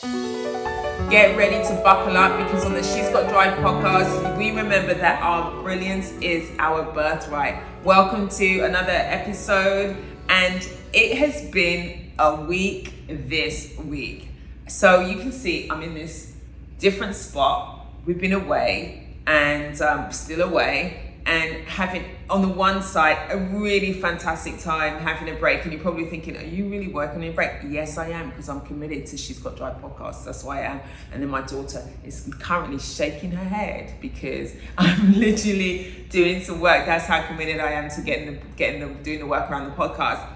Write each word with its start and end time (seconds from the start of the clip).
Get 0.00 1.36
ready 1.36 1.56
to 1.66 1.80
buckle 1.82 2.16
up 2.16 2.38
because 2.38 2.64
on 2.64 2.72
the 2.72 2.84
She's 2.84 3.08
Got 3.08 3.28
Drive 3.30 3.58
podcast, 3.58 4.38
we 4.38 4.52
remember 4.52 4.94
that 4.94 5.20
our 5.20 5.60
brilliance 5.60 6.12
is 6.20 6.48
our 6.60 6.84
birthright. 6.92 7.60
Welcome 7.82 8.28
to 8.28 8.60
another 8.60 8.92
episode, 8.92 9.96
and 10.28 10.68
it 10.92 11.18
has 11.18 11.50
been 11.50 12.12
a 12.16 12.42
week 12.42 12.94
this 13.08 13.76
week. 13.78 14.28
So 14.68 15.00
you 15.00 15.18
can 15.18 15.32
see 15.32 15.68
I'm 15.68 15.82
in 15.82 15.94
this 15.94 16.32
different 16.78 17.16
spot. 17.16 17.84
We've 18.06 18.20
been 18.20 18.34
away 18.34 19.16
and 19.26 19.80
um, 19.82 20.12
still 20.12 20.42
away 20.42 21.14
and 21.26 21.66
having 21.66 22.04
on 22.30 22.42
the 22.42 22.48
one 22.48 22.82
side 22.82 23.16
a 23.30 23.38
really 23.38 23.92
fantastic 23.92 24.58
time 24.60 24.98
having 24.98 25.34
a 25.34 25.38
break 25.38 25.62
and 25.62 25.72
you're 25.72 25.80
probably 25.80 26.04
thinking 26.04 26.36
are 26.36 26.42
you 26.42 26.68
really 26.68 26.88
working 26.88 27.22
on 27.22 27.24
a 27.24 27.30
break? 27.30 27.52
Yes 27.68 27.96
i 27.96 28.08
am 28.08 28.30
because 28.30 28.48
i'm 28.48 28.60
committed 28.62 29.06
to 29.06 29.16
she's 29.16 29.38
got 29.38 29.56
drive 29.56 29.80
podcast 29.80 30.24
that's 30.24 30.44
why 30.44 30.60
i 30.60 30.66
am. 30.66 30.80
And 31.12 31.22
then 31.22 31.30
my 31.30 31.42
daughter 31.42 31.82
is 32.04 32.30
currently 32.38 32.78
shaking 32.78 33.30
her 33.32 33.44
head 33.44 33.94
because 34.00 34.54
i'm 34.78 35.18
literally 35.18 36.06
doing 36.10 36.42
some 36.42 36.60
work. 36.60 36.86
That's 36.86 37.06
how 37.06 37.22
committed 37.22 37.60
i 37.60 37.72
am 37.72 37.88
to 37.90 38.02
getting 38.02 38.34
the 38.34 38.40
getting 38.56 38.80
the 38.80 39.02
doing 39.02 39.20
the 39.20 39.26
work 39.26 39.50
around 39.50 39.64
the 39.64 39.76
podcast. 39.76 40.26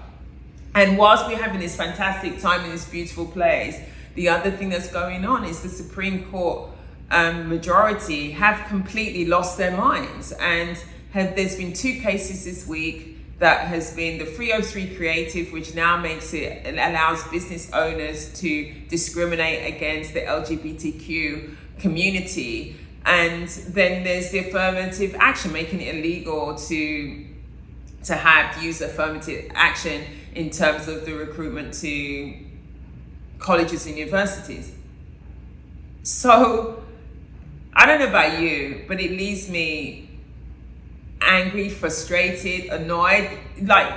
And 0.75 0.97
whilst 0.97 1.27
we're 1.27 1.41
having 1.41 1.59
this 1.59 1.75
fantastic 1.75 2.39
time 2.39 2.65
in 2.65 2.71
this 2.71 2.89
beautiful 2.89 3.25
place 3.27 3.79
the 4.15 4.29
other 4.29 4.51
thing 4.51 4.69
that's 4.69 4.91
going 4.91 5.25
on 5.25 5.43
is 5.43 5.61
the 5.61 5.69
supreme 5.69 6.25
court 6.31 6.69
um, 7.13 7.47
majority 7.47 8.31
have 8.31 8.67
completely 8.67 9.25
lost 9.25 9.57
their 9.57 9.75
minds. 9.75 10.31
And 10.33 10.83
there's 11.13 11.55
been 11.55 11.73
two 11.73 11.99
cases 12.01 12.43
this 12.43 12.67
week 12.67 13.39
that 13.39 13.67
has 13.67 13.95
been 13.95 14.19
the 14.19 14.25
303 14.25 14.95
creative 14.95 15.51
which 15.51 15.75
now 15.75 15.97
makes 15.97 16.33
it, 16.33 16.65
it 16.65 16.75
allows 16.75 17.23
business 17.25 17.71
owners 17.71 18.33
to 18.39 18.73
discriminate 18.87 19.75
against 19.75 20.13
the 20.13 20.21
lgbtq 20.21 21.55
community. 21.79 22.75
And 23.05 23.47
then 23.47 24.03
there's 24.03 24.31
the 24.31 24.39
affirmative 24.39 25.15
action 25.19 25.51
making 25.51 25.81
it 25.81 25.95
illegal 25.95 26.55
to 26.55 27.25
to 28.05 28.15
have 28.15 28.61
use 28.61 28.81
affirmative 28.81 29.49
action 29.53 30.03
in 30.35 30.49
terms 30.49 30.87
of 30.87 31.05
the 31.05 31.13
recruitment 31.13 31.73
to 31.73 32.37
colleges 33.39 33.85
and 33.85 33.97
universities. 33.97 34.73
So 36.03 36.83
I 37.73 37.85
don't 37.85 37.99
know 37.99 38.07
about 38.07 38.41
you, 38.41 38.83
but 38.87 38.99
it 38.99 39.11
leaves 39.11 39.49
me 39.49 40.02
angry, 41.25 41.69
frustrated, 41.69 42.71
annoyed. 42.71 43.29
Like, 43.61 43.93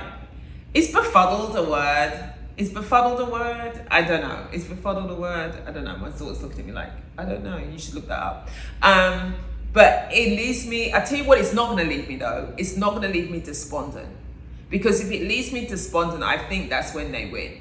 is 0.73 0.91
befuddled 0.91 1.55
a 1.55 1.69
word? 1.69 2.33
Is 2.57 2.69
befuddled 2.69 3.19
a 3.19 3.31
word? 3.31 3.85
I 3.91 4.01
don't 4.01 4.21
know. 4.21 4.47
Is 4.51 4.65
befuddled 4.65 5.11
a 5.11 5.15
word? 5.15 5.53
I 5.65 5.71
don't 5.71 5.83
know. 5.83 5.97
My 5.97 6.09
thoughts 6.09 6.41
looking 6.41 6.61
at 6.61 6.65
me 6.65 6.71
like, 6.73 6.91
I 7.17 7.25
don't 7.25 7.43
know. 7.43 7.57
You 7.57 7.77
should 7.77 7.95
look 7.95 8.07
that 8.07 8.19
up. 8.19 8.49
Um, 8.81 9.35
but 9.73 10.09
it 10.11 10.29
leaves 10.29 10.65
me, 10.65 10.93
I 10.93 11.01
tell 11.01 11.19
you 11.19 11.25
what, 11.25 11.37
it's 11.37 11.53
not 11.53 11.75
going 11.75 11.87
to 11.87 11.95
leave 11.95 12.07
me 12.07 12.15
though. 12.15 12.53
It's 12.57 12.77
not 12.77 12.91
going 12.91 13.03
to 13.03 13.09
leave 13.09 13.29
me 13.29 13.41
despondent. 13.41 14.09
Because 14.69 15.01
if 15.01 15.11
it 15.11 15.27
leaves 15.27 15.51
me 15.51 15.67
despondent, 15.67 16.23
I 16.23 16.37
think 16.37 16.69
that's 16.69 16.93
when 16.95 17.11
they 17.11 17.29
win. 17.29 17.59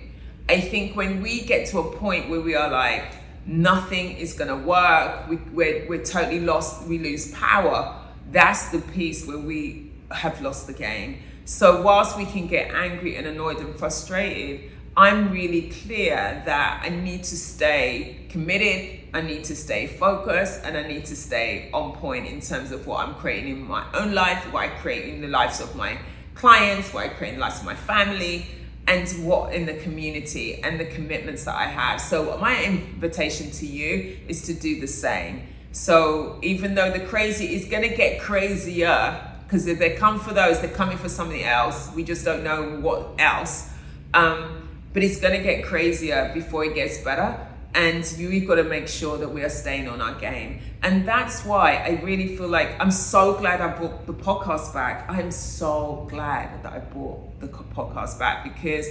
I 0.48 0.61
think 0.61 0.97
when 0.97 1.20
we 1.20 1.42
get 1.42 1.69
to 1.69 1.78
a 1.81 1.97
point 1.97 2.31
where 2.31 2.41
we 2.41 2.55
are 2.55 2.70
like, 2.70 3.05
nothing 3.44 4.17
is 4.17 4.33
going 4.33 4.48
to 4.48 4.67
work, 4.67 5.28
we, 5.28 5.37
we're, 5.53 5.89
we're 5.89 6.05
totally 6.05 6.41
lost, 6.41 6.87
we 6.87 6.98
lose 6.98 7.33
power, 7.33 8.00
that's 8.30 8.69
the 8.69 8.80
piece 8.80 9.27
where 9.27 9.38
we 9.38 9.92
have 10.10 10.41
lost 10.41 10.66
the 10.66 10.72
game. 10.72 11.19
So, 11.44 11.82
whilst 11.82 12.16
we 12.16 12.27
can 12.27 12.48
get 12.48 12.72
angry 12.72 13.16
and 13.16 13.27
annoyed 13.27 13.58
and 13.58 13.74
frustrated, 13.77 14.70
I'm 14.96 15.30
really 15.30 15.70
clear 15.70 16.42
that 16.47 16.82
I 16.82 16.88
need 16.88 17.22
to 17.24 17.36
stay 17.36 18.27
committed, 18.30 19.08
I 19.14 19.20
need 19.20 19.44
to 19.44 19.54
stay 19.54 19.86
focused, 19.86 20.62
and 20.64 20.77
I 20.77 20.88
need 20.88 21.04
to 21.06 21.16
stay 21.16 21.70
on 21.72 21.92
point 21.92 22.27
in 22.27 22.41
terms 22.41 22.72
of 22.72 22.86
what 22.86 23.06
I'm 23.06 23.14
creating 23.14 23.50
in 23.52 23.69
my 23.69 23.84
own 23.94 24.14
life, 24.14 24.50
what 24.52 24.64
I 24.64 24.69
create 24.69 25.14
in 25.14 25.20
the 25.20 25.28
lives 25.28 25.60
of 25.60 25.76
my 25.76 25.98
clients, 26.34 26.92
what 26.92 27.04
I 27.04 27.09
create 27.10 27.34
in 27.34 27.36
the 27.36 27.42
lives 27.42 27.60
of 27.60 27.66
my 27.66 27.75
family, 27.75 28.47
and 28.88 29.09
what 29.25 29.53
in 29.54 29.66
the 29.66 29.75
community 29.75 30.62
and 30.62 30.81
the 30.81 30.86
commitments 30.86 31.44
that 31.44 31.56
I 31.56 31.66
have. 31.66 32.00
So, 32.00 32.38
my 32.38 32.65
invitation 32.65 33.50
to 33.53 33.66
you 33.66 34.16
is 34.28 34.42
to 34.47 34.54
do 34.54 34.81
the 34.81 34.88
same. 34.88 35.42
So, 35.76 36.38
even 36.42 36.75
though 36.75 36.91
the 36.91 37.00
crazy 37.00 37.54
is 37.54 37.66
going 37.66 37.82
to 37.82 37.94
get 37.94 38.19
crazier, 38.19 39.20
because 39.44 39.66
if 39.66 39.78
they 39.78 39.91
come 39.91 40.19
for 40.19 40.32
those, 40.32 40.59
they're 40.59 40.70
coming 40.70 40.97
for 40.97 41.10
something 41.10 41.44
else. 41.44 41.92
We 41.94 42.03
just 42.03 42.25
don't 42.25 42.42
know 42.42 42.81
what 42.81 43.10
else. 43.19 43.69
Um, 44.15 44.70
but 44.94 45.04
it's 45.04 45.20
going 45.20 45.36
to 45.36 45.42
get 45.42 45.66
crazier 45.66 46.31
before 46.32 46.65
it 46.65 46.75
gets 46.75 46.97
better 47.03 47.47
and 47.75 48.10
you've 48.16 48.48
got 48.48 48.54
to 48.54 48.65
make 48.65 48.88
sure 48.88 49.19
that 49.19 49.28
we 49.28 49.42
are 49.42 49.50
staying 49.50 49.86
on 49.86 50.00
our 50.00 50.19
game. 50.19 50.60
And 50.82 51.06
that's 51.06 51.44
why 51.44 51.75
I 51.75 52.00
really 52.03 52.34
feel 52.38 52.48
like 52.48 52.70
I'm 52.81 52.91
so 52.91 53.34
glad 53.34 53.60
I 53.60 53.76
brought 53.76 54.06
the 54.06 54.15
podcast 54.15 54.72
back. 54.72 55.04
I'm 55.10 55.31
so 55.31 56.06
glad 56.09 56.65
that 56.65 56.72
I 56.72 56.78
brought 56.78 57.38
the 57.38 57.48
podcast 57.48 58.19
back 58.19 58.44
because 58.44 58.86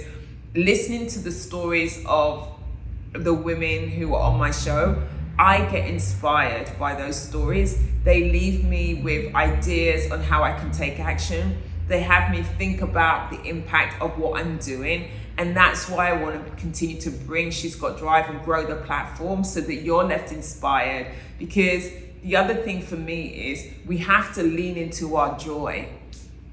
listening 0.54 1.08
to 1.08 1.18
the 1.18 1.32
stories 1.32 2.00
of 2.06 2.48
the 3.12 3.34
women 3.34 3.88
who 3.88 4.14
are 4.14 4.30
on 4.30 4.38
my 4.38 4.52
show, 4.52 5.02
I 5.38 5.64
get 5.70 5.88
inspired 5.88 6.70
by 6.78 6.94
those 6.94 7.20
stories. 7.20 7.78
They 8.04 8.30
leave 8.30 8.64
me 8.64 8.94
with 8.94 9.34
ideas 9.34 10.10
on 10.10 10.22
how 10.22 10.42
I 10.42 10.52
can 10.58 10.70
take 10.70 10.98
action. 10.98 11.58
They 11.88 12.00
have 12.00 12.30
me 12.30 12.42
think 12.42 12.82
about 12.82 13.30
the 13.30 13.40
impact 13.42 14.00
of 14.00 14.18
what 14.18 14.40
I'm 14.40 14.58
doing 14.58 15.08
and 15.38 15.54
that's 15.54 15.88
why 15.88 16.10
I 16.10 16.22
want 16.22 16.46
to 16.46 16.52
continue 16.56 16.98
to 17.02 17.10
bring 17.10 17.50
She's 17.50 17.76
Got 17.76 17.98
Drive 17.98 18.30
and 18.30 18.42
grow 18.42 18.64
the 18.64 18.76
platform 18.76 19.44
so 19.44 19.60
that 19.60 19.74
you're 19.76 20.04
left 20.04 20.32
inspired. 20.32 21.08
Because 21.38 21.90
the 22.22 22.36
other 22.36 22.54
thing 22.54 22.80
for 22.80 22.96
me 22.96 23.50
is 23.50 23.66
we 23.86 23.98
have 23.98 24.34
to 24.36 24.42
lean 24.42 24.76
into 24.76 25.16
our 25.16 25.38
joy. 25.38 25.88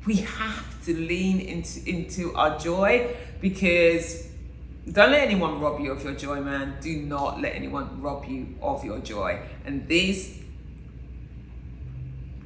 We 0.06 0.16
have 0.18 0.86
to 0.86 0.94
lean 0.94 1.40
into, 1.40 1.90
into 1.90 2.36
our 2.36 2.60
joy 2.60 3.16
because 3.40 4.28
don't 4.92 5.12
let 5.12 5.24
anyone 5.24 5.62
rob 5.62 5.80
you 5.80 5.92
of 5.92 6.04
your 6.04 6.14
joy, 6.14 6.42
man. 6.42 6.76
Do 6.82 6.96
not 6.98 7.40
let 7.40 7.56
anyone 7.56 8.02
rob 8.02 8.26
you 8.26 8.56
of 8.62 8.84
your 8.84 9.00
joy. 9.00 9.40
And 9.66 9.88
these 9.88 10.42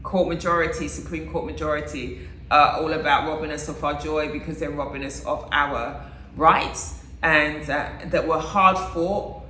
court 0.03 0.27
majority, 0.27 0.87
Supreme 0.87 1.31
Court 1.31 1.45
majority, 1.45 2.27
are 2.49 2.79
all 2.79 2.93
about 2.93 3.27
robbing 3.27 3.51
us 3.51 3.67
of 3.67 3.83
our 3.83 3.99
joy 3.99 4.31
because 4.31 4.59
they're 4.59 4.71
robbing 4.71 5.03
us 5.03 5.25
of 5.25 5.47
our 5.51 6.05
rights 6.35 7.03
and 7.23 7.69
uh, 7.69 7.89
that 8.05 8.27
were 8.27 8.39
hard 8.39 8.77
fought 8.93 9.43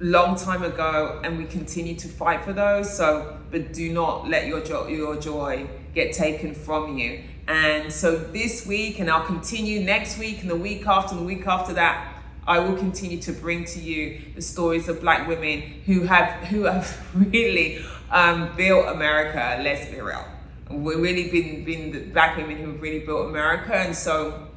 long 0.00 0.36
time 0.36 0.62
ago 0.62 1.20
and 1.24 1.38
we 1.38 1.44
continue 1.46 1.96
to 1.96 2.08
fight 2.08 2.44
for 2.44 2.52
those 2.52 2.94
so 2.94 3.38
but 3.50 3.72
do 3.72 3.92
not 3.92 4.28
let 4.28 4.46
your 4.46 4.60
your 4.90 5.16
joy 5.16 5.66
get 5.94 6.12
taken 6.12 6.52
from 6.54 6.98
you 6.98 7.22
and 7.48 7.92
so 7.92 8.16
this 8.16 8.66
week 8.66 8.98
and 8.98 9.10
I'll 9.10 9.24
continue 9.24 9.80
next 9.80 10.18
week 10.18 10.42
and 10.42 10.50
the 10.50 10.56
week 10.56 10.86
after 10.86 11.14
and 11.16 11.22
the 11.22 11.26
week 11.26 11.46
after 11.46 11.72
that 11.74 12.13
I 12.46 12.58
will 12.58 12.76
continue 12.76 13.20
to 13.22 13.32
bring 13.32 13.64
to 13.66 13.80
you 13.80 14.20
the 14.34 14.42
stories 14.42 14.88
of 14.88 15.00
black 15.00 15.26
women 15.26 15.62
who 15.86 16.02
have 16.02 16.28
who 16.48 16.64
have 16.64 17.06
really 17.14 17.84
um, 18.10 18.54
built 18.56 18.88
America. 18.88 19.60
Let's 19.62 19.90
be 19.90 20.00
real. 20.00 20.24
We've 20.70 20.98
really 20.98 21.30
been 21.30 21.64
been 21.64 21.92
the 21.92 22.00
black 22.10 22.36
women 22.36 22.56
who 22.58 22.72
have 22.72 22.82
really 22.82 23.04
built 23.06 23.28
America. 23.28 23.74
And 23.74 23.94
so 23.94 24.48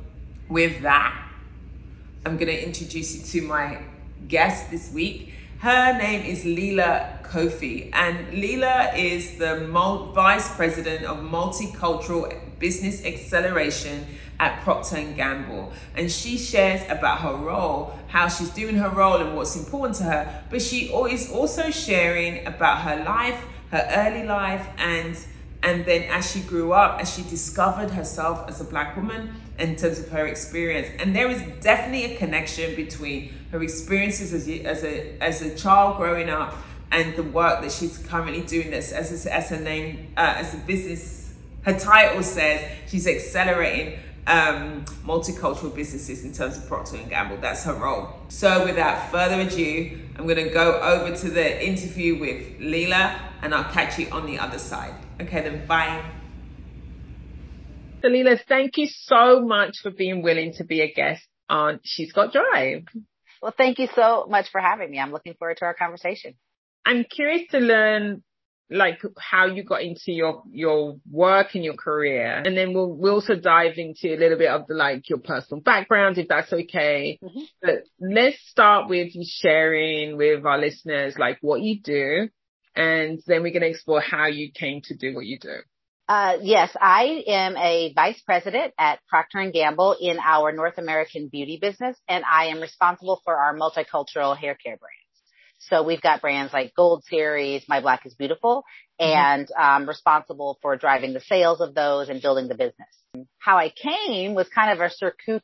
with 0.50 0.82
that 0.82 1.28
I'm 2.28 2.36
going 2.36 2.48
to 2.48 2.66
introduce 2.66 3.16
you 3.16 3.42
to 3.42 3.48
my 3.48 3.78
guest 4.28 4.70
this 4.70 4.92
week. 4.92 5.32
Her 5.60 5.98
name 5.98 6.26
is 6.26 6.44
Lela 6.44 7.20
Coffey, 7.24 7.90
and 7.94 8.34
Lela 8.34 8.94
is 8.96 9.38
the 9.38 9.66
Vice 10.14 10.54
President 10.58 11.06
of 11.06 11.20
Multicultural 11.20 12.38
Business 12.60 13.06
Acceleration 13.06 14.06
at 14.40 14.62
Procter 14.62 15.02
& 15.04 15.16
Gamble. 15.16 15.72
And 15.96 16.12
she 16.12 16.38
shares 16.38 16.82
about 16.90 17.20
her 17.20 17.36
role, 17.36 17.98
how 18.08 18.28
she's 18.28 18.50
doing 18.50 18.76
her 18.76 18.90
role 18.90 19.18
and 19.18 19.36
what's 19.36 19.56
important 19.56 19.96
to 19.98 20.04
her, 20.04 20.44
but 20.50 20.62
she 20.62 20.86
is 20.88 21.32
also 21.32 21.72
sharing 21.72 22.46
about 22.46 22.82
her 22.82 23.04
life, 23.04 23.44
her 23.72 23.88
early 23.92 24.26
life, 24.26 24.68
and 24.78 25.18
and 25.64 25.86
then 25.86 26.04
as 26.04 26.32
she 26.32 26.40
grew 26.42 26.72
up, 26.72 27.02
as 27.02 27.14
she 27.14 27.24
discovered 27.24 27.90
herself 27.90 28.48
as 28.48 28.62
a 28.62 28.64
black 28.64 28.96
woman 28.96 29.34
in 29.58 29.76
terms 29.76 30.00
of 30.00 30.08
her 30.10 30.28
experience. 30.28 30.88
And 31.00 31.16
there 31.16 31.30
is 31.30 31.42
definitely 31.62 32.14
a 32.14 32.18
connection 32.18 32.76
between 32.76 33.34
her 33.52 33.62
experiences 33.64 34.34
as 34.34 34.48
a, 34.48 34.64
as 34.64 34.84
a, 34.84 35.18
as 35.20 35.42
a 35.42 35.56
child 35.56 35.98
growing 35.98 36.30
up 36.30 36.56
and 36.92 37.16
the 37.16 37.24
work 37.24 37.62
that 37.62 37.72
she's 37.72 37.98
currently 37.98 38.42
doing 38.42 38.72
this 38.72 38.92
as, 38.92 39.26
as 39.26 39.50
her 39.50 39.60
name, 39.60 40.14
uh, 40.16 40.36
as 40.38 40.54
a 40.54 40.58
business, 40.58 41.34
her 41.64 41.78
title 41.78 42.24
says 42.24 42.62
she's 42.88 43.08
accelerating 43.08 44.00
um, 44.28 44.84
multicultural 45.06 45.74
businesses 45.74 46.24
in 46.24 46.34
terms 46.34 46.58
of 46.58 46.68
Procter 46.68 46.98
& 47.04 47.10
Gamble. 47.10 47.38
That's 47.38 47.64
her 47.64 47.74
role. 47.74 48.10
So 48.28 48.66
without 48.66 49.10
further 49.10 49.42
ado, 49.42 50.00
I'm 50.18 50.26
going 50.26 50.44
to 50.46 50.50
go 50.54 50.80
over 50.82 51.16
to 51.16 51.30
the 51.30 51.66
interview 51.66 52.20
with 52.20 52.60
Lela 52.60 53.20
and 53.42 53.56
I'll 53.56 53.72
catch 53.72 53.98
you 53.98 54.08
on 54.12 54.26
the 54.26 54.38
other 54.38 54.60
side. 54.60 54.94
Okay, 55.22 55.42
then 55.42 55.66
bye. 55.66 56.04
So 58.02 58.10
Lela, 58.10 58.38
thank 58.48 58.78
you 58.78 58.88
so 58.88 59.42
much 59.42 59.78
for 59.82 59.92
being 59.92 60.22
willing 60.22 60.54
to 60.58 60.66
be 60.66 60.82
a 60.82 60.94
guest 60.94 61.26
on 61.50 61.80
She's 61.84 62.12
Got 62.12 62.34
Drive. 62.34 62.84
Well, 63.42 63.54
thank 63.56 63.80
you 63.80 63.88
so 63.96 64.28
much 64.30 64.50
for 64.52 64.60
having 64.60 64.92
me. 64.92 65.00
I'm 65.00 65.12
looking 65.12 65.36
forward 65.36 65.58
to 65.58 65.66
our 65.66 65.74
conversation. 65.74 66.34
I'm 66.86 67.06
curious 67.06 67.48
to 67.52 67.60
learn 67.60 68.24
like 68.70 69.02
how 69.18 69.46
you 69.46 69.64
got 69.64 69.82
into 69.82 70.12
your 70.12 70.44
your 70.52 70.98
work 71.10 71.56
and 71.56 71.64
your 71.64 71.76
career 71.76 72.42
and 72.46 72.58
then 72.58 72.74
we'll 72.74 72.94
we'll 72.94 73.16
also 73.16 73.36
dive 73.36 73.78
into 73.78 74.14
a 74.14 74.18
little 74.18 74.38
bit 74.38 74.50
of 74.50 74.68
the 74.68 74.74
like 74.74 75.10
your 75.10 75.20
personal 75.20 75.62
background 75.62 76.18
if 76.18 76.28
that's 76.28 76.52
okay 76.52 77.18
mm-hmm. 77.24 77.40
but 77.62 77.84
let's 78.02 78.38
start 78.50 78.90
with 78.90 79.16
you 79.16 79.24
sharing 79.26 80.18
with 80.18 80.46
our 80.46 80.60
listeners 80.60 81.16
like 81.18 81.38
what 81.42 81.62
you 81.62 81.80
do 81.80 82.28
and 82.76 83.22
then 83.26 83.42
we're 83.42 83.54
going 83.54 83.62
to 83.62 83.70
explore 83.70 84.02
how 84.02 84.28
you 84.28 84.52
came 84.52 84.82
to 84.82 84.96
do 84.96 85.16
what 85.16 85.26
you 85.26 85.40
do 85.40 85.56
uh, 86.10 86.38
yes, 86.42 86.72
I 86.80 87.22
am 87.28 87.58
a 87.58 87.92
vice 87.94 88.22
president 88.22 88.74
at 88.80 89.00
Procter 89.10 89.40
and 89.40 89.52
Gamble 89.52 89.98
in 90.00 90.20
our 90.24 90.54
North 90.54 90.78
American 90.78 91.28
beauty 91.28 91.60
business, 91.62 91.98
and 92.08 92.24
I 92.24 92.46
am 92.46 92.62
responsible 92.62 93.22
for 93.26 93.36
our 93.36 93.54
multicultural 93.58 94.38
hair 94.38 94.56
care 94.56 94.78
brand. 94.78 95.07
So 95.70 95.84
we've 95.84 96.02
got 96.02 96.22
brands 96.22 96.54
like 96.54 96.74
Gold 96.76 97.04
Series, 97.06 97.64
My 97.68 97.82
Black 97.82 98.06
is 98.06 98.14
Beautiful, 98.14 98.64
mm-hmm. 99.00 99.12
and 99.12 99.48
um, 99.58 99.88
responsible 99.88 100.58
for 100.62 100.78
driving 100.78 101.14
the 101.14 101.20
sales 101.22 101.62
of 101.62 101.76
those 101.76 102.10
and 102.10 102.22
building 102.22 102.48
the 102.48 102.56
business. 102.56 102.88
How 103.40 103.58
I 103.58 103.70
came 103.72 104.34
was 104.36 104.48
kind 104.50 104.72
of 104.72 104.80
a 104.80 104.90
circuit, 104.90 105.44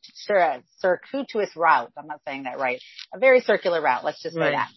circuitous 0.78 1.56
route. 1.56 1.92
I'm 1.98 2.06
not 2.06 2.20
saying 2.26 2.44
that 2.44 2.58
right. 2.58 2.80
A 3.12 3.18
very 3.18 3.40
circular 3.40 3.82
route. 3.82 4.04
Let's 4.04 4.22
just 4.22 4.34
say 4.34 4.40
right. 4.40 4.52
that. 4.52 4.68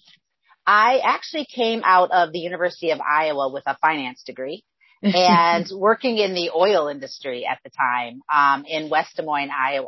I 0.66 1.00
actually 1.04 1.46
came 1.46 1.82
out 1.86 2.12
of 2.12 2.34
the 2.34 2.40
University 2.40 2.92
of 2.92 3.00
Iowa 3.00 3.50
with 3.52 3.64
a 3.68 3.78
finance 3.78 4.24
degree 4.26 4.64
and 5.04 5.66
working 5.74 6.18
in 6.18 6.34
the 6.34 6.50
oil 6.54 6.88
industry 6.90 7.48
at 7.50 7.60
the 7.64 7.70
time 7.70 8.22
um, 8.34 8.66
in 8.66 8.90
West 8.90 9.16
Des 9.16 9.24
Moines, 9.24 9.52
Iowa. 9.52 9.88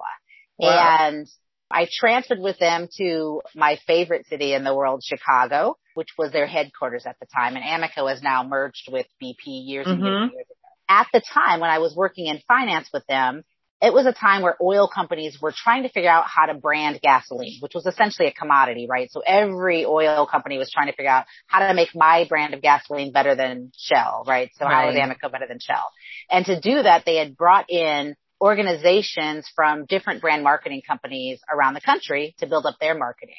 Wow. 0.57 0.97
And 0.99 1.27
I 1.71 1.87
transferred 1.91 2.39
with 2.39 2.57
them 2.57 2.87
to 2.97 3.41
my 3.55 3.77
favorite 3.85 4.25
city 4.27 4.53
in 4.53 4.63
the 4.63 4.75
world, 4.75 5.03
Chicago, 5.03 5.77
which 5.93 6.09
was 6.17 6.31
their 6.31 6.47
headquarters 6.47 7.05
at 7.05 7.17
the 7.19 7.27
time. 7.27 7.55
And 7.55 7.63
Amoco 7.63 8.09
has 8.09 8.21
now 8.23 8.43
merged 8.43 8.89
with 8.91 9.05
BP 9.21 9.37
years 9.45 9.85
and 9.87 9.97
mm-hmm. 9.97 10.05
years 10.05 10.21
and 10.23 10.31
years 10.31 10.45
ago. 10.45 10.55
At 10.89 11.07
the 11.13 11.21
time 11.21 11.59
when 11.59 11.69
I 11.69 11.77
was 11.77 11.95
working 11.95 12.25
in 12.25 12.39
finance 12.47 12.89
with 12.91 13.05
them, 13.05 13.43
it 13.81 13.93
was 13.93 14.05
a 14.05 14.11
time 14.11 14.41
where 14.41 14.57
oil 14.61 14.89
companies 14.93 15.37
were 15.41 15.53
trying 15.55 15.83
to 15.83 15.89
figure 15.89 16.09
out 16.09 16.25
how 16.27 16.47
to 16.47 16.53
brand 16.53 16.99
gasoline, 17.01 17.59
which 17.61 17.73
was 17.73 17.85
essentially 17.85 18.27
a 18.27 18.33
commodity, 18.33 18.87
right? 18.89 19.09
So 19.09 19.21
every 19.25 19.85
oil 19.85 20.25
company 20.25 20.57
was 20.57 20.69
trying 20.69 20.87
to 20.87 20.93
figure 20.93 21.11
out 21.11 21.25
how 21.47 21.65
to 21.65 21.73
make 21.73 21.95
my 21.95 22.25
brand 22.27 22.53
of 22.53 22.61
gasoline 22.61 23.13
better 23.13 23.35
than 23.35 23.71
Shell, 23.77 24.25
right? 24.27 24.51
So 24.57 24.65
right. 24.65 24.73
how 24.73 24.89
is 24.89 24.95
Amoco 24.95 25.31
better 25.31 25.47
than 25.47 25.59
Shell? 25.59 25.89
And 26.29 26.45
to 26.47 26.59
do 26.59 26.83
that, 26.83 27.05
they 27.05 27.15
had 27.17 27.37
brought 27.37 27.69
in 27.69 28.15
organizations 28.41 29.49
from 29.53 29.85
different 29.85 30.21
brand 30.21 30.43
marketing 30.43 30.81
companies 30.87 31.41
around 31.51 31.73
the 31.73 31.81
country 31.81 32.35
to 32.39 32.47
build 32.47 32.65
up 32.65 32.75
their 32.79 32.95
marketing. 32.95 33.35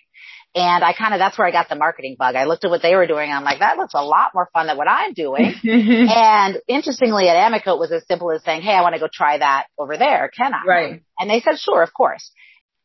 And 0.54 0.84
I 0.84 0.92
kind 0.92 1.14
of, 1.14 1.20
that's 1.20 1.38
where 1.38 1.46
I 1.46 1.52
got 1.52 1.68
the 1.68 1.76
marketing 1.76 2.16
bug. 2.18 2.34
I 2.34 2.44
looked 2.44 2.64
at 2.64 2.70
what 2.70 2.82
they 2.82 2.94
were 2.94 3.06
doing 3.06 3.30
and 3.30 3.38
I'm 3.38 3.44
like, 3.44 3.60
that 3.60 3.76
looks 3.76 3.94
a 3.94 4.04
lot 4.04 4.32
more 4.34 4.48
fun 4.52 4.66
than 4.66 4.76
what 4.76 4.88
I'm 4.88 5.14
doing. 5.14 5.54
and 5.64 6.58
interestingly 6.68 7.28
at 7.28 7.36
Amoco, 7.36 7.76
it 7.76 7.78
was 7.78 7.92
as 7.92 8.06
simple 8.06 8.30
as 8.32 8.42
saying, 8.44 8.62
Hey, 8.62 8.72
I 8.72 8.82
want 8.82 8.94
to 8.94 9.00
go 9.00 9.08
try 9.12 9.38
that 9.38 9.66
over 9.78 9.96
there. 9.96 10.30
Can 10.36 10.52
I? 10.52 10.66
Right. 10.66 11.02
And 11.18 11.30
they 11.30 11.40
said, 11.40 11.58
sure, 11.58 11.82
of 11.82 11.94
course. 11.94 12.30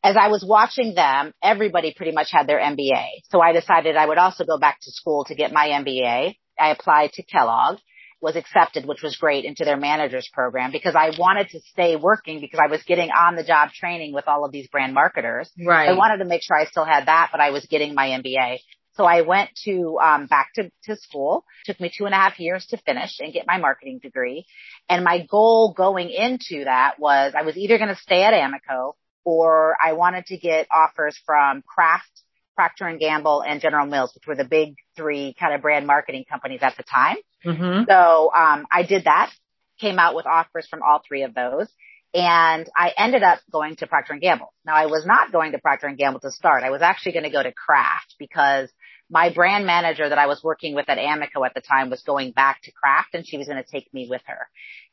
As 0.02 0.16
I 0.16 0.28
was 0.28 0.44
watching 0.46 0.94
them, 0.94 1.32
everybody 1.42 1.92
pretty 1.94 2.12
much 2.12 2.28
had 2.30 2.46
their 2.46 2.60
MBA. 2.60 3.06
So 3.30 3.40
I 3.40 3.52
decided 3.52 3.96
I 3.96 4.06
would 4.06 4.18
also 4.18 4.44
go 4.44 4.58
back 4.58 4.78
to 4.82 4.92
school 4.92 5.24
to 5.24 5.34
get 5.34 5.52
my 5.52 5.68
MBA. 5.68 6.36
I 6.58 6.70
applied 6.70 7.12
to 7.14 7.24
Kellogg 7.24 7.78
was 8.20 8.36
accepted, 8.36 8.86
which 8.86 9.02
was 9.02 9.16
great 9.16 9.44
into 9.44 9.64
their 9.64 9.76
managers 9.76 10.28
program 10.32 10.72
because 10.72 10.94
I 10.94 11.10
wanted 11.18 11.50
to 11.50 11.60
stay 11.60 11.96
working 11.96 12.40
because 12.40 12.60
I 12.62 12.68
was 12.68 12.82
getting 12.82 13.10
on 13.10 13.36
the 13.36 13.44
job 13.44 13.70
training 13.72 14.14
with 14.14 14.26
all 14.26 14.44
of 14.44 14.52
these 14.52 14.68
brand 14.68 14.94
marketers. 14.94 15.50
Right. 15.58 15.88
I 15.88 15.92
wanted 15.92 16.18
to 16.18 16.24
make 16.24 16.42
sure 16.42 16.56
I 16.56 16.64
still 16.64 16.84
had 16.84 17.06
that, 17.06 17.28
but 17.30 17.40
I 17.40 17.50
was 17.50 17.66
getting 17.66 17.94
my 17.94 18.08
MBA. 18.08 18.58
So 18.94 19.04
I 19.04 19.20
went 19.20 19.50
to, 19.64 19.98
um, 20.02 20.26
back 20.26 20.54
to, 20.54 20.70
to 20.84 20.96
school. 20.96 21.44
It 21.62 21.72
took 21.72 21.80
me 21.80 21.92
two 21.94 22.06
and 22.06 22.14
a 22.14 22.16
half 22.16 22.40
years 22.40 22.64
to 22.68 22.78
finish 22.78 23.20
and 23.20 23.32
get 23.32 23.46
my 23.46 23.58
marketing 23.58 24.00
degree. 24.02 24.46
And 24.88 25.04
my 25.04 25.26
goal 25.30 25.74
going 25.76 26.08
into 26.08 26.64
that 26.64 26.98
was 26.98 27.34
I 27.36 27.42
was 27.42 27.58
either 27.58 27.76
going 27.76 27.90
to 27.90 28.00
stay 28.00 28.22
at 28.22 28.32
Amoco 28.32 28.94
or 29.24 29.76
I 29.84 29.92
wanted 29.92 30.26
to 30.26 30.38
get 30.38 30.68
offers 30.70 31.20
from 31.26 31.62
Kraft 31.66 32.22
Procter 32.56 32.86
and 32.86 32.98
Gamble 32.98 33.42
and 33.42 33.60
General 33.60 33.86
Mills, 33.86 34.12
which 34.14 34.26
were 34.26 34.34
the 34.34 34.44
big 34.44 34.74
three 34.96 35.34
kind 35.38 35.54
of 35.54 35.62
brand 35.62 35.86
marketing 35.86 36.24
companies 36.28 36.60
at 36.62 36.76
the 36.76 36.82
time. 36.82 37.16
Mm-hmm. 37.44 37.84
So 37.88 38.32
um, 38.34 38.66
I 38.72 38.82
did 38.82 39.04
that, 39.04 39.30
came 39.78 39.98
out 39.98 40.14
with 40.14 40.26
offers 40.26 40.66
from 40.68 40.80
all 40.82 41.02
three 41.06 41.22
of 41.22 41.34
those, 41.34 41.68
and 42.14 42.68
I 42.74 42.92
ended 42.96 43.22
up 43.22 43.40
going 43.52 43.76
to 43.76 43.86
Procter 43.86 44.14
and 44.14 44.22
Gamble. 44.22 44.52
Now 44.64 44.74
I 44.74 44.86
was 44.86 45.04
not 45.06 45.32
going 45.32 45.52
to 45.52 45.58
Procter 45.58 45.86
and 45.86 45.98
Gamble 45.98 46.20
to 46.20 46.30
start. 46.30 46.64
I 46.64 46.70
was 46.70 46.82
actually 46.82 47.12
going 47.12 47.24
to 47.24 47.30
go 47.30 47.42
to 47.42 47.52
Kraft 47.52 48.16
because 48.18 48.70
my 49.10 49.32
brand 49.32 49.66
manager 49.66 50.08
that 50.08 50.18
I 50.18 50.26
was 50.26 50.42
working 50.42 50.74
with 50.74 50.88
at 50.88 50.98
Amoco 50.98 51.46
at 51.46 51.54
the 51.54 51.60
time 51.60 51.90
was 51.90 52.02
going 52.02 52.32
back 52.32 52.62
to 52.62 52.72
Kraft 52.72 53.14
and 53.14 53.26
she 53.26 53.36
was 53.38 53.46
going 53.46 53.62
to 53.62 53.70
take 53.70 53.92
me 53.92 54.08
with 54.10 54.22
her. 54.26 54.48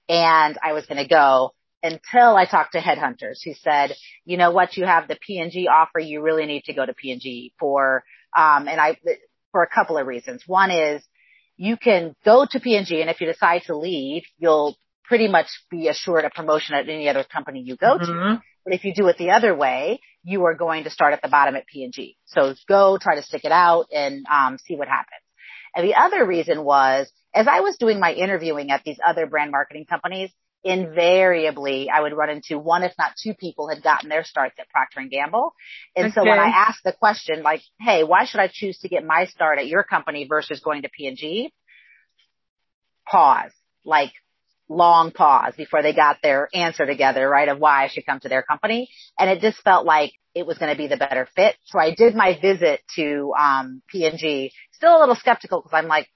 And 0.09 0.57
I 0.61 0.73
was 0.73 0.85
going 0.85 1.01
to 1.01 1.07
go 1.07 1.53
until 1.83 2.37
I 2.37 2.45
talked 2.45 2.71
to 2.71 2.79
headhunters 2.79 3.39
who 3.43 3.53
said, 3.53 3.93
you 4.25 4.37
know 4.37 4.51
what, 4.51 4.77
you 4.77 4.85
have 4.85 5.07
the 5.07 5.17
P&G 5.17 5.67
offer, 5.67 5.99
you 5.99 6.21
really 6.21 6.45
need 6.45 6.63
to 6.63 6.73
go 6.73 6.85
to 6.85 6.93
P&G 6.93 7.53
for, 7.59 8.03
um, 8.35 8.67
and 8.67 8.79
I, 8.79 8.97
for 9.51 9.61
a 9.61 9.67
couple 9.67 9.97
of 9.97 10.07
reasons. 10.07 10.43
One 10.47 10.71
is 10.71 11.03
you 11.57 11.75
can 11.77 12.15
go 12.23 12.47
to 12.49 12.59
P&G 12.59 13.01
and 13.01 13.09
if 13.09 13.19
you 13.19 13.27
decide 13.27 13.63
to 13.67 13.77
leave, 13.77 14.23
you'll 14.37 14.77
pretty 15.03 15.27
much 15.27 15.47
be 15.69 15.89
assured 15.89 16.23
a 16.23 16.29
promotion 16.29 16.73
at 16.73 16.87
any 16.87 17.09
other 17.09 17.25
company 17.25 17.61
you 17.65 17.75
go 17.75 17.97
mm-hmm. 17.97 18.05
to. 18.05 18.41
But 18.63 18.73
if 18.73 18.85
you 18.85 18.93
do 18.95 19.07
it 19.09 19.17
the 19.17 19.31
other 19.31 19.53
way, 19.53 19.99
you 20.23 20.45
are 20.45 20.55
going 20.55 20.85
to 20.85 20.89
start 20.89 21.11
at 21.11 21.21
the 21.21 21.27
bottom 21.27 21.55
at 21.55 21.67
P&G. 21.67 22.15
So 22.25 22.55
go 22.69 22.97
try 22.97 23.15
to 23.15 23.23
stick 23.23 23.43
it 23.43 23.51
out 23.51 23.87
and, 23.93 24.25
um, 24.31 24.57
see 24.57 24.77
what 24.77 24.87
happens. 24.87 25.19
And 25.75 25.85
the 25.85 25.95
other 25.95 26.25
reason 26.25 26.63
was, 26.63 27.11
as 27.35 27.47
I 27.47 27.59
was 27.59 27.77
doing 27.77 27.99
my 27.99 28.13
interviewing 28.13 28.71
at 28.71 28.83
these 28.85 28.99
other 29.05 29.25
brand 29.25 29.51
marketing 29.51 29.85
companies, 29.89 30.31
invariably 30.63 31.89
I 31.89 32.01
would 32.01 32.13
run 32.13 32.29
into 32.29 32.57
one, 32.57 32.83
if 32.83 32.93
not 32.97 33.11
two 33.21 33.33
people 33.33 33.69
had 33.69 33.83
gotten 33.83 34.09
their 34.09 34.23
starts 34.23 34.55
at 34.59 34.69
Procter 34.69 35.01
and 35.01 35.11
Gamble. 35.11 35.53
And 35.95 36.07
okay. 36.07 36.13
so 36.13 36.21
when 36.21 36.39
I 36.39 36.47
asked 36.47 36.83
the 36.83 36.93
question, 36.93 37.43
like, 37.43 37.61
Hey, 37.79 38.03
why 38.03 38.25
should 38.25 38.39
I 38.39 38.49
choose 38.51 38.79
to 38.79 38.89
get 38.89 39.05
my 39.05 39.25
start 39.25 39.59
at 39.59 39.67
your 39.67 39.83
company 39.83 40.25
versus 40.27 40.61
going 40.61 40.83
to 40.83 40.89
P&G? 40.89 41.51
Pause, 43.05 43.51
like 43.83 44.13
long 44.69 45.11
pause 45.11 45.53
before 45.57 45.81
they 45.83 45.93
got 45.93 46.17
their 46.23 46.49
answer 46.53 46.85
together, 46.85 47.27
right? 47.27 47.49
Of 47.49 47.59
why 47.59 47.83
I 47.83 47.87
should 47.89 48.05
come 48.05 48.19
to 48.21 48.29
their 48.29 48.43
company. 48.43 48.89
And 49.19 49.29
it 49.29 49.41
just 49.41 49.61
felt 49.61 49.85
like 49.85 50.13
it 50.33 50.45
was 50.45 50.57
going 50.57 50.71
to 50.71 50.77
be 50.77 50.87
the 50.87 50.97
better 50.97 51.27
fit. 51.35 51.55
So 51.65 51.79
I 51.79 51.93
did 51.93 52.15
my 52.15 52.39
visit 52.41 52.81
to, 52.95 53.33
um, 53.39 53.81
P&G, 53.89 54.51
still 54.71 54.97
a 54.97 54.99
little 54.99 55.15
skeptical 55.15 55.61
because 55.61 55.77
I'm 55.77 55.87
like, 55.87 56.07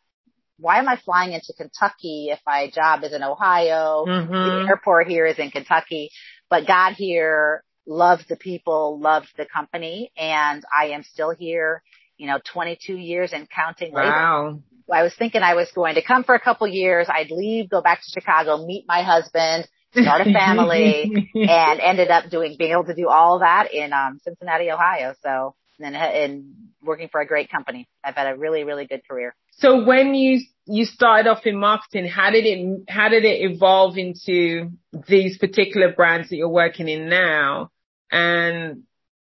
why 0.59 0.79
am 0.79 0.87
I 0.87 0.97
flying 0.97 1.33
into 1.33 1.53
Kentucky 1.55 2.29
if 2.31 2.39
my 2.45 2.69
job 2.73 3.03
is 3.03 3.13
in 3.13 3.23
Ohio? 3.23 4.05
Mm-hmm. 4.07 4.31
The 4.31 4.65
airport 4.67 5.07
here 5.07 5.25
is 5.25 5.37
in 5.37 5.51
Kentucky, 5.51 6.09
but 6.49 6.67
God 6.67 6.93
here, 6.93 7.63
loved 7.87 8.25
the 8.27 8.35
people, 8.35 8.99
loved 8.99 9.29
the 9.37 9.45
company, 9.45 10.11
and 10.17 10.63
I 10.77 10.87
am 10.87 11.03
still 11.03 11.31
here, 11.31 11.81
you 12.17 12.27
know, 12.27 12.39
22 12.53 12.93
years 12.95 13.31
and 13.33 13.49
counting 13.49 13.93
later. 13.93 14.09
Wow. 14.09 14.59
I 14.91 15.03
was 15.03 15.13
thinking 15.15 15.41
I 15.41 15.55
was 15.55 15.69
going 15.73 15.95
to 15.95 16.01
come 16.01 16.23
for 16.23 16.35
a 16.35 16.39
couple 16.39 16.67
years. 16.67 17.07
I'd 17.09 17.31
leave, 17.31 17.69
go 17.69 17.81
back 17.81 18.01
to 18.01 18.09
Chicago, 18.09 18.65
meet 18.65 18.85
my 18.87 19.03
husband, 19.03 19.67
start 19.91 20.21
a 20.21 20.31
family, 20.31 21.29
and 21.35 21.79
ended 21.79 22.09
up 22.09 22.29
doing, 22.29 22.55
being 22.57 22.71
able 22.71 22.85
to 22.85 22.95
do 22.95 23.09
all 23.09 23.39
that 23.39 23.73
in, 23.73 23.91
um, 23.91 24.19
Cincinnati, 24.23 24.71
Ohio. 24.71 25.13
So, 25.23 25.55
and, 25.79 25.95
and 25.95 26.53
working 26.87 27.09
for 27.11 27.21
a 27.21 27.27
great 27.27 27.51
company. 27.51 27.87
I've 28.03 28.15
had 28.15 28.33
a 28.33 28.37
really, 28.37 28.63
really 28.63 28.87
good 28.87 29.01
career. 29.07 29.35
So 29.51 29.83
when 29.83 30.15
you 30.15 30.41
you 30.65 30.85
started 30.85 31.29
off 31.29 31.45
in 31.45 31.59
marketing, 31.59 32.07
how 32.07 32.31
did 32.31 32.45
it 32.45 32.89
how 32.89 33.09
did 33.09 33.25
it 33.25 33.51
evolve 33.51 33.97
into 33.97 34.71
these 35.07 35.37
particular 35.37 35.93
brands 35.93 36.29
that 36.29 36.37
you're 36.37 36.49
working 36.49 36.87
in 36.87 37.09
now? 37.09 37.69
And 38.11 38.83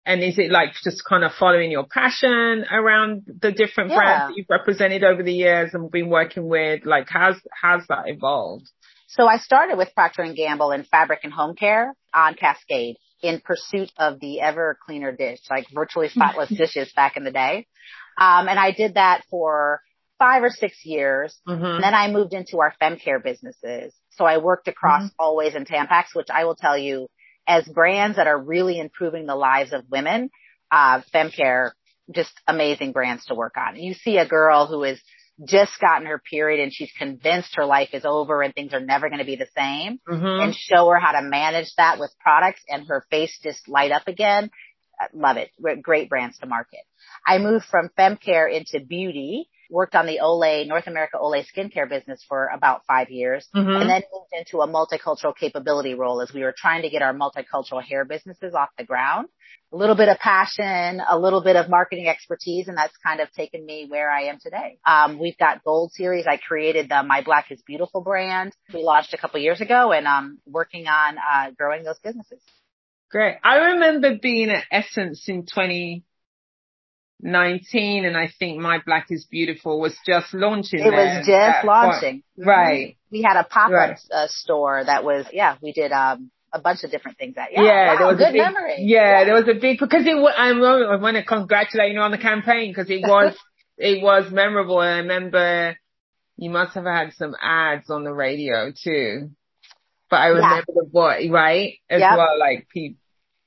and 0.05 0.21
is 0.21 0.37
it 0.37 0.51
like 0.51 0.73
just 0.83 1.03
kind 1.07 1.23
of 1.23 1.31
following 1.33 1.71
your 1.71 1.85
passion 1.85 2.65
around 2.71 3.23
the 3.25 3.51
different 3.51 3.91
yeah. 3.91 3.95
brands 3.95 4.29
that 4.29 4.37
you've 4.37 4.49
represented 4.49 5.03
over 5.03 5.23
the 5.23 5.33
years 5.33 5.73
and 5.73 5.89
been 5.91 6.09
working 6.09 6.47
with? 6.47 6.85
Like 6.85 7.07
how's 7.09 7.35
how's 7.61 7.85
that 7.87 8.03
evolved? 8.07 8.69
So 9.07 9.27
I 9.27 9.37
started 9.37 9.77
with 9.77 9.93
Procter 9.93 10.23
and 10.23 10.35
Gamble 10.35 10.71
in 10.71 10.83
fabric 10.83 11.19
and 11.23 11.31
home 11.31 11.55
care 11.55 11.93
on 12.13 12.33
Cascade 12.33 12.97
in 13.23 13.39
pursuit 13.39 13.91
of 13.97 14.19
the 14.19 14.41
ever 14.41 14.77
cleaner 14.85 15.11
dish, 15.11 15.39
like 15.49 15.65
virtually 15.73 16.09
spotless 16.09 16.49
dishes 16.57 16.91
back 16.93 17.17
in 17.17 17.23
the 17.23 17.31
day. 17.31 17.65
Um, 18.19 18.47
and 18.47 18.59
I 18.59 18.71
did 18.71 18.95
that 18.95 19.23
for 19.31 19.81
five 20.19 20.43
or 20.43 20.49
six 20.49 20.85
years. 20.85 21.35
Mm-hmm. 21.47 21.63
And 21.63 21.83
then 21.83 21.95
I 21.95 22.11
moved 22.11 22.33
into 22.33 22.59
our 22.59 22.73
fem 22.79 22.97
care 22.97 23.19
businesses. 23.19 23.93
So 24.11 24.25
I 24.25 24.37
worked 24.37 24.67
across 24.67 25.03
mm-hmm. 25.03 25.15
Always 25.17 25.55
and 25.55 25.67
Tampax, 25.67 26.13
which 26.13 26.27
I 26.31 26.45
will 26.45 26.55
tell 26.55 26.77
you 26.77 27.07
as 27.47 27.65
brands 27.65 28.17
that 28.17 28.27
are 28.27 28.37
really 28.37 28.79
improving 28.79 29.25
the 29.25 29.35
lives 29.35 29.73
of 29.73 29.85
women, 29.89 30.29
uh, 30.69 31.01
fem 31.11 31.31
care, 31.31 31.73
just 32.11 32.31
amazing 32.47 32.91
brands 32.91 33.25
to 33.25 33.35
work 33.35 33.55
on. 33.57 33.77
You 33.77 33.93
see 33.93 34.17
a 34.17 34.27
girl 34.27 34.67
who 34.67 34.83
has 34.83 34.99
just 35.47 35.79
gotten 35.79 36.07
her 36.07 36.19
period 36.19 36.61
and 36.61 36.73
she's 36.73 36.91
convinced 36.97 37.55
her 37.55 37.65
life 37.65 37.89
is 37.93 38.05
over 38.05 38.41
and 38.41 38.53
things 38.53 38.73
are 38.73 38.79
never 38.79 39.09
going 39.09 39.19
to 39.19 39.25
be 39.25 39.35
the 39.35 39.47
same 39.57 39.99
mm-hmm. 40.07 40.43
and 40.43 40.55
show 40.55 40.89
her 40.89 40.99
how 40.99 41.13
to 41.13 41.27
manage 41.27 41.73
that 41.77 41.99
with 41.99 42.13
products 42.19 42.61
and 42.69 42.87
her 42.87 43.05
face 43.09 43.37
just 43.41 43.67
light 43.67 43.91
up 43.91 44.07
again. 44.07 44.51
love 45.13 45.37
it. 45.37 45.49
Great 45.81 46.09
brands 46.09 46.37
to 46.39 46.45
market. 46.45 46.81
I 47.25 47.39
moved 47.39 47.65
from 47.65 47.89
FemCare 47.97 48.51
into 48.53 48.85
beauty, 48.85 49.49
worked 49.73 49.95
on 49.95 50.05
the 50.05 50.19
Olay, 50.21 50.67
North 50.67 50.85
America 50.85 51.17
Olay 51.19 51.43
skincare 51.43 51.89
business 51.89 52.23
for 52.29 52.47
about 52.53 52.83
five 52.85 53.09
years, 53.09 53.47
mm-hmm. 53.55 53.67
and 53.67 53.89
then 53.89 54.03
moved 54.13 54.31
into 54.31 54.61
a 54.61 54.67
multicultural 54.67 55.35
capability 55.35 55.95
role 55.95 56.21
as 56.21 56.31
we 56.31 56.43
were 56.43 56.53
trying 56.55 56.83
to 56.83 56.89
get 56.89 57.01
our 57.01 57.13
multicultural 57.13 57.83
hair 57.83 58.05
businesses 58.05 58.53
off 58.53 58.69
the 58.77 58.83
ground. 58.83 59.27
A 59.73 59.75
little 59.75 59.95
bit 59.95 60.09
of 60.09 60.19
passion, 60.19 61.01
a 61.09 61.17
little 61.17 61.43
bit 61.43 61.55
of 61.55 61.69
marketing 61.69 62.07
expertise, 62.07 62.67
and 62.67 62.77
that's 62.77 62.95
kind 63.03 63.19
of 63.19 63.31
taken 63.31 63.65
me 63.65 63.87
where 63.89 64.11
I 64.11 64.25
am 64.25 64.37
today. 64.39 64.77
Um, 64.85 65.17
we've 65.17 65.37
got 65.37 65.63
Gold 65.63 65.91
Series. 65.93 66.27
I 66.27 66.37
created 66.37 66.89
the 66.89 67.01
My 67.01 67.23
Black 67.23 67.51
is 67.51 67.61
Beautiful 67.65 68.01
brand. 68.01 68.53
We 68.71 68.83
launched 68.83 69.15
a 69.15 69.17
couple 69.17 69.39
years 69.39 69.59
ago 69.59 69.91
and 69.91 70.05
um 70.05 70.37
working 70.45 70.87
on 70.87 71.17
uh, 71.17 71.51
growing 71.57 71.83
those 71.83 71.99
businesses. 72.03 72.41
Great. 73.09 73.37
I 73.43 73.55
remember 73.73 74.17
being 74.19 74.49
at 74.49 74.65
Essence 74.71 75.25
in 75.27 75.45
2019 77.23 78.05
and 78.05 78.17
I 78.17 78.29
think 78.37 78.59
My 78.59 78.79
Black 78.85 79.07
is 79.09 79.25
Beautiful 79.25 79.79
was 79.79 79.95
just 80.05 80.33
launching. 80.33 80.79
It 80.79 80.91
was 80.91 81.25
just 81.25 81.65
launching. 81.65 82.23
Point. 82.35 82.47
Right. 82.47 82.97
We 83.11 83.21
had 83.21 83.39
a 83.39 83.43
pop-up 83.43 83.71
right. 83.71 83.99
uh, 84.13 84.27
store 84.27 84.83
that 84.83 85.03
was, 85.03 85.25
yeah, 85.31 85.55
we 85.61 85.71
did, 85.71 85.91
um, 85.91 86.31
a 86.51 86.59
bunch 86.59 86.83
of 86.83 86.91
different 86.91 87.17
things 87.17 87.35
that, 87.35 87.49
yeah, 87.51 87.63
yeah 87.63 87.93
wow, 87.93 87.97
there 87.97 88.07
was 88.07 88.17
good 88.17 88.29
a 88.29 88.31
big, 88.31 88.41
memory. 88.41 88.75
Yeah, 88.79 89.19
yeah, 89.19 89.23
there 89.25 89.33
was 89.33 89.47
a 89.47 89.59
big, 89.59 89.79
because 89.79 90.05
it 90.05 90.15
was, 90.15 90.33
I, 90.37 90.49
I 90.49 90.95
want 91.01 91.17
to 91.17 91.23
congratulate 91.23 91.93
you 91.93 91.99
on 91.99 92.11
the 92.11 92.17
campaign 92.17 92.71
because 92.71 92.89
it 92.89 93.01
was, 93.01 93.35
it 93.77 94.03
was 94.03 94.31
memorable 94.31 94.81
and 94.81 94.93
I 94.93 94.97
remember 95.15 95.77
you 96.37 96.49
must 96.49 96.75
have 96.75 96.85
had 96.85 97.13
some 97.13 97.35
ads 97.41 97.89
on 97.89 98.03
the 98.03 98.13
radio 98.13 98.71
too. 98.71 99.31
But 100.09 100.17
I 100.17 100.27
remember 100.27 100.65
yeah. 100.67 100.75
the 100.75 100.89
voice, 100.91 101.29
right? 101.29 101.73
As 101.89 101.99
yep. 102.01 102.17
well, 102.17 102.39
like 102.39 102.67
people, 102.69 102.99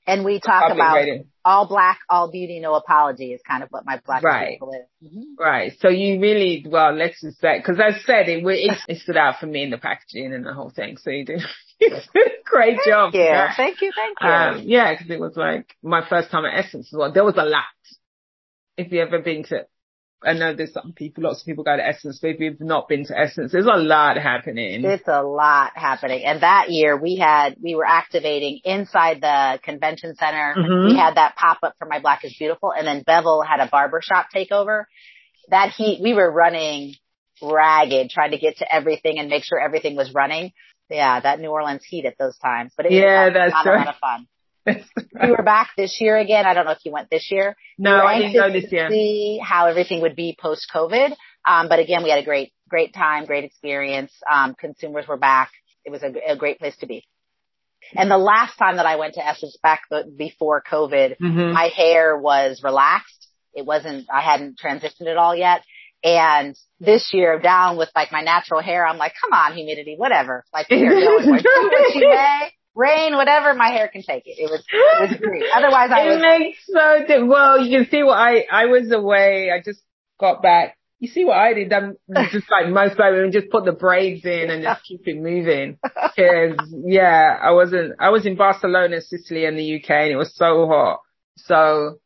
and 0.05 0.23
we 0.25 0.39
talk 0.39 0.71
about 0.71 0.95
rating. 0.95 1.27
All 1.47 1.65
black, 1.65 1.99
all 2.09 2.29
beauty, 2.29 2.59
no 2.59 2.75
apology 2.75 3.31
is 3.31 3.39
kind 3.47 3.63
of 3.63 3.69
what 3.69 3.85
my 3.85 4.01
black 4.05 4.21
right. 4.21 4.51
people 4.51 4.73
is. 4.73 5.07
Mm-hmm. 5.07 5.41
Right. 5.41 5.71
So 5.79 5.87
you 5.87 6.19
really, 6.19 6.65
well, 6.67 6.93
let's 6.93 7.21
just 7.21 7.39
say, 7.39 7.61
cause 7.65 7.77
I 7.79 7.97
said 8.05 8.27
it, 8.27 8.43
it, 8.45 8.77
it 8.89 8.97
stood 8.99 9.15
out 9.15 9.35
for 9.39 9.45
me 9.45 9.63
in 9.63 9.69
the 9.69 9.77
packaging 9.77 10.33
and 10.33 10.45
the 10.45 10.53
whole 10.53 10.69
thing. 10.69 10.97
So 10.97 11.09
you 11.09 11.23
did, 11.23 11.41
great 12.45 12.79
job. 12.85 13.13
Thank 13.13 13.15
you. 13.15 13.53
Thank 13.55 13.81
you. 13.81 13.91
Thank 13.95 14.17
you. 14.21 14.27
Um, 14.27 14.61
yeah, 14.67 14.93
cause 14.97 15.09
it 15.09 15.21
was 15.21 15.37
like 15.37 15.73
my 15.81 16.05
first 16.09 16.31
time 16.31 16.43
at 16.43 16.65
Essence 16.65 16.89
as 16.91 16.97
well. 16.97 17.13
There 17.13 17.23
was 17.23 17.37
a 17.37 17.45
lot. 17.45 17.63
If 18.75 18.91
you 18.91 19.01
ever 19.01 19.19
been 19.19 19.43
to 19.45 19.65
I 20.23 20.33
know 20.33 20.55
there's 20.55 20.73
some 20.73 20.93
people, 20.93 21.23
lots 21.23 21.41
of 21.41 21.45
people 21.45 21.63
go 21.63 21.77
to 21.77 21.85
Essence, 21.85 22.19
but 22.19 22.31
if 22.31 22.39
you've 22.39 22.59
not 22.59 22.87
been 22.87 23.05
to 23.05 23.17
Essence, 23.17 23.51
there's 23.51 23.67
a 23.67 23.77
lot 23.77 24.17
happening. 24.17 24.83
It's 24.83 25.07
a 25.07 25.21
lot 25.21 25.73
happening. 25.75 26.23
And 26.25 26.41
that 26.41 26.71
year 26.71 26.97
we 26.97 27.17
had, 27.17 27.55
we 27.61 27.75
were 27.75 27.85
activating 27.85 28.59
inside 28.63 29.21
the 29.21 29.59
convention 29.63 30.15
center. 30.15 30.55
Mm-hmm. 30.57 30.87
We 30.87 30.97
had 30.97 31.15
that 31.15 31.35
pop 31.35 31.59
up 31.61 31.75
for 31.77 31.87
My 31.87 31.99
Black 31.99 32.25
is 32.25 32.35
Beautiful. 32.37 32.73
And 32.75 32.87
then 32.87 33.03
Bevel 33.03 33.43
had 33.43 33.59
a 33.59 33.67
barbershop 33.67 34.27
takeover. 34.35 34.85
That 35.49 35.69
heat, 35.69 36.01
we 36.01 36.13
were 36.13 36.31
running 36.31 36.95
ragged 37.41 38.09
trying 38.09 38.31
to 38.31 38.39
get 38.39 38.57
to 38.57 38.73
everything 38.73 39.19
and 39.19 39.29
make 39.29 39.43
sure 39.43 39.59
everything 39.59 39.95
was 39.95 40.13
running. 40.13 40.51
Yeah, 40.89 41.19
that 41.19 41.39
New 41.39 41.49
Orleans 41.49 41.83
heat 41.85 42.05
at 42.05 42.17
those 42.17 42.37
times, 42.37 42.73
but 42.75 42.85
it 42.85 42.93
yeah, 42.93 43.25
was 43.25 43.33
that's 43.33 43.65
a 43.65 43.69
lot 43.69 43.87
of 43.89 43.95
fun 43.97 44.27
we 45.21 45.31
were 45.31 45.43
back 45.43 45.71
this 45.77 45.99
year 45.99 46.17
again. 46.17 46.45
I 46.45 46.53
don't 46.53 46.65
know 46.65 46.71
if 46.71 46.83
you 46.83 46.91
went 46.91 47.09
this 47.09 47.31
year. 47.31 47.55
No, 47.77 47.95
we 47.95 48.01
I 48.01 48.19
didn't 48.19 48.33
go 48.33 48.51
this 48.51 48.71
year. 48.71 48.89
See 48.89 49.39
how 49.43 49.67
everything 49.67 50.01
would 50.01 50.15
be 50.15 50.37
post 50.39 50.67
COVID. 50.73 51.15
Um, 51.47 51.69
but 51.69 51.79
again, 51.79 52.03
we 52.03 52.09
had 52.09 52.19
a 52.19 52.25
great, 52.25 52.51
great 52.67 52.93
time, 52.93 53.25
great 53.25 53.45
experience. 53.45 54.11
Um, 54.29 54.55
consumers 54.55 55.07
were 55.07 55.17
back. 55.17 55.51
It 55.85 55.91
was 55.91 56.03
a, 56.03 56.13
a, 56.31 56.35
great 56.35 56.59
place 56.59 56.75
to 56.77 56.87
be. 56.87 57.05
And 57.95 58.11
the 58.11 58.17
last 58.17 58.57
time 58.57 58.75
that 58.77 58.85
I 58.85 58.97
went 58.97 59.13
to 59.13 59.25
Essence 59.25 59.57
back 59.63 59.83
before 60.17 60.61
COVID, 60.69 61.17
mm-hmm. 61.17 61.53
my 61.53 61.69
hair 61.73 62.17
was 62.17 62.61
relaxed. 62.63 63.27
It 63.53 63.65
wasn't, 63.65 64.07
I 64.13 64.21
hadn't 64.21 64.59
transitioned 64.59 65.07
at 65.09 65.15
all 65.15 65.33
yet. 65.33 65.63
And 66.03 66.55
this 66.81 67.11
year 67.13 67.39
down 67.39 67.77
with 67.77 67.89
like 67.95 68.11
my 68.11 68.21
natural 68.21 68.61
hair, 68.61 68.85
I'm 68.85 68.97
like, 68.97 69.13
come 69.21 69.31
on, 69.31 69.53
humidity, 69.53 69.95
whatever. 69.97 70.43
Like, 70.53 70.67
here, 70.67 70.89
do 70.89 71.29
what 71.29 71.95
you 71.95 72.09
may 72.09 72.51
rain, 72.77 73.15
whatever, 73.15 73.53
my 73.53 73.69
hair 73.69 73.87
can 73.87 74.03
take 74.03 74.27
it. 74.27 74.37
It 74.39 74.49
was, 74.49 74.63
it 74.71 75.11
was 75.11 75.19
great. 75.19 75.43
Otherwise 75.55 75.89
I 75.91 76.13
it 76.13 76.21
makes 76.21 76.59
so, 76.65 77.05
di- 77.05 77.23
well, 77.23 77.59
you 77.59 77.79
can 77.79 77.89
see 77.89 78.03
what 78.03 78.17
I, 78.17 78.45
I 78.51 78.67
was 78.67 78.91
away. 78.91 79.51
I 79.51 79.61
just 79.61 79.81
got 80.19 80.41
back. 80.41 80.77
You 80.99 81.07
see 81.07 81.25
what 81.25 81.37
I 81.37 81.53
did? 81.53 81.73
I'm 81.73 81.97
just 82.31 82.49
like 82.49 82.69
most 82.69 82.97
women, 82.97 83.31
just 83.31 83.49
put 83.49 83.65
the 83.65 83.71
braids 83.71 84.25
in 84.25 84.49
and 84.49 84.63
just 84.63 84.83
keep 84.83 85.01
it 85.07 85.17
moving. 85.17 85.77
Cause 85.83 86.73
yeah, 86.85 87.37
I 87.41 87.51
wasn't, 87.51 87.95
I 87.99 88.09
was 88.09 88.25
in 88.25 88.35
Barcelona, 88.35 89.01
Sicily 89.01 89.45
and 89.45 89.57
the 89.57 89.75
UK 89.75 89.89
and 89.89 90.11
it 90.11 90.15
was 90.15 90.35
so 90.35 90.67
hot. 90.67 90.99
So 91.37 91.99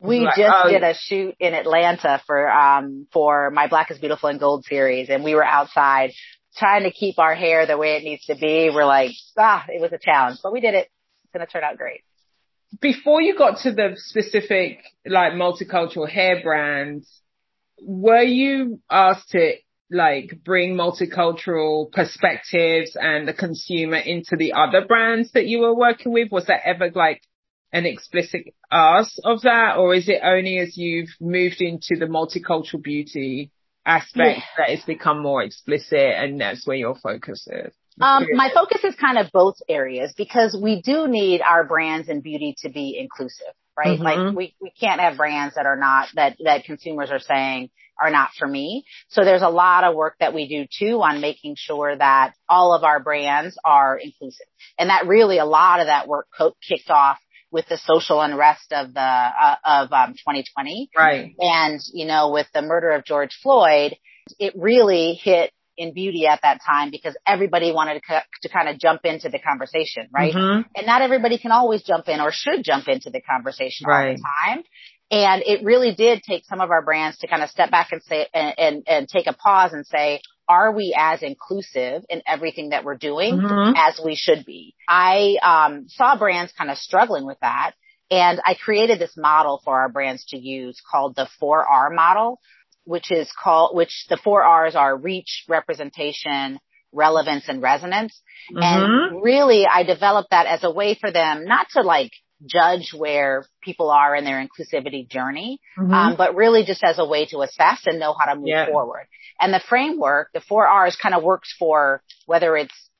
we 0.00 0.20
like, 0.20 0.36
just 0.36 0.54
oh, 0.64 0.68
did 0.68 0.82
a 0.82 0.94
shoot 0.94 1.34
in 1.38 1.54
Atlanta 1.54 2.20
for 2.26 2.50
um 2.50 3.06
for 3.12 3.50
my 3.50 3.68
Black 3.68 3.90
is 3.90 3.98
Beautiful 3.98 4.30
and 4.30 4.40
Gold 4.40 4.64
series 4.64 5.08
and 5.10 5.22
we 5.22 5.34
were 5.34 5.44
outside 5.44 6.12
trying 6.56 6.84
to 6.84 6.90
keep 6.90 7.18
our 7.18 7.34
hair 7.34 7.66
the 7.66 7.78
way 7.78 7.96
it 7.96 8.04
needs 8.04 8.24
to 8.26 8.34
be. 8.34 8.70
We're 8.72 8.84
like, 8.84 9.12
ah, 9.38 9.64
it 9.68 9.80
was 9.80 9.92
a 9.92 9.98
challenge, 9.98 10.38
but 10.42 10.52
we 10.52 10.60
did 10.60 10.74
it. 10.74 10.88
It's 11.24 11.32
going 11.32 11.46
to 11.46 11.52
turn 11.52 11.64
out 11.64 11.76
great. 11.76 12.02
Before 12.80 13.20
you 13.20 13.36
got 13.36 13.60
to 13.60 13.72
the 13.72 13.92
specific 13.96 14.78
like 15.06 15.32
multicultural 15.32 16.08
hair 16.08 16.40
brands, 16.42 17.20
were 17.80 18.22
you 18.22 18.80
asked 18.90 19.30
to 19.30 19.54
like 19.90 20.40
bring 20.42 20.74
multicultural 20.74 21.92
perspectives 21.92 22.96
and 22.98 23.28
the 23.28 23.34
consumer 23.34 23.98
into 23.98 24.36
the 24.36 24.54
other 24.54 24.86
brands 24.86 25.32
that 25.32 25.46
you 25.46 25.60
were 25.60 25.74
working 25.74 26.12
with? 26.12 26.32
Was 26.32 26.46
that 26.46 26.62
ever 26.64 26.90
like 26.94 27.20
an 27.72 27.86
explicit 27.86 28.54
ask 28.70 29.14
of 29.24 29.42
that 29.42 29.76
or 29.76 29.94
is 29.94 30.08
it 30.08 30.20
only 30.22 30.58
as 30.58 30.76
you've 30.76 31.08
moved 31.20 31.60
into 31.60 31.96
the 31.98 32.06
multicultural 32.06 32.82
beauty 32.82 33.50
aspect 33.84 34.38
yeah. 34.38 34.44
that 34.58 34.70
it's 34.70 34.84
become 34.84 35.22
more 35.22 35.42
explicit 35.42 35.98
and 35.98 36.40
that's 36.40 36.66
where 36.66 36.76
your 36.76 36.94
focus 36.94 37.46
is? 37.50 37.72
Um, 38.00 38.26
my 38.32 38.50
focus 38.54 38.82
is 38.84 38.94
kind 38.94 39.18
of 39.18 39.30
both 39.32 39.56
areas 39.68 40.14
because 40.16 40.58
we 40.60 40.80
do 40.80 41.06
need 41.06 41.42
our 41.42 41.64
brands 41.64 42.08
and 42.08 42.22
beauty 42.22 42.56
to 42.60 42.70
be 42.70 42.98
inclusive, 42.98 43.54
right? 43.76 43.98
Mm-hmm. 43.98 44.02
Like 44.02 44.36
we, 44.36 44.54
we 44.60 44.72
can't 44.78 45.00
have 45.00 45.18
brands 45.18 45.56
that 45.56 45.66
are 45.66 45.76
not, 45.76 46.08
that, 46.14 46.36
that 46.44 46.64
consumers 46.64 47.10
are 47.10 47.20
saying 47.20 47.70
are 48.00 48.10
not 48.10 48.30
for 48.38 48.48
me. 48.48 48.84
So 49.08 49.24
there's 49.24 49.42
a 49.42 49.48
lot 49.48 49.84
of 49.84 49.94
work 49.94 50.16
that 50.20 50.34
we 50.34 50.48
do 50.48 50.66
too 50.66 51.02
on 51.02 51.20
making 51.20 51.56
sure 51.56 51.94
that 51.94 52.32
all 52.48 52.74
of 52.74 52.82
our 52.82 53.00
brands 53.00 53.56
are 53.64 53.96
inclusive. 53.96 54.46
And 54.78 54.88
that 54.88 55.06
really, 55.06 55.38
a 55.38 55.44
lot 55.44 55.80
of 55.80 55.86
that 55.86 56.08
work 56.08 56.26
co- 56.36 56.56
kicked 56.66 56.90
off 56.90 57.18
with 57.52 57.68
the 57.68 57.76
social 57.76 58.20
unrest 58.20 58.72
of 58.72 58.94
the 58.94 59.00
uh, 59.00 59.56
of 59.64 59.92
um, 59.92 60.14
2020. 60.14 60.90
Right. 60.96 61.34
And 61.38 61.80
you 61.92 62.06
know, 62.06 62.30
with 62.30 62.48
the 62.52 62.62
murder 62.62 62.90
of 62.90 63.04
George 63.04 63.38
Floyd, 63.42 63.94
it 64.38 64.54
really 64.56 65.14
hit 65.22 65.52
in 65.76 65.94
beauty 65.94 66.26
at 66.26 66.40
that 66.42 66.60
time 66.64 66.90
because 66.90 67.16
everybody 67.26 67.72
wanted 67.72 68.02
to, 68.08 68.22
to 68.42 68.48
kind 68.48 68.68
of 68.68 68.78
jump 68.78 69.02
into 69.04 69.28
the 69.28 69.38
conversation, 69.38 70.08
right? 70.12 70.34
Mm-hmm. 70.34 70.62
And 70.76 70.86
not 70.86 71.02
everybody 71.02 71.38
can 71.38 71.50
always 71.50 71.82
jump 71.82 72.08
in 72.08 72.20
or 72.20 72.30
should 72.30 72.62
jump 72.62 72.88
into 72.88 73.10
the 73.10 73.20
conversation 73.20 73.86
right. 73.86 74.08
all 74.08 74.14
the 74.14 74.22
time. 74.48 74.64
And 75.10 75.42
it 75.44 75.64
really 75.64 75.94
did 75.94 76.22
take 76.22 76.44
some 76.46 76.60
of 76.60 76.70
our 76.70 76.82
brands 76.82 77.18
to 77.18 77.26
kind 77.26 77.42
of 77.42 77.50
step 77.50 77.70
back 77.70 77.88
and 77.92 78.02
say, 78.02 78.26
and, 78.32 78.54
and, 78.58 78.82
and 78.86 79.08
take 79.08 79.26
a 79.26 79.34
pause 79.34 79.72
and 79.72 79.86
say, 79.86 80.20
are 80.48 80.72
we 80.72 80.94
as 80.96 81.22
inclusive 81.22 82.02
in 82.08 82.22
everything 82.26 82.70
that 82.70 82.84
we're 82.84 82.96
doing 82.96 83.38
mm-hmm. 83.38 83.74
as 83.76 84.00
we 84.04 84.14
should 84.14 84.44
be? 84.44 84.71
I 84.92 85.36
um, 85.42 85.88
saw 85.88 86.18
brands 86.18 86.52
kind 86.52 86.70
of 86.70 86.76
struggling 86.76 87.24
with 87.24 87.38
that. 87.40 87.72
And 88.10 88.42
I 88.44 88.54
created 88.54 88.98
this 88.98 89.16
model 89.16 89.62
for 89.64 89.80
our 89.80 89.88
brands 89.88 90.26
to 90.26 90.38
use 90.38 90.78
called 90.90 91.16
the 91.16 91.26
4R 91.42 91.94
model, 91.94 92.40
which 92.84 93.10
is 93.10 93.32
called, 93.42 93.74
which 93.74 94.04
the 94.10 94.18
four 94.18 94.42
R's 94.42 94.76
are 94.76 94.94
reach, 94.94 95.44
representation, 95.48 96.58
relevance, 96.92 97.44
and 97.48 97.62
resonance. 97.62 98.20
Mm-hmm. 98.52 98.62
And 98.62 99.22
really 99.22 99.66
I 99.66 99.82
developed 99.84 100.30
that 100.30 100.46
as 100.46 100.62
a 100.62 100.70
way 100.70 100.94
for 100.94 101.10
them 101.10 101.46
not 101.46 101.68
to 101.70 101.80
like 101.80 102.10
judge 102.44 102.92
where 102.94 103.46
people 103.62 103.90
are 103.90 104.14
in 104.14 104.24
their 104.24 104.46
inclusivity 104.46 105.08
journey, 105.08 105.58
mm-hmm. 105.78 105.94
um, 105.94 106.16
but 106.18 106.34
really 106.34 106.64
just 106.64 106.84
as 106.84 106.98
a 106.98 107.06
way 107.06 107.24
to 107.26 107.40
assess 107.40 107.86
and 107.86 107.98
know 107.98 108.14
how 108.18 108.26
to 108.34 108.38
move 108.38 108.48
yeah. 108.48 108.66
forward. 108.66 109.06
And 109.40 109.54
the 109.54 109.60
framework, 109.60 110.28
the 110.34 110.40
four 110.40 110.66
R's 110.66 110.96
kind 110.96 111.14
of 111.14 111.22
works 111.22 111.54
for 111.58 112.02
whether 112.26 112.58
it's 112.58 112.90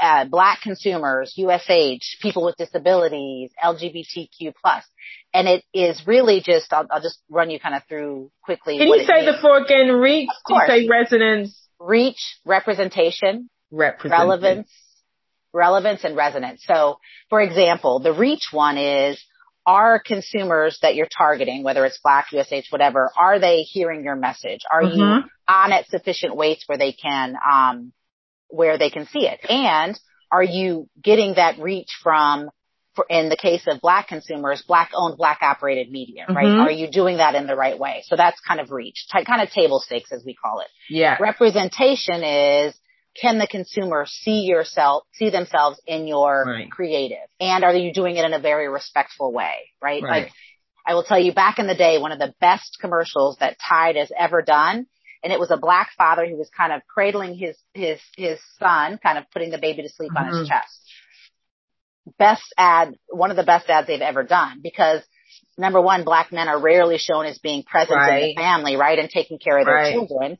uh, 0.00 0.24
black 0.26 0.60
consumers, 0.62 1.34
USH, 1.36 2.18
people 2.20 2.44
with 2.44 2.56
disabilities, 2.56 3.50
LGBTQ 3.62 4.52
plus. 4.60 4.84
And 5.32 5.48
it 5.48 5.64
is 5.72 6.02
really 6.06 6.40
just, 6.40 6.72
I'll, 6.72 6.86
I'll 6.90 7.02
just 7.02 7.20
run 7.28 7.50
you 7.50 7.60
kind 7.60 7.74
of 7.74 7.82
through 7.88 8.30
quickly. 8.42 8.78
Can 8.78 8.88
you 8.88 9.04
say 9.06 9.24
the 9.24 9.38
four 9.40 9.58
again? 9.58 9.88
Reach, 9.88 10.28
you 10.48 10.60
say 10.66 10.88
resonance? 10.88 11.68
Reach, 11.78 12.38
representation, 12.44 13.50
representation, 13.70 14.10
relevance, 14.10 14.70
relevance 15.52 16.04
and 16.04 16.16
resonance. 16.16 16.62
So 16.66 16.98
for 17.28 17.40
example, 17.40 18.00
the 18.00 18.12
reach 18.12 18.48
one 18.52 18.78
is, 18.78 19.22
are 19.66 19.98
consumers 19.98 20.78
that 20.82 20.94
you're 20.94 21.08
targeting, 21.08 21.64
whether 21.64 21.84
it's 21.84 21.98
black, 22.02 22.28
USH, 22.32 22.70
whatever, 22.70 23.10
are 23.16 23.40
they 23.40 23.62
hearing 23.62 24.04
your 24.04 24.14
message? 24.14 24.60
Are 24.70 24.82
mm-hmm. 24.82 24.96
you 24.96 25.22
on 25.48 25.72
at 25.72 25.88
sufficient 25.88 26.36
weights 26.36 26.64
where 26.66 26.78
they 26.78 26.92
can, 26.92 27.34
um, 27.44 27.92
where 28.48 28.78
they 28.78 28.90
can 28.90 29.06
see 29.06 29.26
it? 29.26 29.40
And 29.48 29.98
are 30.30 30.42
you 30.42 30.88
getting 31.02 31.34
that 31.34 31.58
reach 31.58 31.90
from 32.02 32.50
for, 32.94 33.04
in 33.10 33.28
the 33.28 33.36
case 33.36 33.62
of 33.66 33.80
black 33.82 34.08
consumers, 34.08 34.62
black 34.66 34.90
owned, 34.94 35.18
black 35.18 35.40
operated 35.42 35.90
media, 35.90 36.24
right? 36.28 36.46
Mhm. 36.46 36.60
Are 36.62 36.70
you 36.70 36.90
doing 36.90 37.18
that 37.18 37.34
in 37.34 37.46
the 37.46 37.54
right 37.54 37.78
way? 37.78 38.02
So 38.06 38.16
that's 38.16 38.40
kind 38.40 38.58
of 38.58 38.70
reach, 38.70 39.06
t- 39.12 39.24
kind 39.24 39.42
of 39.42 39.50
table 39.50 39.80
stakes 39.80 40.12
as 40.12 40.24
we 40.24 40.34
call 40.34 40.60
it. 40.60 40.68
Yeah. 40.88 41.16
Representation 41.20 42.22
is 42.24 42.74
can 43.20 43.38
the 43.38 43.46
consumer 43.46 44.04
see 44.06 44.40
yourself, 44.42 45.04
see 45.12 45.30
themselves 45.30 45.80
in 45.86 46.06
your 46.06 46.44
Right. 46.46 46.70
creative? 46.70 47.26
And 47.40 47.64
are 47.64 47.74
you 47.74 47.92
doing 47.92 48.16
it 48.16 48.24
in 48.24 48.32
a 48.34 48.38
very 48.38 48.68
respectful 48.68 49.32
way, 49.32 49.70
right? 49.80 50.02
Right. 50.02 50.22
Like 50.24 50.32
I 50.86 50.94
will 50.94 51.02
tell 51.02 51.18
you 51.18 51.32
back 51.32 51.58
in 51.58 51.66
the 51.66 51.74
day, 51.74 51.98
one 51.98 52.12
of 52.12 52.18
the 52.18 52.34
best 52.40 52.78
commercials 52.80 53.36
that 53.38 53.56
Tide 53.58 53.96
has 53.96 54.10
ever 54.16 54.40
done, 54.42 54.86
and 55.22 55.32
it 55.32 55.40
was 55.40 55.50
a 55.50 55.56
black 55.56 55.90
father 55.96 56.26
who 56.26 56.36
was 56.36 56.48
kind 56.56 56.72
of 56.72 56.82
cradling 56.86 57.34
his, 57.36 57.56
his, 57.74 58.00
his 58.16 58.38
son, 58.58 58.98
kind 59.02 59.18
of 59.18 59.24
putting 59.32 59.50
the 59.50 59.58
baby 59.58 59.82
to 59.82 59.88
sleep 59.88 60.12
on 60.16 60.26
his 60.26 60.36
Mhm. 60.36 60.48
chest. 60.48 60.80
Best 62.18 62.54
ad, 62.56 62.94
one 63.08 63.30
of 63.30 63.36
the 63.36 63.42
best 63.44 63.68
ads 63.68 63.86
they've 63.86 64.00
ever 64.00 64.22
done 64.22 64.60
because 64.62 65.02
number 65.58 65.80
one, 65.80 66.04
black 66.04 66.32
men 66.32 66.48
are 66.48 66.58
rarely 66.60 66.98
shown 66.98 67.26
as 67.26 67.38
being 67.38 67.62
present 67.64 67.98
in 67.98 68.14
the 68.20 68.34
family, 68.36 68.76
right? 68.76 68.98
And 68.98 69.10
taking 69.10 69.38
care 69.38 69.58
of 69.58 69.66
their 69.66 69.74
Right. 69.76 69.94
children. 69.94 70.38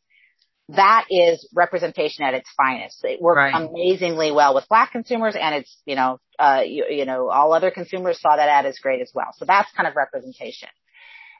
That 0.71 1.07
is 1.11 1.49
representation 1.55 2.25
at 2.25 2.35
its 2.35 2.51
finest. 2.57 3.05
It 3.05 3.21
worked 3.21 3.39
Right. 3.39 3.55
amazingly 3.55 4.33
well 4.33 4.55
with 4.55 4.69
black 4.69 4.93
consumers 4.93 5.37
and 5.37 5.55
it's, 5.55 5.81
you 5.87 5.95
know, 5.95 6.19
uh, 6.39 6.63
you, 6.67 6.87
you 6.91 7.05
know, 7.05 7.31
all 7.31 7.53
other 7.53 7.71
consumers 7.71 8.21
saw 8.21 8.37
that 8.37 8.49
ad 8.49 8.67
as 8.67 8.79
great 8.79 9.01
as 9.01 9.13
well. 9.15 9.33
So 9.37 9.45
that's 9.45 9.71
kind 9.73 9.89
of 9.89 9.95
representation. 9.97 10.69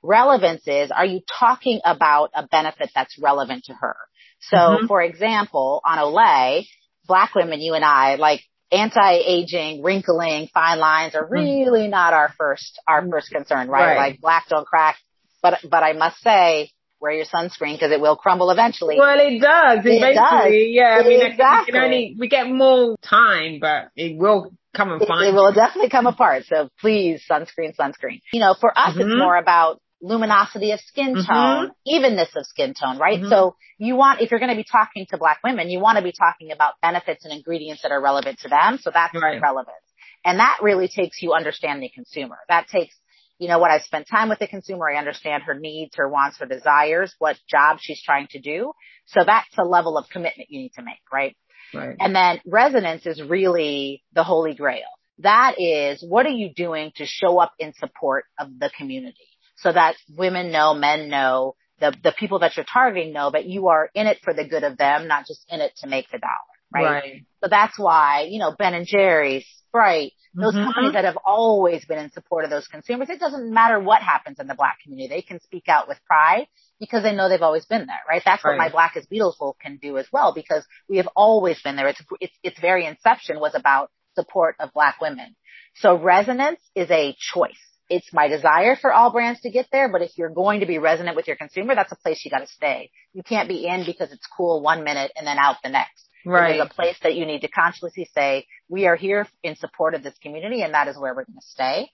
Relevance 0.07 0.67
is, 0.69 0.91
are 0.91 1.05
you 1.05 1.21
talking 1.39 1.81
about 1.85 2.31
a 2.35 2.47
benefit 2.47 2.91
that's 2.95 3.19
relevant 3.19 3.65
to 3.65 3.75
her? 3.75 3.97
So 4.41 4.57
Mhm. 4.57 4.87
for 4.89 5.03
example, 5.03 5.81
on 5.85 5.99
Olay, 5.99 6.67
black 7.07 7.35
women, 7.35 7.61
you 7.61 7.75
and 7.75 7.85
I, 7.85 8.15
like 8.17 8.43
anti-aging, 8.71 9.83
wrinkling, 9.83 10.49
fine 10.53 10.79
lines 10.79 11.15
are 11.15 11.27
really 11.29 11.89
not 11.89 12.13
our 12.13 12.29
first, 12.39 12.79
our 12.87 13.07
first 13.09 13.31
concern, 13.31 13.69
right? 13.69 13.87
Right. 13.87 13.97
Like 13.97 14.21
black 14.21 14.49
don't 14.49 14.67
crack. 14.67 14.97
But, 15.43 15.61
but 15.69 15.83
I 15.83 15.93
must 15.93 16.21
say, 16.23 16.71
wear 17.01 17.13
your 17.13 17.27
sunscreen 17.27 17.75
because 17.75 17.93
it 17.93 18.01
will 18.01 18.17
crumble 18.17 18.51
eventually. 18.51 18.97
Well, 18.99 19.19
it 19.21 19.41
does. 19.41 19.85
It 19.85 19.91
eventually. 19.91 20.15
does. 20.15 20.69
Yeah. 20.71 20.99
I 20.99 21.03
mean, 21.09 21.19
we 21.21 21.27
Exactly. 21.27 21.73
can 21.73 21.83
only 21.83 22.17
we 22.19 22.29
get 22.29 22.49
more 22.49 22.97
time, 23.03 23.59
but 23.61 23.89
it 23.97 24.17
will 24.17 24.53
come 24.75 24.93
and 24.93 25.07
find 25.07 25.29
it 25.29 25.35
will 25.35 25.53
definitely 25.53 25.91
come 25.91 26.07
apart. 26.07 26.45
So 26.47 26.69
please, 26.81 27.23
sunscreen, 27.31 27.77
sunscreen. 27.77 28.21
You 28.33 28.41
know, 28.41 28.55
for 28.59 28.77
us, 28.77 28.97
it's 28.97 29.05
Mhm. 29.05 29.19
more 29.19 29.37
about 29.37 29.79
luminosity 30.01 30.73
of 30.73 30.81
skin 30.81 31.15
Mhm. 31.17 31.27
tone, 31.27 31.71
evenness 31.87 32.35
of 32.37 32.47
skin 32.47 32.75
tone, 32.75 32.99
right? 32.99 33.21
Mhm. 33.21 33.29
So 33.29 33.57
you 33.79 33.97
want, 33.97 34.21
if 34.21 34.31
you're 34.31 34.41
going 34.41 34.51
to 34.51 34.57
be 34.57 34.65
talking 34.65 35.07
to 35.11 35.19
black 35.19 35.41
women, 35.43 35.71
you 35.71 35.81
want 35.81 35.97
to 35.97 36.05
be 36.05 36.13
talking 36.13 36.53
about 36.53 36.75
benefits 36.83 37.25
and 37.25 37.33
ingredients 37.33 37.83
that 37.83 37.93
are 37.93 38.01
relevant 38.01 38.41
to 38.41 38.49
them. 38.49 38.79
So 38.79 38.91
that's 38.91 39.15
Right. 39.15 39.41
relevance. 39.41 39.77
And 40.25 40.39
that 40.39 40.59
really 40.61 40.89
takes 40.89 41.23
you 41.23 41.33
understanding 41.35 41.81
the 41.83 41.89
consumer. 41.89 42.39
That 42.49 42.69
takes, 42.69 42.99
you 43.39 43.49
know 43.49 43.59
what, 43.59 43.71
I 43.71 43.79
spent 43.79 44.07
time 44.09 44.29
with 44.29 44.39
the 44.39 44.47
consumer. 44.47 44.91
I 44.91 44.97
understand 44.97 45.45
her 45.45 45.55
needs, 45.55 45.97
her 45.97 46.09
wants, 46.09 46.39
her 46.39 46.47
desires, 46.47 47.15
what 47.19 47.39
job 47.49 47.79
she's 47.81 48.03
trying 48.03 48.27
to 48.29 48.41
do. 48.41 48.73
So 49.07 49.25
that's 49.25 49.57
a 49.59 49.65
level 49.65 49.97
of 49.97 50.09
commitment 50.09 50.51
you 50.51 50.61
need 50.61 50.73
to 50.75 50.83
make, 50.83 51.01
right? 51.13 51.37
Right. 51.73 51.97
And 52.01 52.15
then 52.15 52.41
resonance 52.47 53.07
is 53.07 53.23
really 53.23 54.03
the 54.13 54.25
holy 54.25 54.55
grail. 54.55 54.89
That 55.21 55.55
is, 55.59 56.05
what 56.07 56.27
are 56.27 56.31
you 56.31 56.53
doing 56.53 56.93
to 56.97 57.07
show 57.07 57.39
up 57.39 57.53
in 57.59 57.73
support 57.75 58.25
of 58.39 58.59
the 58.59 58.71
community 58.77 59.29
so 59.57 59.73
that 59.73 59.97
women 60.17 60.53
know, 60.53 60.75
men 60.75 61.09
know, 61.09 61.55
the, 61.81 61.95
the 62.03 62.13
people 62.19 62.39
that 62.41 62.57
you're 62.57 62.67
targeting 62.71 63.13
know 63.13 63.31
that 63.31 63.47
you 63.47 63.69
are 63.69 63.91
in 63.95 64.07
it 64.07 64.19
for 64.23 64.33
the 64.33 64.47
good 64.47 64.65
of 64.65 64.79
them, 64.79 65.09
not 65.09 65.27
just 65.27 65.45
in 65.51 65.61
it 65.61 65.73
to 65.79 65.87
make 65.87 66.11
the 66.11 66.19
dollar, 66.19 66.33
right? 66.73 67.03
Right. 67.03 67.27
So 67.43 67.49
that's 67.51 67.79
why, 67.79 68.27
you 68.31 68.39
know, 68.39 68.55
Ben 68.57 68.75
and 68.75 68.87
Jerry's, 68.87 69.47
Sprite, 69.69 70.13
those 70.35 70.55
Mhm. 70.55 70.65
companies 70.65 70.93
that 70.93 71.05
have 71.05 71.19
always 71.25 71.85
been 71.85 71.99
in 71.99 72.11
support 72.13 72.45
of 72.45 72.51
those 72.51 72.67
consumers, 72.69 73.11
it 73.11 73.21
doesn't 73.21 73.53
matter 73.53 73.79
what 73.79 74.03
happens 74.03 74.39
in 74.39 74.47
the 74.47 74.55
black 74.55 74.79
community. 74.83 75.09
They 75.09 75.23
can 75.23 75.41
speak 75.41 75.69
out 75.69 75.89
with 75.89 75.99
pride 76.07 76.47
because 76.79 77.03
they 77.03 77.15
know 77.15 77.29
they've 77.29 77.43
always 77.43 77.67
been 77.67 77.87
there, 77.87 78.03
right? 78.09 78.23
That's 78.25 78.45
what 78.45 78.57
my 78.59 78.69
Black 78.69 78.97
is 78.97 79.07
Beautiful 79.07 79.57
can 79.61 79.79
do 79.79 79.97
as 79.99 80.07
well 80.13 80.33
because 80.35 80.67
we 80.89 80.99
have 80.99 81.09
always 81.17 81.61
been 81.63 81.77
there. 81.77 81.89
It's, 81.89 82.03
it's, 82.21 82.37
its 82.43 82.61
very 82.61 82.85
inception 82.85 83.41
was 83.41 83.55
about 83.55 83.91
support 84.15 84.57
of 84.61 84.73
black 84.73 85.01
women. 85.01 85.37
So 85.77 85.97
resonance 85.99 86.61
is 86.75 86.91
a 86.91 87.15
choice. 87.19 87.66
It's 87.89 88.13
my 88.13 88.29
desire 88.29 88.77
for 88.77 88.93
all 88.93 89.13
brands 89.13 89.41
to 89.43 89.51
get 89.51 89.67
there, 89.71 89.91
but 89.91 90.03
if 90.03 90.19
you're 90.19 90.31
going 90.31 90.61
to 90.61 90.67
be 90.67 90.79
resonant 90.79 91.17
with 91.17 91.29
your 91.29 91.37
consumer, 91.37 91.75
that's 91.75 91.93
a 91.93 91.97
place 91.97 92.25
you 92.25 92.31
gotta 92.31 92.49
stay. 92.49 92.91
You 93.13 93.23
can't 93.23 93.49
be 93.49 93.67
in 93.67 93.85
because 93.85 94.13
it's 94.13 94.27
cool 94.27 94.63
one 94.63 94.85
minute 94.85 95.13
and 95.17 95.27
then 95.27 95.39
out 95.39 95.57
the 95.63 95.71
next. 95.71 96.09
Right. 96.27 96.57
There's 96.57 96.69
a 96.71 96.75
place 96.75 96.97
that 97.03 97.15
you 97.15 97.27
need 97.27 97.41
to 97.43 97.49
consciously 97.49 98.09
say, 98.15 98.47
we 98.69 98.87
are 98.87 98.97
here 98.97 99.27
in 99.43 99.57
support 99.57 99.95
of 99.95 100.03
this 100.03 100.17
community 100.23 100.63
and 100.63 100.75
that 100.75 100.89
is 100.89 100.99
where 100.99 101.15
we're 101.15 101.25
going 101.25 101.39
to 101.39 101.47
stay. 101.47 101.91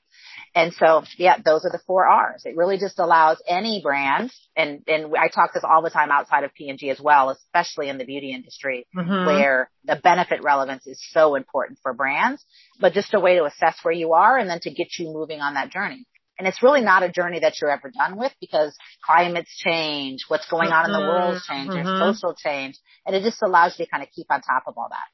And 0.54 0.72
so, 0.74 1.04
yeah, 1.18 1.36
those 1.44 1.64
are 1.64 1.70
the 1.70 1.80
four 1.86 2.06
R's. 2.06 2.42
It 2.44 2.56
really 2.56 2.78
just 2.78 2.98
allows 2.98 3.42
any 3.48 3.80
brand, 3.82 4.30
and, 4.56 4.82
and 4.86 5.14
I 5.16 5.28
talk 5.28 5.54
this 5.54 5.64
all 5.64 5.82
the 5.82 5.90
time 5.90 6.10
outside 6.10 6.44
of 6.44 6.52
P&G 6.54 6.90
as 6.90 7.00
well, 7.00 7.30
especially 7.30 7.88
in 7.88 7.98
the 7.98 8.04
beauty 8.04 8.32
industry, 8.32 8.86
Mhm. 8.94 9.26
where 9.26 9.70
the 9.84 9.96
benefit 9.96 10.42
relevance 10.42 10.86
is 10.86 11.02
so 11.10 11.34
important 11.34 11.78
for 11.82 11.92
brands, 11.94 12.44
but 12.80 12.92
just 12.92 13.14
a 13.14 13.20
way 13.20 13.36
to 13.36 13.44
assess 13.44 13.78
where 13.82 13.94
you 13.94 14.12
are 14.12 14.38
and 14.38 14.48
then 14.48 14.60
to 14.60 14.70
get 14.70 14.88
you 14.98 15.06
moving 15.12 15.40
on 15.40 15.54
that 15.54 15.70
journey. 15.70 16.06
And 16.42 16.48
it's 16.48 16.60
really 16.60 16.80
not 16.80 17.04
a 17.04 17.08
journey 17.08 17.38
that 17.38 17.60
you're 17.60 17.70
ever 17.70 17.88
done 17.88 18.16
with 18.16 18.32
because 18.40 18.76
climates 19.06 19.56
change, 19.58 20.24
what's 20.26 20.50
going 20.50 20.72
on 20.72 20.86
in 20.86 20.90
the 20.90 20.98
world 20.98 21.36
Mhm. 21.36 21.46
change, 21.46 21.72
there's 21.72 21.86
Mhm. 21.86 22.16
social 22.16 22.34
change, 22.34 22.76
and 23.06 23.14
it 23.14 23.22
just 23.22 23.40
allows 23.42 23.78
you 23.78 23.84
to 23.84 23.90
kind 23.92 24.02
of 24.02 24.10
keep 24.10 24.26
on 24.28 24.40
top 24.40 24.64
of 24.66 24.76
all 24.76 24.88
that. 24.88 25.06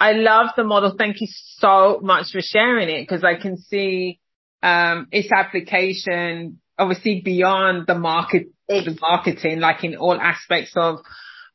I 0.00 0.14
love 0.14 0.50
the 0.56 0.64
model. 0.64 0.90
Thank 0.98 1.20
you 1.20 1.28
so 1.30 2.00
much 2.02 2.32
for 2.32 2.40
sharing 2.40 2.88
it 2.88 3.02
because 3.02 3.22
I 3.22 3.36
can 3.36 3.56
see 3.56 4.18
um, 4.60 5.06
its 5.12 5.30
application 5.30 6.60
obviously 6.76 7.20
beyond 7.20 7.86
the 7.86 7.94
market, 7.94 8.48
the 8.68 8.98
marketing, 9.00 9.60
like 9.60 9.84
in 9.84 9.94
all 9.94 10.20
aspects 10.20 10.72
of 10.74 11.04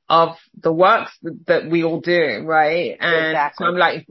of 0.07 0.37
the 0.55 0.71
work 0.71 1.09
that 1.47 1.69
we 1.69 1.83
all 1.83 1.99
do, 1.99 2.43
right? 2.45 2.95
And 3.01 3.27
Exactly. 3.27 3.65
so 3.65 3.67
I'm 3.69 3.75
like, 3.75 4.07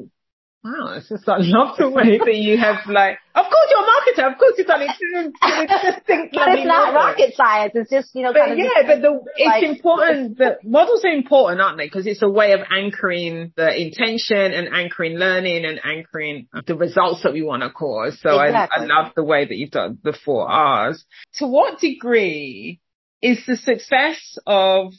wow, 0.64 0.94
it's 0.96 1.08
just 1.08 1.28
I 1.28 1.38
love 1.38 1.76
the 1.76 1.90
way 1.90 2.18
that 2.18 2.34
you 2.36 2.56
have 2.56 2.76
like, 2.86 3.18
of 3.34 3.44
course 3.46 3.68
you're 3.70 3.82
a 3.82 3.88
marketer, 3.88 4.32
of 4.32 4.38
course 4.38 4.54
you've 4.58 4.66
done 4.66 4.82
it 4.82 4.90
too. 4.98 5.32
It's 5.42 5.96
distinct, 5.98 6.34
But 6.34 6.48
it's 6.58 6.66
not 6.66 6.92
model. 6.94 7.10
rocket 7.10 7.34
science. 7.34 7.72
It's 7.74 7.90
just, 7.90 8.14
you 8.14 8.22
know, 8.22 8.32
But 8.32 8.56
yeah, 8.56 8.86
but 8.86 9.02
the, 9.02 9.20
it's 9.36 9.46
like- 9.46 9.64
important 9.64 10.38
that 10.38 10.58
models 10.64 11.04
are 11.04 11.12
important, 11.12 11.60
aren't 11.60 11.78
they? 11.78 11.86
Because 11.86 12.06
it's 12.06 12.22
a 12.22 12.28
way 12.28 12.52
of 12.52 12.60
anchoring 12.70 13.52
the 13.56 13.74
intention 13.80 14.36
and 14.38 14.68
anchoring 14.72 15.14
learning 15.18 15.64
and 15.64 15.80
anchoring 15.84 16.46
the 16.66 16.76
results 16.76 17.22
that 17.24 17.32
we 17.32 17.42
want 17.42 17.62
to 17.62 17.70
cause. 17.70 18.18
So 18.20 18.30
I, 18.30 18.68
I 18.70 18.84
love 18.84 19.12
the 19.16 19.24
way 19.24 19.44
that 19.44 19.56
you've 19.56 19.70
done 19.70 19.98
the 20.02 20.12
four 20.24 20.48
R's. 20.48 21.04
To 21.38 21.46
what 21.46 21.80
degree 21.80 22.80
is 23.20 23.44
the 23.46 23.56
success 23.56 24.38
of 24.46 24.92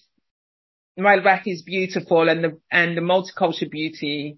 My 0.97 1.19
Black 1.19 1.43
is 1.47 1.62
Beautiful 1.62 2.28
and 2.30 2.43
the, 2.43 2.60
and 2.71 2.97
the 2.97 3.02
multicultural 3.02 3.69
beauty 3.71 4.38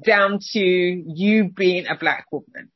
down 0.00 0.38
to 0.52 0.60
you 0.60 1.50
being 1.50 1.86
a 1.86 1.96
black 1.96 2.26
woman? 2.32 2.70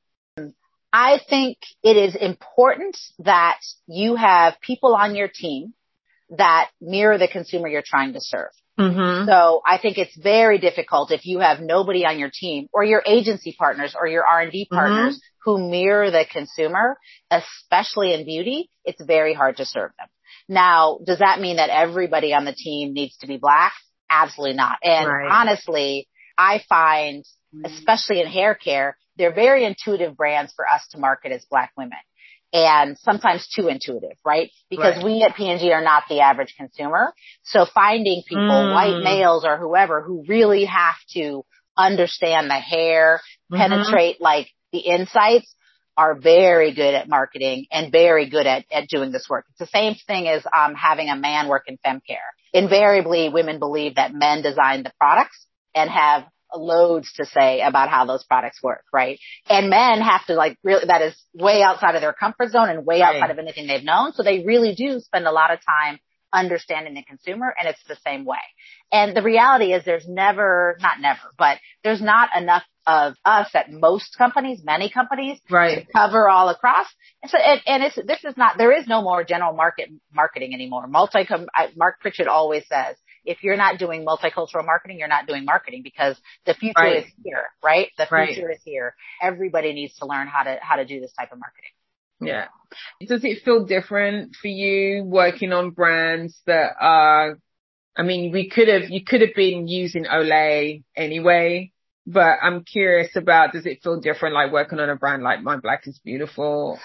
I 0.93 1.21
think 1.29 1.59
it 1.83 1.97
is 1.97 2.15
important 2.15 2.97
that 3.19 3.59
you 3.87 4.17
have 4.17 4.61
people 4.61 4.95
on 4.95 5.15
your 5.15 5.29
team 5.29 5.75
that 6.31 6.71
mirror 6.81 7.19
the 7.19 7.29
consumer 7.29 7.69
you're 7.69 7.83
trying 7.85 8.15
to 8.15 8.21
serve. 8.21 8.51
Mm-hmm. 8.79 9.29
So 9.29 9.63
I 9.67 9.79
think 9.79 9.97
it's 9.99 10.17
very 10.17 10.59
difficult 10.59 11.11
if 11.11 11.25
you 11.25 11.41
have 11.41 11.61
nobody 11.61 12.05
on 12.05 12.19
your 12.19 12.31
team 12.33 12.69
or 12.73 12.85
your 12.85 13.03
agency 13.07 13.55
partners 13.59 13.95
or 13.99 14.07
your 14.07 14.25
R&D 14.27 14.69
partners 14.71 15.21
who 15.45 15.71
mirror 15.71 16.11
the 16.11 16.27
consumer, 16.31 16.99
especially 17.31 18.13
in 18.13 18.25
beauty, 18.25 18.71
it's 18.85 19.03
very 19.03 19.33
hard 19.33 19.59
to 19.59 19.65
serve 19.65 19.93
them. 19.99 20.09
Now, 20.49 20.99
does 21.05 21.21
that 21.21 21.41
mean 21.41 21.57
that 21.57 21.71
everybody 21.71 22.35
on 22.35 22.45
the 22.45 22.53
team 22.53 22.93
needs 22.93 23.17
to 23.19 23.27
be 23.27 23.39
black? 23.39 23.73
Absolutely 24.11 24.57
not. 24.57 24.79
And 24.83 25.07
Right. 25.09 25.31
honestly, 25.31 26.09
I 26.39 26.63
find, 26.69 27.25
especially 27.65 28.21
in 28.21 28.27
hair 28.27 28.55
care, 28.55 28.97
they're 29.17 29.33
very 29.35 29.65
intuitive 29.65 30.17
brands 30.17 30.53
for 30.55 30.67
us 30.67 30.87
to 30.91 30.99
market 30.99 31.33
as 31.33 31.45
black 31.51 31.73
women. 31.77 31.99
And 32.53 32.97
sometimes 32.99 33.49
too 33.49 33.69
intuitive, 33.69 34.17
right? 34.25 34.51
Because 34.71 34.97
Right. 34.97 35.05
we 35.05 35.23
at 35.23 35.35
P&G 35.35 35.73
are 35.73 35.83
not 35.83 36.05
the 36.09 36.21
average 36.21 36.55
consumer. 36.57 37.13
So 37.43 37.67
finding 37.67 38.23
people, 38.29 38.69
Mm. 38.69 38.73
white 38.73 39.03
males 39.03 39.45
or 39.45 39.57
whoever, 39.59 40.01
who 40.01 40.25
really 40.29 40.65
have 40.67 40.97
to 41.15 41.45
understand 41.77 42.49
the 42.49 42.55
hair, 42.55 43.21
Mhm. 43.53 43.59
penetrate 43.59 44.21
like 44.21 44.51
the 44.73 44.79
insights 44.79 45.55
are 45.97 46.15
very 46.15 46.73
good 46.73 46.95
at 46.95 47.09
marketing 47.09 47.67
and 47.73 47.91
very 47.91 48.27
good 48.29 48.47
at, 48.47 48.65
at 48.71 48.87
doing 48.89 49.13
this 49.13 49.29
work. 49.29 49.47
It's 49.51 49.59
the 49.59 49.67
same 49.67 49.95
thing 50.07 50.29
as 50.29 50.47
um, 50.55 50.75
having 50.75 51.09
a 51.11 51.17
man 51.17 51.49
work 51.49 51.65
in 51.67 51.79
fem 51.79 52.01
care. 52.07 52.19
Invariably, 52.53 53.29
women 53.29 53.59
believe 53.59 53.97
that 53.97 54.15
men 54.15 54.43
design 54.43 54.83
the 54.83 54.93
products 54.99 55.46
and 55.77 55.89
have 55.89 56.25
loads 56.55 57.13
to 57.15 57.27
say 57.27 57.61
about 57.61 57.89
how 57.89 58.07
those 58.07 58.25
products 58.25 58.63
work, 58.63 58.85
right? 58.93 59.19
And 59.49 59.69
men 59.69 60.01
have 60.01 60.25
to 60.27 60.35
like 60.35 60.57
really, 60.65 60.87
that 60.87 61.03
is 61.03 61.15
way 61.35 61.63
outside 61.63 61.95
of 61.95 62.01
their 62.01 62.13
comfort 62.13 62.51
zone 62.51 62.69
and 62.71 62.87
way 62.87 63.01
Right. 63.01 63.17
outside 63.17 63.31
of 63.31 63.39
anything 63.39 63.67
they've 63.67 63.85
known. 63.85 64.13
So 64.13 64.23
they 64.23 64.45
really 64.45 64.75
do 64.75 65.01
spend 65.01 65.27
a 65.27 65.33
lot 65.33 65.53
of 65.53 65.59
time 65.65 65.99
understanding 66.33 66.95
the 66.95 67.03
consumer 67.03 67.55
and 67.59 67.69
it's 67.69 67.83
the 67.89 67.97
same 68.07 68.25
way. 68.25 68.39
And 68.93 69.17
the 69.17 69.23
reality 69.23 69.73
is 69.73 69.85
there's 69.85 70.09
never, 70.09 70.77
not 70.81 71.01
never, 71.01 71.21
but 71.39 71.59
there's 71.85 72.03
not 72.03 72.31
enough 72.37 72.63
of 72.87 73.15
us 73.25 73.49
at 73.55 73.73
most 73.73 74.17
companies, 74.17 74.63
many 74.65 74.89
companies, 74.89 75.41
right. 75.51 75.87
to 75.87 75.93
cover 75.93 76.29
all 76.29 76.49
across. 76.49 76.87
And 77.23 77.31
so, 77.31 77.39
and, 77.39 77.61
and 77.67 77.83
it's, 77.83 77.97
this 77.97 78.25
is 78.25 78.37
not, 78.37 78.59
there 78.59 78.73
is 78.73 78.87
no 78.87 79.03
more 79.03 79.25
general 79.25 79.55
market 79.55 79.91
marketing 80.15 80.55
anymore. 80.55 80.87
Multi, 80.87 81.27
Marc 81.77 82.01
Pritchard 82.01 82.29
always 82.29 82.65
says, 82.69 82.97
if 83.27 83.43
you're 83.43 83.57
not 83.57 83.79
doing 83.79 84.07
multicultural 84.07 84.65
marketing, 84.65 84.99
you're 84.99 85.09
not 85.09 85.27
doing 85.27 85.45
marketing 85.45 85.83
because 85.83 86.17
the 86.47 86.55
future 86.55 86.75
right. 86.79 87.05
is 87.05 87.13
here, 87.23 87.45
right? 87.63 87.89
The 87.99 88.07
future 88.07 88.47
right. 88.47 88.57
is 88.57 88.63
here. 88.65 88.95
Everybody 89.21 89.73
needs 89.73 89.97
to 89.97 90.07
learn 90.07 90.29
how 90.29 90.45
to, 90.45 90.59
how 90.63 90.77
to 90.77 90.85
do 90.85 91.01
this 91.01 91.13
type 91.13 91.33
of 91.33 91.39
marketing. 91.39 91.71
Yeah. 92.21 92.47
Does 93.07 93.25
it 93.25 93.43
feel 93.45 93.67
different 93.67 94.37
for 94.41 94.49
you 94.49 95.05
working 95.05 95.53
on 95.53 95.71
brands 95.71 96.41
that 96.47 96.73
are, 96.81 97.39
I 97.97 98.03
mean, 98.03 98.33
we 98.33 98.49
could 98.49 98.69
have, 98.69 98.89
you 98.89 99.05
could 99.05 99.21
have 99.21 99.35
been 99.35 99.69
using 99.69 100.05
Olay 100.05 100.83
anyway, 100.97 101.73
but 102.07 102.39
I'm 102.41 102.65
curious 102.65 103.17
about, 103.17 103.53
does 103.53 103.67
it 103.67 103.83
feel 103.83 104.01
different 104.01 104.35
like 104.35 104.53
working 104.53 104.79
on 104.79 104.89
a 104.89 104.97
brand 104.97 105.23
like 105.23 105.43
My 105.43 105.57
Black 105.57 105.87
is 105.87 105.99
Beautiful? 106.05 106.79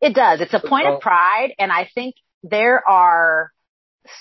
It 0.00 0.14
does. 0.14 0.40
It's 0.40 0.54
a 0.54 0.60
point 0.60 0.86
of 0.86 1.00
pride. 1.00 1.52
And 1.58 1.72
I 1.72 1.88
think 1.94 2.14
there 2.42 2.88
are 2.88 3.50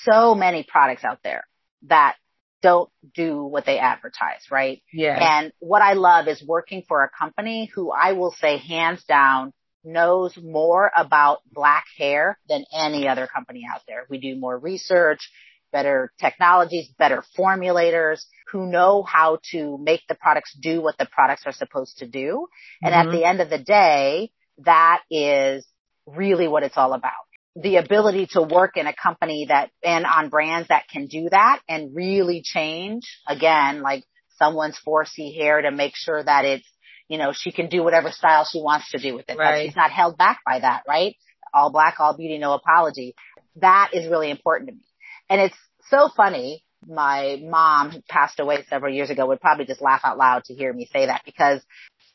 so 0.04 0.36
many 0.36 0.66
products 0.68 1.06
out 1.06 1.20
there 1.24 1.47
that 1.84 2.16
don't 2.62 2.90
do 3.14 3.44
what 3.44 3.66
they 3.66 3.78
advertise, 3.80 4.42
right? 4.52 4.82
Yeah. 4.92 5.18
And 5.40 5.54
what 5.60 5.82
I 5.82 5.94
love 5.94 6.28
is 6.28 6.44
working 6.46 6.84
for 6.88 7.04
a 7.04 7.10
company 7.10 7.70
who 7.74 7.92
I 7.92 8.14
will 8.14 8.32
say 8.32 8.58
hands 8.58 9.04
down 9.04 9.54
knows 9.84 10.38
more 10.38 10.92
about 10.96 11.40
black 11.52 11.86
hair 11.98 12.38
than 12.50 12.66
any 12.74 13.08
other 13.08 13.28
company 13.28 13.64
out 13.72 13.82
there. 13.88 14.06
We 14.10 14.18
do 14.18 14.36
more 14.36 14.58
research, 14.58 15.30
better 15.72 16.12
technologies, 16.20 16.90
better 16.98 17.24
formulators 17.38 18.22
who 18.52 18.66
know 18.66 19.04
how 19.04 19.40
to 19.52 19.78
make 19.78 20.02
the 20.10 20.16
products 20.16 20.56
do 20.60 20.82
what 20.82 20.98
the 20.98 21.06
products 21.06 21.44
are 21.46 21.54
supposed 21.54 22.00
to 22.00 22.08
do. 22.08 22.48
And 22.82 22.94
mm-hmm. 22.94 23.10
at 23.10 23.12
the 23.12 23.24
end 23.24 23.42
of 23.42 23.50
the 23.50 23.60
day, 23.60 24.32
that 24.60 25.02
is 25.12 25.66
really 26.06 26.48
what 26.48 26.64
it's 26.64 26.78
all 26.78 26.94
about 26.94 27.27
the 27.60 27.78
ability 27.78 28.28
to 28.28 28.42
work 28.42 28.78
in 28.78 28.86
a 28.86 28.94
company 28.94 29.48
that 29.50 29.72
and 29.84 30.06
on 30.06 30.30
brands 30.30 30.68
that 30.68 30.84
can 30.92 31.08
do 31.08 31.28
that 31.30 31.60
and 31.68 31.96
really 31.96 32.42
change 32.44 33.04
again, 33.28 33.82
like 33.82 34.04
someone's 34.38 34.80
4C 34.88 35.36
hair 35.36 35.62
to 35.64 35.72
make 35.72 35.94
sure 35.96 36.24
that 36.24 36.46
it's, 36.46 36.68
you 37.08 37.18
know, 37.18 37.34
she 37.34 37.52
can 37.52 37.68
do 37.68 37.84
whatever 37.84 38.12
style 38.12 38.46
she 38.46 38.62
wants 38.62 38.92
to 38.92 39.00
do 39.00 39.16
with 39.16 39.26
it. 39.28 39.38
Right. 39.38 39.66
she's 39.66 39.76
not 39.76 39.92
held 39.92 40.18
back 40.18 40.40
by 40.46 40.60
that, 40.60 40.84
right? 40.88 41.16
All 41.54 41.72
black, 41.72 41.96
all 42.00 42.16
beauty, 42.16 42.38
no 42.38 42.54
apology. 42.54 43.16
That 43.56 43.90
is 43.94 44.08
really 44.08 44.30
important 44.30 44.70
to 44.70 44.76
me. 44.76 44.86
And 45.30 45.42
it's 45.42 45.58
so 45.90 46.10
funny. 46.16 46.64
My 46.86 47.42
mom 47.42 47.90
who 47.90 48.02
passed 48.08 48.40
away 48.40 48.66
several 48.70 48.94
years 48.94 49.10
ago 49.10 49.26
would 49.28 49.42
probably 49.42 49.66
just 49.66 49.82
laugh 49.82 50.02
out 50.04 50.18
loud 50.18 50.44
to 50.46 50.54
hear 50.54 50.72
me 50.72 50.88
say 50.94 51.08
that 51.08 51.24
because 51.26 51.62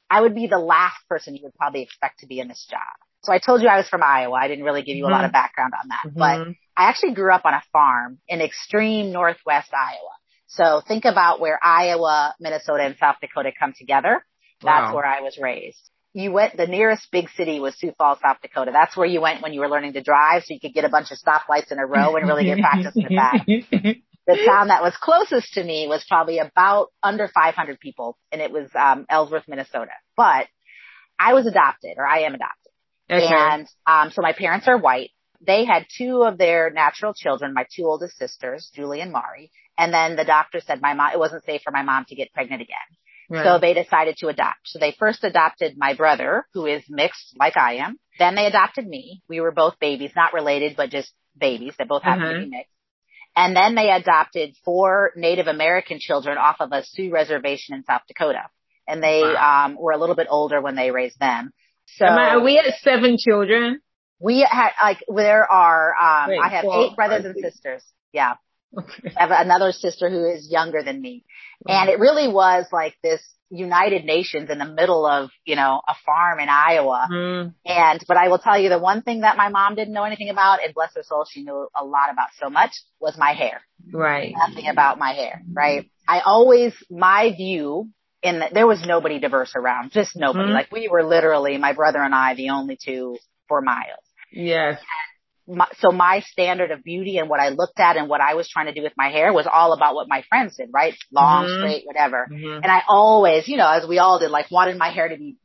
I 0.08 0.20
would 0.20 0.36
be 0.36 0.46
the 0.46 0.58
last 0.58 0.96
person 1.08 1.34
you 1.34 1.42
would 1.44 1.54
probably 1.54 1.82
expect 1.82 2.20
to 2.20 2.26
be 2.26 2.38
in 2.38 2.46
this 2.46 2.64
job. 2.70 2.78
So 3.24 3.32
I 3.32 3.38
told 3.38 3.62
you 3.62 3.68
I 3.68 3.76
was 3.76 3.88
from 3.88 4.02
Iowa. 4.02 4.34
I 4.34 4.48
didn't 4.48 4.64
really 4.64 4.82
give 4.82 4.96
you 4.96 5.04
mm-hmm. 5.04 5.12
a 5.12 5.16
lot 5.16 5.24
of 5.24 5.28
mm-hmm. 5.28 5.32
background 5.32 5.72
on 5.80 5.88
that, 5.88 6.02
mm-hmm. 6.06 6.18
but 6.18 6.56
I 6.76 6.88
actually 6.88 7.14
grew 7.14 7.32
up 7.32 7.44
on 7.44 7.54
a 7.54 7.62
farm 7.72 8.18
in 8.28 8.40
extreme 8.40 9.12
northwest 9.12 9.70
Iowa. 9.72 10.10
So 10.48 10.82
think 10.86 11.04
about 11.04 11.40
where 11.40 11.58
Iowa, 11.62 12.34
Minnesota, 12.38 12.82
and 12.84 12.96
South 12.98 13.16
Dakota 13.20 13.52
come 13.58 13.72
together. 13.78 14.24
That's 14.62 14.88
wow. 14.88 14.94
where 14.94 15.06
I 15.06 15.20
was 15.20 15.38
raised. 15.40 15.80
You 16.14 16.30
went, 16.30 16.58
the 16.58 16.66
nearest 16.66 17.10
big 17.10 17.30
city 17.30 17.58
was 17.58 17.74
Sioux 17.78 17.92
Falls, 17.96 18.18
South 18.20 18.36
Dakota. 18.42 18.70
That's 18.70 18.94
where 18.94 19.06
you 19.06 19.22
went 19.22 19.42
when 19.42 19.54
you 19.54 19.60
were 19.60 19.68
learning 19.68 19.94
to 19.94 20.02
drive 20.02 20.42
so 20.44 20.52
you 20.52 20.60
could 20.60 20.74
get 20.74 20.84
a 20.84 20.90
bunch 20.90 21.10
of 21.10 21.18
stoplights 21.18 21.72
in 21.72 21.78
a 21.78 21.86
row 21.86 22.16
and 22.16 22.28
really 22.28 22.44
get 22.44 22.58
practice 22.58 22.94
with 22.94 23.08
that. 23.08 23.44
the 24.26 24.44
town 24.46 24.68
that 24.68 24.82
was 24.82 24.94
closest 25.00 25.54
to 25.54 25.64
me 25.64 25.86
was 25.88 26.04
probably 26.06 26.38
about 26.38 26.88
under 27.02 27.28
500 27.28 27.80
people 27.80 28.18
and 28.30 28.42
it 28.42 28.52
was, 28.52 28.68
um, 28.74 29.06
Ellsworth, 29.08 29.48
Minnesota. 29.48 29.92
But 30.18 30.48
I 31.18 31.32
was 31.32 31.46
adopted 31.46 31.94
or 31.96 32.06
I 32.06 32.20
am 32.20 32.34
adopted. 32.34 32.61
Okay. 33.12 33.28
And 33.30 33.68
um, 33.86 34.10
so 34.10 34.22
my 34.22 34.32
parents 34.32 34.68
are 34.68 34.78
white. 34.78 35.10
They 35.44 35.64
had 35.64 35.86
two 35.96 36.22
of 36.22 36.38
their 36.38 36.70
natural 36.70 37.14
children, 37.14 37.52
my 37.52 37.66
two 37.74 37.84
oldest 37.84 38.16
sisters, 38.16 38.70
Julie 38.74 39.00
and 39.00 39.12
Mari. 39.12 39.50
And 39.76 39.92
then 39.92 40.16
the 40.16 40.24
doctor 40.24 40.60
said 40.60 40.80
my 40.80 40.94
mom, 40.94 41.10
it 41.12 41.18
wasn't 41.18 41.44
safe 41.44 41.62
for 41.64 41.72
my 41.72 41.82
mom 41.82 42.04
to 42.08 42.14
get 42.14 42.32
pregnant 42.32 42.62
again. 42.62 42.76
Right. 43.28 43.44
So 43.44 43.58
they 43.58 43.74
decided 43.74 44.16
to 44.18 44.28
adopt. 44.28 44.60
So 44.64 44.78
they 44.78 44.94
first 44.98 45.24
adopted 45.24 45.76
my 45.76 45.94
brother, 45.94 46.46
who 46.52 46.66
is 46.66 46.82
mixed 46.88 47.34
like 47.38 47.56
I 47.56 47.76
am. 47.76 47.98
Then 48.18 48.34
they 48.34 48.46
adopted 48.46 48.86
me. 48.86 49.22
We 49.28 49.40
were 49.40 49.52
both 49.52 49.78
babies, 49.80 50.12
not 50.14 50.34
related, 50.34 50.76
but 50.76 50.90
just 50.90 51.12
babies 51.38 51.74
that 51.78 51.88
both 51.88 52.02
happened 52.02 52.24
uh-huh. 52.24 52.32
to 52.32 52.38
be 52.40 52.44
mm-hmm. 52.44 52.50
mixed. 52.50 52.72
And 53.34 53.56
then 53.56 53.74
they 53.74 53.90
adopted 53.90 54.54
four 54.64 55.12
Native 55.16 55.46
American 55.46 55.98
children 55.98 56.36
off 56.36 56.56
of 56.60 56.72
a 56.72 56.84
Sioux 56.84 57.10
reservation 57.10 57.74
in 57.74 57.84
South 57.84 58.02
Dakota. 58.06 58.42
And 58.86 59.02
they 59.02 59.22
wow. 59.22 59.66
um, 59.66 59.76
were 59.80 59.92
a 59.92 59.98
little 59.98 60.16
bit 60.16 60.26
older 60.28 60.60
when 60.60 60.74
they 60.74 60.90
raised 60.90 61.18
them. 61.18 61.52
So 61.86 62.06
I, 62.06 62.34
are 62.34 62.42
we 62.42 62.58
at 62.58 62.74
seven 62.80 63.16
children? 63.18 63.80
We 64.18 64.46
had 64.48 64.70
like 64.82 64.98
there 65.14 65.50
are 65.50 65.94
um 65.94 66.30
Wait, 66.30 66.40
I 66.42 66.48
have 66.48 66.64
eight 66.64 66.96
brothers 66.96 67.24
and 67.24 67.36
sisters. 67.36 67.84
Yeah. 68.12 68.34
Okay. 68.76 69.12
I 69.16 69.20
have 69.20 69.30
another 69.30 69.72
sister 69.72 70.08
who 70.08 70.24
is 70.24 70.48
younger 70.50 70.82
than 70.82 71.00
me. 71.00 71.24
And 71.68 71.90
it 71.90 71.98
really 71.98 72.28
was 72.28 72.66
like 72.72 72.94
this 73.02 73.20
United 73.50 74.06
Nations 74.06 74.48
in 74.48 74.58
the 74.58 74.64
middle 74.64 75.04
of, 75.04 75.30
you 75.44 75.56
know, 75.56 75.82
a 75.86 75.94
farm 76.06 76.40
in 76.40 76.48
Iowa. 76.48 77.06
Mm. 77.12 77.54
And, 77.66 78.04
but 78.08 78.16
I 78.16 78.28
will 78.28 78.38
tell 78.38 78.58
you 78.58 78.70
the 78.70 78.78
one 78.78 79.02
thing 79.02 79.20
that 79.20 79.36
my 79.36 79.50
mom 79.50 79.74
didn't 79.74 79.92
know 79.92 80.04
anything 80.04 80.30
about, 80.30 80.64
and 80.64 80.72
bless 80.72 80.94
her 80.96 81.02
soul, 81.02 81.26
she 81.30 81.42
knew 81.42 81.68
a 81.78 81.84
lot 81.84 82.10
about 82.10 82.28
so 82.40 82.48
much, 82.48 82.70
was 82.98 83.16
my 83.18 83.32
hair. 83.32 83.60
Right. 83.92 84.34
Nothing 84.34 84.68
about 84.68 84.98
my 84.98 85.12
hair, 85.12 85.42
right? 85.52 85.90
I 86.08 86.20
always, 86.20 86.72
my 86.90 87.34
view 87.36 87.90
in 88.22 88.38
the, 88.38 88.48
there 88.52 88.66
was 88.66 88.82
nobody 88.86 89.18
diverse 89.18 89.52
around, 89.56 89.90
just 89.90 90.16
nobody. 90.16 90.46
Mm-hmm. 90.46 90.54
Like 90.54 90.72
we 90.72 90.88
were 90.88 91.04
literally, 91.04 91.56
my 91.58 91.72
brother 91.72 92.00
and 92.00 92.14
I, 92.14 92.34
the 92.34 92.50
only 92.50 92.78
two 92.82 93.16
for 93.48 93.60
miles. 93.60 94.04
Yes. 94.32 94.80
My, 95.46 95.66
so 95.80 95.90
my 95.90 96.20
standard 96.20 96.70
of 96.70 96.84
beauty 96.84 97.18
and 97.18 97.28
what 97.28 97.40
I 97.40 97.48
looked 97.48 97.80
at 97.80 97.96
and 97.96 98.08
what 98.08 98.20
I 98.20 98.34
was 98.34 98.48
trying 98.48 98.66
to 98.66 98.72
do 98.72 98.82
with 98.82 98.92
my 98.96 99.10
hair 99.10 99.32
was 99.32 99.48
all 99.52 99.72
about 99.72 99.94
what 99.94 100.08
my 100.08 100.22
friends 100.28 100.56
did, 100.56 100.70
right? 100.72 100.94
Long, 101.10 101.44
mm-hmm. 101.44 101.60
straight, 101.60 101.82
whatever. 101.84 102.28
Mm-hmm. 102.30 102.62
And 102.62 102.66
I 102.66 102.82
always, 102.88 103.48
you 103.48 103.56
know, 103.56 103.68
as 103.68 103.86
we 103.86 103.98
all 103.98 104.20
did, 104.20 104.30
like 104.30 104.50
wanted 104.50 104.78
my 104.78 104.90
hair 104.90 105.08
to 105.08 105.16
be 105.16 105.36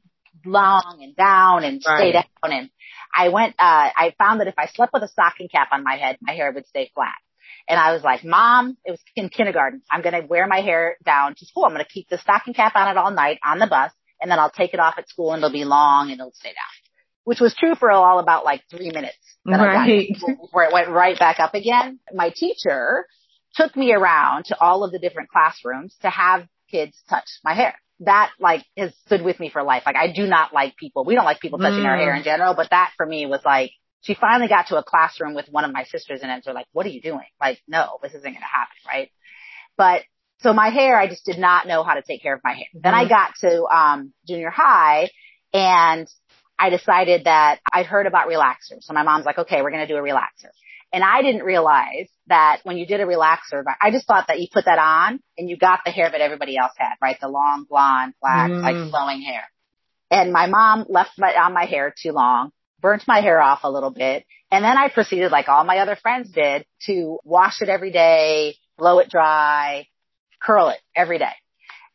long 0.45 0.99
and 1.01 1.15
down 1.15 1.63
and 1.63 1.81
right. 1.85 1.97
stay 1.97 2.11
down. 2.11 2.23
And 2.43 2.69
I 3.13 3.29
went, 3.29 3.55
uh, 3.57 3.89
I 3.95 4.13
found 4.19 4.39
that 4.39 4.47
if 4.47 4.53
I 4.57 4.67
slept 4.67 4.93
with 4.93 5.01
a 5.01 5.07
stocking 5.07 5.49
cap 5.49 5.69
on 5.71 5.83
my 5.83 5.97
head, 5.97 6.17
my 6.21 6.33
hair 6.33 6.51
would 6.51 6.67
stay 6.67 6.91
flat. 6.93 7.15
And 7.67 7.79
I 7.79 7.93
was 7.93 8.03
like, 8.03 8.23
mom, 8.23 8.77
it 8.85 8.91
was 8.91 9.01
in 9.15 9.29
kindergarten. 9.29 9.81
I'm 9.91 10.01
going 10.01 10.19
to 10.19 10.25
wear 10.25 10.47
my 10.47 10.61
hair 10.61 10.97
down 11.03 11.35
to 11.35 11.45
school. 11.45 11.65
I'm 11.65 11.73
going 11.73 11.83
to 11.83 11.91
keep 11.91 12.07
the 12.09 12.17
stocking 12.17 12.53
cap 12.53 12.75
on 12.75 12.89
it 12.89 12.97
all 12.97 13.11
night 13.11 13.39
on 13.45 13.59
the 13.59 13.67
bus 13.67 13.91
and 14.21 14.31
then 14.31 14.39
I'll 14.39 14.51
take 14.51 14.73
it 14.73 14.79
off 14.79 14.95
at 14.97 15.09
school 15.09 15.33
and 15.33 15.39
it'll 15.39 15.51
be 15.51 15.65
long 15.65 16.11
and 16.11 16.19
it'll 16.19 16.33
stay 16.33 16.49
down, 16.49 16.91
which 17.23 17.39
was 17.39 17.53
true 17.53 17.75
for 17.75 17.91
all 17.91 18.19
about 18.19 18.45
like 18.45 18.63
three 18.69 18.91
minutes. 18.91 19.17
Right. 19.45 20.49
Where 20.51 20.65
it 20.65 20.73
went 20.73 20.89
right 20.89 21.17
back 21.17 21.39
up 21.39 21.53
again. 21.53 21.99
My 22.13 22.31
teacher 22.35 23.05
took 23.55 23.75
me 23.75 23.93
around 23.93 24.45
to 24.45 24.59
all 24.59 24.83
of 24.83 24.91
the 24.91 24.99
different 24.99 25.29
classrooms 25.29 25.95
to 26.01 26.09
have 26.09 26.47
kids 26.69 27.01
touch 27.09 27.27
my 27.43 27.53
hair. 27.53 27.75
That 28.01 28.31
like 28.39 28.63
has 28.77 28.93
stood 29.05 29.23
with 29.23 29.39
me 29.39 29.49
for 29.49 29.63
life. 29.63 29.83
Like 29.85 29.95
I 29.95 30.11
do 30.11 30.27
not 30.27 30.53
like 30.53 30.75
people. 30.77 31.03
We 31.05 31.15
don't 31.15 31.25
like 31.25 31.39
people 31.39 31.59
touching 31.59 31.79
mm. 31.79 31.85
our 31.85 31.97
hair 31.97 32.13
in 32.15 32.23
general, 32.23 32.53
but 32.53 32.69
that 32.69 32.91
for 32.97 33.05
me 33.05 33.25
was 33.25 33.41
like, 33.43 33.71
she 34.01 34.13
finally 34.13 34.47
got 34.47 34.67
to 34.67 34.77
a 34.77 34.83
classroom 34.83 35.33
with 35.33 35.47
one 35.49 35.65
of 35.65 35.73
my 35.73 35.83
sisters 35.83 36.21
in 36.21 36.29
it. 36.29 36.43
They're 36.45 36.53
like, 36.53 36.67
what 36.71 36.85
are 36.85 36.89
you 36.89 37.01
doing? 37.01 37.25
Like, 37.41 37.59
no, 37.67 37.97
this 38.01 38.13
isn't 38.13 38.23
going 38.23 38.35
to 38.35 38.39
happen. 38.41 38.75
Right. 38.87 39.11
But 39.77 40.03
so 40.39 40.53
my 40.53 40.69
hair, 40.69 40.99
I 40.99 41.07
just 41.07 41.25
did 41.25 41.39
not 41.39 41.67
know 41.67 41.83
how 41.83 41.95
to 41.95 42.01
take 42.01 42.21
care 42.21 42.35
of 42.35 42.41
my 42.43 42.53
hair. 42.53 42.67
Then 42.73 42.93
I 42.93 43.05
mm-hmm. 43.05 43.09
got 43.09 43.35
to, 43.41 43.63
um, 43.65 44.13
junior 44.27 44.51
high 44.51 45.09
and 45.53 46.07
I 46.59 46.69
decided 46.69 47.25
that 47.25 47.59
I'd 47.71 47.85
heard 47.85 48.07
about 48.07 48.27
relaxers. 48.27 48.81
So 48.81 48.93
my 48.93 49.03
mom's 49.03 49.25
like, 49.25 49.39
okay, 49.39 49.61
we're 49.61 49.71
going 49.71 49.87
to 49.87 49.93
do 49.93 49.97
a 49.97 50.01
relaxer. 50.01 50.49
And 50.93 51.03
I 51.03 51.21
didn't 51.21 51.43
realize 51.43 52.07
that 52.27 52.61
when 52.63 52.77
you 52.77 52.85
did 52.85 53.01
a 53.01 53.05
relaxer, 53.05 53.63
I 53.81 53.91
just 53.91 54.07
thought 54.07 54.27
that 54.27 54.39
you 54.39 54.47
put 54.51 54.65
that 54.65 54.79
on 54.79 55.19
and 55.37 55.49
you 55.49 55.57
got 55.57 55.81
the 55.85 55.91
hair 55.91 56.09
that 56.09 56.21
everybody 56.21 56.57
else 56.57 56.71
had, 56.77 56.95
right? 57.01 57.17
The 57.19 57.27
long 57.27 57.65
blonde, 57.69 58.13
black, 58.21 58.49
mm. 58.49 58.61
like 58.61 58.89
flowing 58.89 59.21
hair. 59.21 59.43
And 60.09 60.31
my 60.31 60.47
mom 60.47 60.85
left 60.87 61.11
my, 61.17 61.33
on 61.33 61.53
my 61.53 61.65
hair 61.65 61.93
too 62.01 62.13
long 62.13 62.51
burnt 62.81 63.03
my 63.07 63.21
hair 63.21 63.41
off 63.41 63.59
a 63.63 63.71
little 63.71 63.89
bit. 63.89 64.25
And 64.51 64.63
then 64.63 64.77
I 64.77 64.89
proceeded 64.89 65.31
like 65.31 65.49
all 65.49 65.63
my 65.63 65.79
other 65.79 65.95
friends 65.95 66.31
did 66.31 66.65
to 66.85 67.19
wash 67.23 67.61
it 67.61 67.69
every 67.69 67.91
day, 67.91 68.55
blow 68.77 68.99
it 68.99 69.09
dry, 69.09 69.87
curl 70.41 70.69
it 70.69 70.79
every 70.95 71.17
day. 71.17 71.33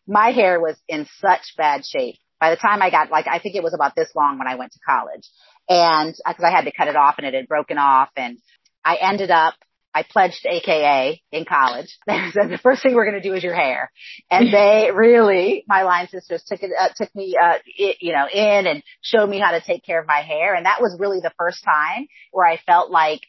My 0.06 0.30
hair 0.30 0.60
was 0.60 0.76
in 0.88 1.06
such 1.20 1.54
bad 1.56 1.84
shape. 1.84 2.16
By 2.40 2.50
the 2.50 2.56
time 2.56 2.82
I 2.82 2.90
got 2.90 3.10
like, 3.10 3.26
I 3.28 3.38
think 3.38 3.54
it 3.54 3.62
was 3.62 3.74
about 3.74 3.94
this 3.94 4.10
long 4.16 4.38
when 4.38 4.48
I 4.48 4.56
went 4.56 4.72
to 4.72 4.80
college 4.80 5.28
and 5.68 6.14
uh, 6.26 6.34
cause 6.34 6.44
I 6.44 6.50
had 6.50 6.64
to 6.64 6.72
cut 6.72 6.88
it 6.88 6.96
off 6.96 7.14
and 7.18 7.26
it 7.26 7.34
had 7.34 7.46
broken 7.46 7.78
off 7.78 8.10
and 8.16 8.38
I 8.84 8.96
ended 9.00 9.30
up 9.30 9.54
I 9.94 10.05
pledged 10.09 10.46
AKA 10.46 11.22
in 11.33 11.44
college. 11.44 11.98
They 12.07 12.31
said 12.33 12.50
the 12.50 12.59
first 12.59 12.83
thing 12.83 12.94
we're 12.94 13.11
going 13.11 13.20
to 13.20 13.28
do 13.28 13.35
is 13.35 13.42
your 13.42 13.55
hair, 13.55 13.90
and 14.31 14.52
they 14.52 14.90
really, 14.94 15.64
my 15.66 15.83
line 15.83 16.09
sisters 16.09 16.42
took 16.46 16.62
it, 16.62 16.70
uh, 16.78 16.88
took 16.96 17.14
me, 17.14 17.37
uh, 17.40 17.59
it, 17.66 17.98
you 18.00 18.12
know, 18.12 18.26
in 18.33 18.66
and 18.66 18.83
showed 19.02 19.28
me 19.28 19.38
how 19.38 19.52
to 19.52 19.61
take 19.61 19.85
care 19.85 20.00
of 20.00 20.07
my 20.07 20.20
hair, 20.20 20.55
and 20.55 20.66
that 20.66 20.81
was 20.81 20.96
really 20.98 21.20
the 21.20 21.33
first 21.38 21.62
time 21.64 22.07
where 22.31 22.46
I 22.46 22.59
felt 22.66 22.90
like 22.90 23.20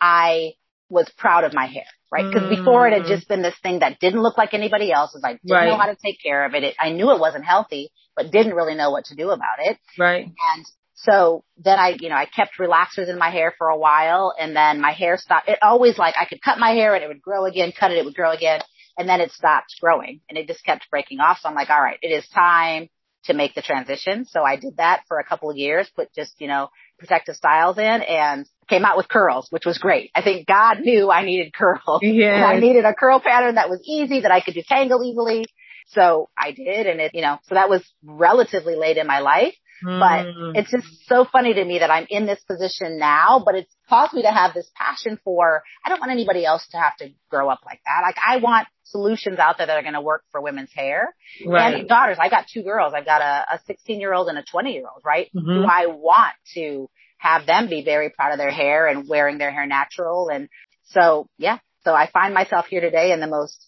I 0.00 0.52
was 0.88 1.10
proud 1.16 1.44
of 1.44 1.54
my 1.54 1.66
hair. 1.66 1.86
right? 2.12 2.26
Because 2.26 2.42
mm. 2.42 2.56
before 2.56 2.86
it 2.86 2.92
had 2.92 3.06
just 3.06 3.26
been 3.26 3.40
this 3.40 3.58
thing 3.62 3.78
that 3.78 3.98
didn't 3.98 4.20
look 4.20 4.36
like 4.36 4.52
anybody 4.52 4.92
else's. 4.92 5.22
I 5.24 5.32
didn't 5.32 5.50
right. 5.50 5.68
know 5.68 5.78
how 5.78 5.86
to 5.86 5.96
take 5.96 6.20
care 6.22 6.44
of 6.44 6.54
it. 6.54 6.62
it. 6.62 6.76
I 6.78 6.90
knew 6.90 7.10
it 7.10 7.18
wasn't 7.18 7.46
healthy, 7.46 7.90
but 8.14 8.30
didn't 8.30 8.54
really 8.54 8.74
know 8.74 8.90
what 8.90 9.06
to 9.06 9.16
do 9.16 9.30
about 9.30 9.58
it. 9.60 9.78
Right. 9.98 10.26
And 10.26 10.66
so 11.02 11.44
then 11.58 11.78
I, 11.78 11.96
you 11.98 12.08
know, 12.08 12.14
I 12.14 12.26
kept 12.26 12.58
relaxers 12.58 13.08
in 13.08 13.18
my 13.18 13.30
hair 13.30 13.52
for 13.58 13.68
a 13.68 13.76
while 13.76 14.32
and 14.38 14.54
then 14.54 14.80
my 14.80 14.92
hair 14.92 15.16
stopped. 15.16 15.48
It 15.48 15.58
always 15.60 15.98
like 15.98 16.14
I 16.20 16.26
could 16.26 16.40
cut 16.40 16.58
my 16.58 16.70
hair 16.70 16.94
and 16.94 17.02
it 17.02 17.08
would 17.08 17.22
grow 17.22 17.44
again, 17.44 17.72
cut 17.78 17.90
it, 17.90 17.98
it 17.98 18.04
would 18.04 18.14
grow 18.14 18.30
again. 18.30 18.60
And 18.96 19.08
then 19.08 19.20
it 19.20 19.32
stopped 19.32 19.74
growing 19.80 20.20
and 20.28 20.38
it 20.38 20.46
just 20.46 20.64
kept 20.64 20.88
breaking 20.90 21.18
off. 21.18 21.38
So 21.40 21.48
I'm 21.48 21.54
like, 21.56 21.70
all 21.70 21.80
right, 21.80 21.98
it 22.02 22.08
is 22.08 22.28
time 22.28 22.88
to 23.24 23.34
make 23.34 23.54
the 23.54 23.62
transition. 23.62 24.26
So 24.26 24.42
I 24.44 24.56
did 24.56 24.76
that 24.76 25.02
for 25.08 25.18
a 25.18 25.24
couple 25.24 25.50
of 25.50 25.56
years, 25.56 25.90
put 25.94 26.12
just, 26.14 26.34
you 26.40 26.46
know, 26.46 26.68
protective 26.98 27.34
styles 27.34 27.78
in 27.78 27.84
and 27.84 28.46
came 28.68 28.84
out 28.84 28.96
with 28.96 29.08
curls, 29.08 29.48
which 29.50 29.66
was 29.66 29.78
great. 29.78 30.10
I 30.14 30.22
think 30.22 30.46
God 30.46 30.80
knew 30.80 31.10
I 31.10 31.24
needed 31.24 31.52
curls. 31.52 32.00
Yeah. 32.02 32.44
I 32.44 32.60
needed 32.60 32.84
a 32.84 32.94
curl 32.94 33.20
pattern 33.20 33.56
that 33.56 33.70
was 33.70 33.82
easy, 33.86 34.20
that 34.20 34.30
I 34.30 34.40
could 34.40 34.54
detangle 34.54 35.04
easily. 35.04 35.46
So 35.88 36.30
I 36.36 36.52
did. 36.52 36.86
And 36.86 37.00
it, 37.00 37.12
you 37.14 37.22
know, 37.22 37.38
so 37.44 37.56
that 37.56 37.68
was 37.68 37.82
relatively 38.04 38.76
late 38.76 38.98
in 38.98 39.06
my 39.06 39.20
life. 39.20 39.54
But 39.84 40.26
mm. 40.26 40.52
it's 40.54 40.70
just 40.70 40.86
so 41.06 41.24
funny 41.24 41.54
to 41.54 41.64
me 41.64 41.80
that 41.80 41.90
I'm 41.90 42.06
in 42.08 42.26
this 42.26 42.40
position 42.44 42.98
now, 42.98 43.42
but 43.44 43.54
it's 43.54 43.74
caused 43.88 44.12
me 44.12 44.22
to 44.22 44.30
have 44.30 44.54
this 44.54 44.70
passion 44.74 45.18
for, 45.24 45.62
I 45.84 45.88
don't 45.88 46.00
want 46.00 46.12
anybody 46.12 46.44
else 46.44 46.66
to 46.70 46.78
have 46.78 46.96
to 46.96 47.10
grow 47.30 47.48
up 47.48 47.60
like 47.64 47.80
that. 47.86 48.02
Like 48.02 48.16
I 48.24 48.36
want 48.38 48.68
solutions 48.84 49.38
out 49.38 49.58
there 49.58 49.66
that 49.66 49.76
are 49.76 49.82
going 49.82 49.94
to 49.94 50.00
work 50.00 50.22
for 50.30 50.40
women's 50.40 50.72
hair 50.72 51.14
right. 51.46 51.74
and 51.74 51.88
daughters. 51.88 52.18
I 52.20 52.28
got 52.28 52.46
two 52.52 52.62
girls. 52.62 52.92
I've 52.94 53.06
got 53.06 53.22
a, 53.22 53.54
a 53.54 53.60
16 53.66 54.00
year 54.00 54.12
old 54.12 54.28
and 54.28 54.38
a 54.38 54.44
20 54.44 54.72
year 54.72 54.84
old, 54.92 55.02
right? 55.04 55.30
Mm-hmm. 55.34 55.50
Who 55.50 55.64
I 55.64 55.86
want 55.86 56.34
to 56.54 56.88
have 57.18 57.46
them 57.46 57.68
be 57.68 57.82
very 57.84 58.10
proud 58.10 58.32
of 58.32 58.38
their 58.38 58.50
hair 58.50 58.86
and 58.86 59.08
wearing 59.08 59.38
their 59.38 59.52
hair 59.52 59.66
natural. 59.66 60.28
And 60.28 60.48
so, 60.84 61.26
yeah, 61.38 61.58
so 61.84 61.94
I 61.94 62.10
find 62.10 62.34
myself 62.34 62.66
here 62.66 62.80
today 62.80 63.12
in 63.12 63.20
the 63.20 63.26
most 63.26 63.66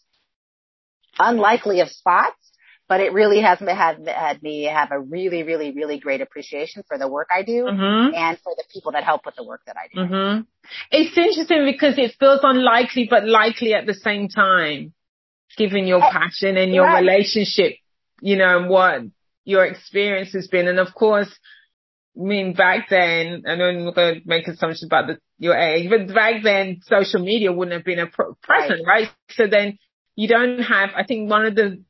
unlikely 1.19 1.81
of 1.81 1.89
spots 1.89 2.37
but 2.89 3.01
it 3.01 3.13
really 3.13 3.41
has 3.41 3.59
had, 3.59 4.07
had 4.07 4.43
me 4.43 4.65
have 4.65 4.93
a 4.93 5.01
really, 5.01 5.43
really, 5.43 5.73
really 5.73 5.99
great 5.99 6.21
appreciation 6.21 6.83
for 6.87 6.99
the 6.99 7.09
work 7.09 7.29
I 7.35 7.43
do 7.43 7.65
mm-hmm. 7.65 8.15
and 8.15 8.39
for 8.41 8.53
the 8.57 8.65
people 8.73 8.93
that 8.93 9.05
help 9.05 9.25
with 9.25 9.37
the 9.37 9.45
work 9.45 9.63
that 9.67 9.77
I 9.77 9.89
do. 9.93 10.01
Mm-hmm. 10.01 10.41
It's 10.91 11.17
interesting 11.17 11.65
because 11.65 11.99
it 11.99 12.15
feels 12.21 12.41
unlikely, 12.43 13.07
but 13.09 13.27
likely 13.27 13.75
at 13.75 13.87
the 13.87 13.95
same 13.95 14.29
time, 14.29 14.93
given 15.57 15.87
your 15.87 16.03
eh, 16.03 16.11
passion 16.11 16.57
and 16.57 16.75
your 16.75 16.85
right. 16.85 17.01
relationship, 17.01 17.77
you 18.21 18.37
know, 18.37 18.59
and 18.59 18.69
what 18.69 19.01
your 19.45 19.65
experience 19.65 20.33
has 20.35 20.49
been. 20.49 20.69
And 20.69 20.79
of 20.79 20.95
course, 20.95 21.35
I 22.17 22.23
mean, 22.23 22.55
back 22.55 22.89
then, 22.91 23.45
I 23.47 23.57
know 23.57 23.65
I'm 23.65 23.95
going 23.95 24.15
to 24.17 24.21
make 24.27 24.47
assumptions 24.47 24.85
about 24.85 25.07
the, 25.07 25.19
your 25.39 25.57
age, 25.57 25.89
but 25.89 26.15
back 26.15 26.43
then 26.43 26.81
social 26.83 27.21
media 27.21 27.53
wouldn't 27.53 27.75
have 27.75 27.85
been 27.85 27.99
a 27.99 28.07
present, 28.07 28.87
right. 28.87 28.87
right? 28.87 29.09
So 29.31 29.47
then 29.47 29.79
you 30.17 30.29
don't 30.29 30.61
have, 30.61 30.91
I 30.95 31.05
think 31.05 31.31
one 31.31 31.47
of 31.47 31.55
the 31.55 31.83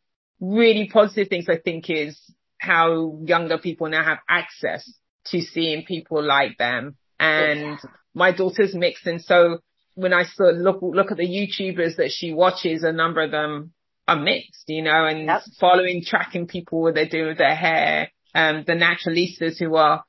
really 0.53 0.89
positive 0.93 1.29
things 1.29 1.47
I 1.49 1.59
think 1.59 1.89
is 1.89 2.19
how 2.59 3.19
younger 3.25 3.59
people 3.59 3.89
now 3.89 4.05
have 4.05 4.19
access 4.29 4.91
to 5.27 5.41
seeing 5.41 5.85
people 5.85 6.23
like 6.23 6.59
them. 6.59 6.97
And 7.19 7.61
yeah. 7.61 7.91
my 8.15 8.33
daughter's 8.33 8.75
mixed. 8.75 9.07
And 9.07 9.23
so 9.23 9.59
when 9.95 10.13
I 10.13 10.25
sort 10.25 10.55
of 10.55 10.61
look, 10.61 10.79
look 10.83 11.11
at 11.11 11.17
the 11.17 11.27
YouTubers 11.27 11.97
that 11.97 12.11
she 12.11 12.33
watches, 12.33 12.83
a 12.83 12.93
number 12.93 13.23
of 13.23 13.31
them 13.31 13.73
are 14.07 14.19
mixed, 14.19 14.65
you 14.69 14.83
know, 14.83 15.07
and 15.07 15.27
yep. 15.27 15.43
following, 15.59 16.03
tracking 16.05 16.47
people 16.47 16.83
what 16.83 16.95
they're 16.95 17.09
doing 17.09 17.29
with 17.29 17.39
their 17.39 17.55
hair, 17.55 18.11
um, 18.35 18.65
the 18.67 18.75
naturalistas 18.75 19.59
who 19.59 19.77
are 19.77 20.05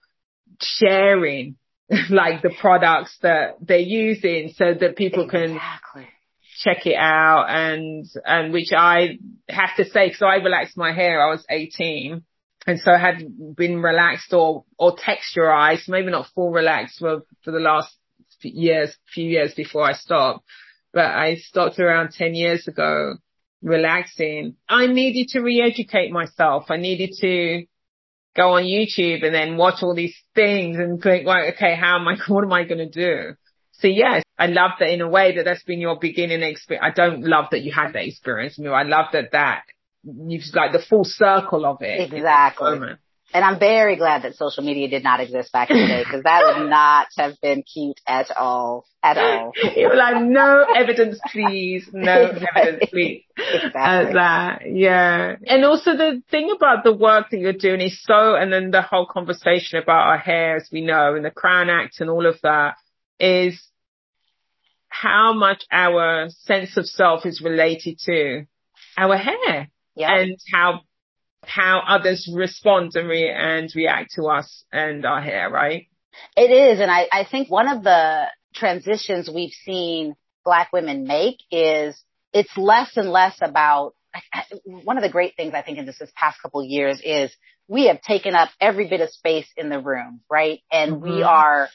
sharing 0.61 1.55
like 2.09 2.41
the 2.41 2.53
products 2.59 3.17
that 3.21 3.57
they're 3.61 3.77
using 3.77 4.51
so 4.55 4.73
that 4.73 4.95
people 4.95 5.25
exactly. 5.25 6.03
can 6.03 6.11
check 6.65 6.85
it 6.85 6.97
out 6.97 7.45
and, 7.47 8.05
and 8.25 8.51
which 8.51 8.73
I 8.75 9.19
have 9.47 9.75
to 9.77 9.85
say, 9.85 10.09
cause 10.09 10.23
I 10.23 10.35
relaxed 10.37 10.77
my 10.77 10.91
hair, 10.91 11.25
I 11.25 11.31
was 11.31 11.45
18 11.49 12.23
and 12.67 12.79
so 12.79 12.91
I 12.91 12.97
had 12.97 13.23
been 13.55 13.81
relaxed 13.81 14.33
or, 14.33 14.65
or 14.77 14.95
texturized, 14.95 15.87
maybe 15.87 16.09
not 16.11 16.27
full 16.33 16.51
relaxed 16.51 16.99
for, 16.99 17.21
for 17.43 17.51
the 17.51 17.59
last 17.59 17.95
years, 18.41 18.95
few 19.13 19.29
years 19.29 19.53
before 19.53 19.83
I 19.83 19.93
stopped, 19.93 20.45
but 20.91 21.05
I 21.05 21.35
stopped 21.35 21.79
around 21.79 22.11
10 22.11 22.33
years 22.33 22.67
ago 22.67 23.15
relaxing. 23.61 24.55
I 24.67 24.87
needed 24.87 25.29
to 25.29 25.41
re-educate 25.41 26.11
myself. 26.11 26.65
I 26.69 26.77
needed 26.77 27.11
to 27.21 27.65
go 28.35 28.53
on 28.53 28.63
YouTube 28.63 29.23
and 29.25 29.33
then 29.33 29.57
watch 29.57 29.81
all 29.81 29.95
these 29.95 30.15
things 30.33 30.77
and 30.77 31.01
think, 31.01 31.25
like, 31.25 31.55
okay, 31.55 31.75
how 31.75 31.99
am 31.99 32.07
I, 32.07 32.15
what 32.27 32.43
am 32.43 32.53
I 32.53 32.63
going 32.63 32.79
to 32.79 32.89
do? 32.89 33.35
So 33.79 33.87
yes, 33.87 34.23
I 34.37 34.47
love 34.47 34.71
that 34.79 34.89
in 34.89 35.01
a 35.01 35.09
way 35.09 35.35
that 35.35 35.45
that's 35.45 35.63
been 35.63 35.79
your 35.79 35.97
beginning 35.99 36.43
experience. 36.43 36.85
I 36.85 36.91
don't 36.91 37.23
love 37.23 37.45
that 37.51 37.61
you 37.61 37.71
had 37.71 37.93
that 37.93 38.05
experience. 38.05 38.59
I, 38.59 38.67
I 38.67 38.83
love 38.83 39.07
that 39.13 39.31
that 39.31 39.63
you've 40.03 40.43
like 40.53 40.71
the 40.71 40.79
full 40.79 41.03
circle 41.03 41.65
of 41.65 41.81
it. 41.81 42.13
Exactly. 42.13 42.97
And 43.33 43.43
I'm 43.43 43.59
very 43.59 43.97
glad 43.97 44.21
that 44.21 44.35
social 44.35 44.63
media 44.63 44.87
did 44.87 45.03
not 45.03 45.19
exist 45.19 45.51
back 45.51 45.69
in 45.69 45.77
the 45.77 45.87
day 45.87 46.03
because 46.03 46.23
that 46.23 46.43
would 46.45 46.69
not 46.69 47.07
have 47.17 47.33
been 47.41 47.63
cute 47.63 47.99
at 48.07 48.31
all. 48.31 48.85
At 49.03 49.17
all. 49.17 49.51
like, 49.63 50.21
no 50.23 50.65
evidence, 50.73 51.19
please. 51.33 51.89
No 51.91 52.11
evidence, 52.11 52.89
please. 52.89 53.25
Exactly. 53.37 54.13
that. 54.13 54.61
Yeah. 54.67 55.35
And 55.47 55.65
also 55.65 55.97
the 55.97 56.21
thing 56.31 56.53
about 56.55 56.85
the 56.85 56.93
work 56.93 57.31
that 57.31 57.37
you're 57.37 57.51
doing 57.51 57.81
is 57.81 58.01
so, 58.03 58.35
and 58.35 58.53
then 58.53 58.71
the 58.71 58.81
whole 58.81 59.05
conversation 59.05 59.79
about 59.79 60.07
our 60.07 60.17
hair, 60.17 60.55
as 60.55 60.69
we 60.71 60.81
know, 60.81 61.15
and 61.15 61.25
the 61.25 61.31
Crown 61.31 61.69
Act 61.69 61.99
and 61.99 62.09
all 62.09 62.25
of 62.25 62.39
that 62.43 62.75
is 63.19 63.61
how 64.89 65.33
much 65.33 65.63
our 65.71 66.29
sense 66.29 66.77
of 66.77 66.85
self 66.85 67.25
is 67.25 67.41
related 67.41 67.99
to 68.05 68.45
our 68.97 69.17
hair 69.17 69.69
yeah. 69.95 70.17
and 70.17 70.37
how 70.53 70.81
how 71.47 71.81
others 71.87 72.29
respond 72.33 72.91
and, 72.95 73.07
re- 73.07 73.29
and 73.29 73.71
react 73.75 74.11
to 74.15 74.23
us 74.23 74.63
and 74.71 75.05
our 75.05 75.21
hair, 75.21 75.49
right? 75.49 75.87
It 76.35 76.49
is, 76.51 76.79
and 76.79 76.89
I, 76.89 77.07
I 77.11 77.25
think 77.29 77.51
one 77.51 77.67
of 77.67 77.83
the 77.83 78.25
transitions 78.53 79.29
we've 79.33 79.53
seen 79.63 80.15
Black 80.43 80.71
women 80.71 81.05
make 81.05 81.37
is 81.51 82.01
it's 82.33 82.55
less 82.57 82.95
and 82.97 83.09
less 83.09 83.37
about. 83.41 83.93
One 84.65 84.97
of 84.97 85.03
the 85.03 85.09
great 85.09 85.35
things 85.35 85.53
I 85.53 85.61
think 85.61 85.77
in 85.77 85.85
this, 85.85 85.99
this 85.99 86.11
past 86.15 86.41
couple 86.41 86.61
of 86.61 86.67
years 86.67 87.01
is 87.03 87.35
we 87.67 87.87
have 87.87 88.01
taken 88.01 88.33
up 88.33 88.49
every 88.61 88.87
bit 88.87 89.01
of 89.01 89.09
space 89.09 89.47
in 89.57 89.69
the 89.69 89.79
room, 89.79 90.21
right? 90.29 90.59
And 90.71 90.93
mm-hmm. 90.93 91.03
we 91.03 91.23
are 91.23 91.67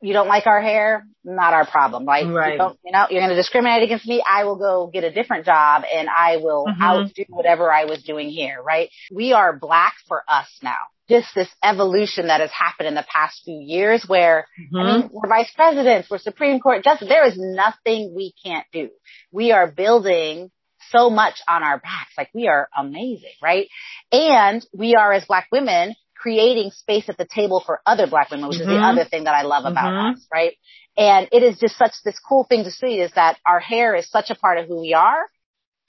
you 0.00 0.12
don't 0.12 0.28
like 0.28 0.46
our 0.46 0.60
hair, 0.60 1.06
not 1.24 1.54
our 1.54 1.66
problem. 1.66 2.04
Like, 2.04 2.26
right. 2.26 2.52
you, 2.52 2.58
don't, 2.58 2.78
you 2.84 2.92
know, 2.92 3.06
you're 3.10 3.20
going 3.20 3.30
to 3.30 3.36
discriminate 3.36 3.82
against 3.82 4.06
me. 4.06 4.22
I 4.28 4.44
will 4.44 4.56
go 4.56 4.90
get 4.92 5.04
a 5.04 5.12
different 5.12 5.44
job 5.44 5.82
and 5.92 6.08
I 6.08 6.36
will 6.36 6.66
mm-hmm. 6.66 6.82
outdo 6.82 7.24
whatever 7.28 7.72
I 7.72 7.84
was 7.84 8.02
doing 8.02 8.30
here, 8.30 8.62
right? 8.62 8.90
We 9.12 9.32
are 9.32 9.56
black 9.56 9.94
for 10.06 10.22
us 10.28 10.46
now. 10.62 10.76
Just 11.08 11.34
this 11.34 11.48
evolution 11.64 12.26
that 12.26 12.40
has 12.40 12.50
happened 12.52 12.88
in 12.88 12.94
the 12.94 13.06
past 13.12 13.40
few 13.44 13.60
years 13.60 14.04
where, 14.06 14.46
mm-hmm. 14.60 14.76
I 14.76 14.98
mean, 14.98 15.10
we're 15.12 15.28
vice 15.28 15.50
presidents, 15.54 16.08
we're 16.10 16.18
Supreme 16.18 16.60
Court 16.60 16.84
justice. 16.84 17.08
There 17.08 17.26
is 17.26 17.36
nothing 17.36 18.14
we 18.14 18.34
can't 18.44 18.66
do. 18.72 18.90
We 19.32 19.52
are 19.52 19.66
building 19.70 20.50
so 20.90 21.10
much 21.10 21.40
on 21.48 21.62
our 21.62 21.78
backs. 21.78 22.12
Like 22.16 22.30
we 22.34 22.48
are 22.48 22.68
amazing, 22.76 23.32
right? 23.42 23.68
And 24.12 24.64
we 24.72 24.94
are 24.94 25.12
as 25.12 25.24
black 25.24 25.48
women 25.50 25.94
creating 26.20 26.70
space 26.72 27.08
at 27.08 27.16
the 27.16 27.26
table 27.26 27.62
for 27.64 27.80
other 27.86 28.06
black 28.06 28.30
women, 28.30 28.48
which 28.48 28.56
mm-hmm. 28.56 28.62
is 28.62 28.68
the 28.68 28.74
mm-hmm. 28.74 28.98
other 28.98 29.04
thing 29.04 29.24
that 29.24 29.34
I 29.34 29.42
love 29.42 29.64
about 29.64 29.92
mm-hmm. 29.92 30.14
us, 30.14 30.26
right? 30.32 30.54
And 30.96 31.28
it 31.30 31.42
is 31.42 31.58
just 31.58 31.76
such 31.76 31.92
this 32.04 32.18
cool 32.18 32.44
thing 32.44 32.64
to 32.64 32.70
see 32.70 32.98
is 33.00 33.12
that 33.14 33.38
our 33.46 33.60
hair 33.60 33.94
is 33.94 34.10
such 34.10 34.30
a 34.30 34.34
part 34.34 34.58
of 34.58 34.66
who 34.66 34.80
we 34.80 34.94
are 34.94 35.24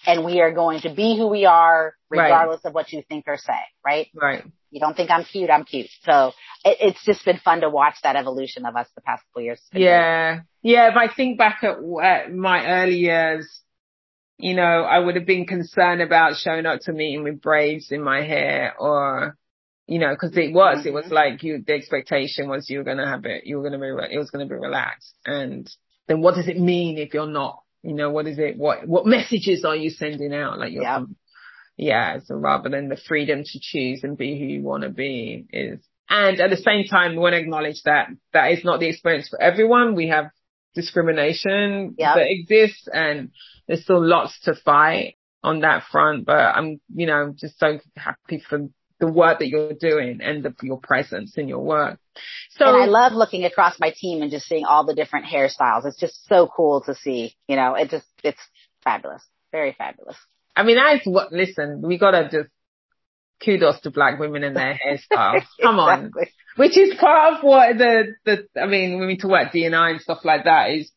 and 0.05 0.23
we 0.23 0.39
are 0.39 0.53
going 0.53 0.81
to 0.81 0.93
be 0.93 1.17
who 1.17 1.27
we 1.27 1.45
are 1.45 1.93
regardless 2.09 2.61
right. 2.63 2.69
of 2.69 2.75
what 2.75 2.91
you 2.91 3.03
think 3.09 3.25
or 3.27 3.37
say, 3.37 3.59
right? 3.85 4.07
Right. 4.13 4.43
You 4.71 4.79
don't 4.79 4.95
think 4.95 5.09
I'm 5.09 5.23
cute, 5.23 5.49
I'm 5.49 5.65
cute. 5.65 5.89
So 6.03 6.31
it, 6.63 6.77
it's 6.79 7.03
just 7.05 7.25
been 7.25 7.39
fun 7.39 7.61
to 7.61 7.69
watch 7.69 7.95
that 8.03 8.15
evolution 8.15 8.65
of 8.65 8.75
us 8.75 8.87
the 8.95 9.01
past 9.01 9.23
couple 9.29 9.43
years. 9.43 9.61
Yeah. 9.73 10.33
Great. 10.33 10.43
Yeah. 10.61 10.89
If 10.89 10.95
I 10.95 11.13
think 11.13 11.37
back 11.37 11.63
at, 11.63 11.77
at 12.03 12.33
my 12.33 12.65
early 12.65 12.97
years, 12.97 13.61
you 14.37 14.53
know, 14.53 14.83
I 14.83 14.99
would 14.99 15.15
have 15.15 15.25
been 15.25 15.45
concerned 15.45 16.01
about 16.01 16.37
showing 16.37 16.65
up 16.65 16.79
to 16.81 16.93
meeting 16.93 17.23
with 17.23 17.41
braids 17.41 17.91
in 17.91 18.01
my 18.01 18.21
hair 18.21 18.73
or 18.79 19.35
you 19.89 19.97
know, 19.97 20.15
cause 20.15 20.31
it 20.35 20.53
was, 20.53 20.85
it 20.85 20.93
was 20.93 21.05
mm-hmm. 21.05 21.15
like 21.15 21.41
you, 21.41 21.63
the 21.65 21.73
expectation 21.73 22.47
was 22.47 22.69
you 22.69 22.77
were 22.77 22.83
going 22.83 22.97
to 22.97 23.07
have 23.07 23.25
it, 23.25 23.45
you 23.45 23.57
were 23.57 23.67
going 23.67 23.73
to 23.73 23.79
be, 23.79 24.13
it 24.13 24.19
was 24.19 24.29
going 24.29 24.47
to 24.47 24.53
be 24.53 24.59
relaxed. 24.59 25.15
And 25.25 25.67
then 26.07 26.21
what 26.21 26.35
does 26.35 26.47
it 26.47 26.59
mean 26.59 26.99
if 26.99 27.15
you're 27.15 27.25
not, 27.25 27.63
you 27.81 27.95
know, 27.95 28.11
what 28.11 28.27
is 28.27 28.37
it, 28.37 28.55
what, 28.55 28.87
what 28.87 29.07
messages 29.07 29.65
are 29.65 29.75
you 29.75 29.89
sending 29.89 30.31
out? 30.31 30.59
Like 30.59 30.73
you're, 30.73 30.83
yep. 30.83 31.01
yeah. 31.75 32.19
So 32.23 32.35
rather 32.35 32.69
than 32.69 32.87
the 32.87 32.97
freedom 33.07 33.43
to 33.43 33.59
choose 33.59 34.03
and 34.03 34.15
be 34.15 34.37
who 34.37 34.45
you 34.45 34.61
want 34.61 34.83
to 34.83 34.89
be 34.89 35.47
is, 35.51 35.79
and 36.07 36.39
at 36.39 36.51
the 36.51 36.57
same 36.57 36.85
time, 36.85 37.13
we 37.13 37.17
want 37.19 37.33
to 37.33 37.39
acknowledge 37.39 37.81
that 37.85 38.09
that 38.33 38.51
is 38.51 38.63
not 38.63 38.79
the 38.79 38.89
experience 38.89 39.27
for 39.27 39.41
everyone. 39.41 39.95
We 39.95 40.09
have 40.09 40.25
discrimination 40.75 41.95
yep. 41.97 42.15
that 42.15 42.27
exists 42.29 42.87
and 42.93 43.31
there's 43.67 43.83
still 43.83 44.05
lots 44.05 44.39
to 44.41 44.53
fight 44.53 45.15
on 45.43 45.61
that 45.61 45.83
front, 45.91 46.25
but 46.25 46.37
I'm, 46.37 46.79
you 46.93 47.07
know, 47.07 47.33
just 47.35 47.57
so 47.59 47.79
happy 47.95 48.43
for 48.47 48.67
the 48.99 49.07
work 49.07 49.39
that 49.39 49.47
you're 49.47 49.73
doing 49.73 50.19
and 50.21 50.43
the, 50.43 50.53
your 50.61 50.79
presence 50.79 51.37
in 51.37 51.47
your 51.47 51.59
work. 51.59 51.99
So 52.51 52.67
and 52.67 52.83
I 52.83 52.85
love 52.85 53.13
looking 53.13 53.45
across 53.45 53.79
my 53.79 53.93
team 53.95 54.21
and 54.21 54.29
just 54.29 54.47
seeing 54.47 54.65
all 54.65 54.85
the 54.85 54.93
different 54.93 55.25
hairstyles. 55.25 55.85
It's 55.85 55.99
just 55.99 56.27
so 56.27 56.47
cool 56.53 56.81
to 56.81 56.95
see. 56.95 57.35
You 57.47 57.55
know, 57.55 57.75
it 57.75 57.89
just 57.89 58.07
it's 58.23 58.41
fabulous, 58.83 59.23
very 59.51 59.73
fabulous. 59.77 60.17
I 60.55 60.63
mean, 60.63 60.75
that's 60.75 61.05
what. 61.05 61.31
Listen, 61.31 61.81
we 61.81 61.97
gotta 61.97 62.29
just 62.29 62.49
kudos 63.43 63.79
to 63.81 63.91
black 63.91 64.19
women 64.19 64.43
and 64.43 64.55
their 64.55 64.77
hairstyles. 64.87 65.45
Come 65.61 65.79
on, 65.79 66.11
which 66.57 66.77
is 66.77 66.95
part 66.99 67.35
of 67.35 67.43
what 67.43 67.77
the 67.77 68.15
the. 68.25 68.61
I 68.61 68.65
mean, 68.65 68.99
when 68.99 69.07
we 69.07 69.17
talk 69.17 69.31
about 69.31 69.53
DNI 69.53 69.91
and 69.91 70.01
stuff 70.01 70.25
like 70.25 70.43
that, 70.43 70.71
is 70.71 70.91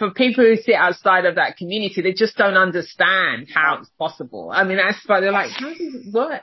for 0.00 0.10
people 0.12 0.42
who 0.42 0.56
sit 0.56 0.74
outside 0.74 1.26
of 1.26 1.34
that 1.34 1.58
community, 1.58 2.00
they 2.00 2.14
just 2.14 2.34
don't 2.38 2.56
understand 2.56 3.48
how 3.54 3.76
it's 3.80 3.90
possible. 3.98 4.50
I 4.52 4.64
mean, 4.64 4.78
that's 4.78 4.98
why 5.06 5.20
they're 5.20 5.30
like, 5.30 5.50
how 5.50 5.68
does 5.68 6.08
what? 6.10 6.42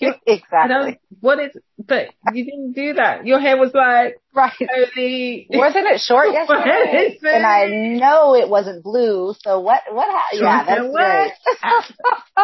exactly. 0.00 0.98
What 1.20 1.38
is, 1.38 1.50
but 1.78 2.08
you 2.32 2.46
didn't 2.46 2.72
do 2.72 2.94
that. 2.94 3.26
Your 3.26 3.40
hair 3.40 3.58
was 3.58 3.72
like, 3.74 4.16
right. 4.34 4.52
Totally, 4.58 5.46
wasn't 5.50 5.86
it 5.86 6.00
short 6.00 6.28
yesterday? 6.32 7.18
and 7.22 7.44
I 7.44 7.66
know 7.66 8.34
it 8.34 8.48
wasn't 8.48 8.82
blue. 8.82 9.34
So 9.38 9.60
what, 9.60 9.82
what, 9.90 10.08
ha- 10.08 10.30
yeah, 10.32 10.64
that's 10.64 10.92
great. 10.92 11.32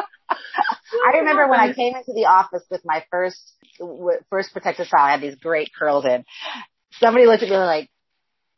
I 1.06 1.18
remember 1.18 1.48
when 1.48 1.58
I 1.58 1.72
came 1.74 1.96
into 1.96 2.12
the 2.14 2.26
office 2.26 2.64
with 2.70 2.82
my 2.84 3.02
first, 3.10 3.40
first 4.28 4.52
protective 4.52 4.88
style, 4.88 5.06
I 5.06 5.12
had 5.12 5.22
these 5.22 5.36
great 5.36 5.70
curls 5.76 6.04
in. 6.04 6.24
Somebody 7.00 7.24
looked 7.24 7.42
at 7.42 7.48
me 7.48 7.56
like, 7.56 7.88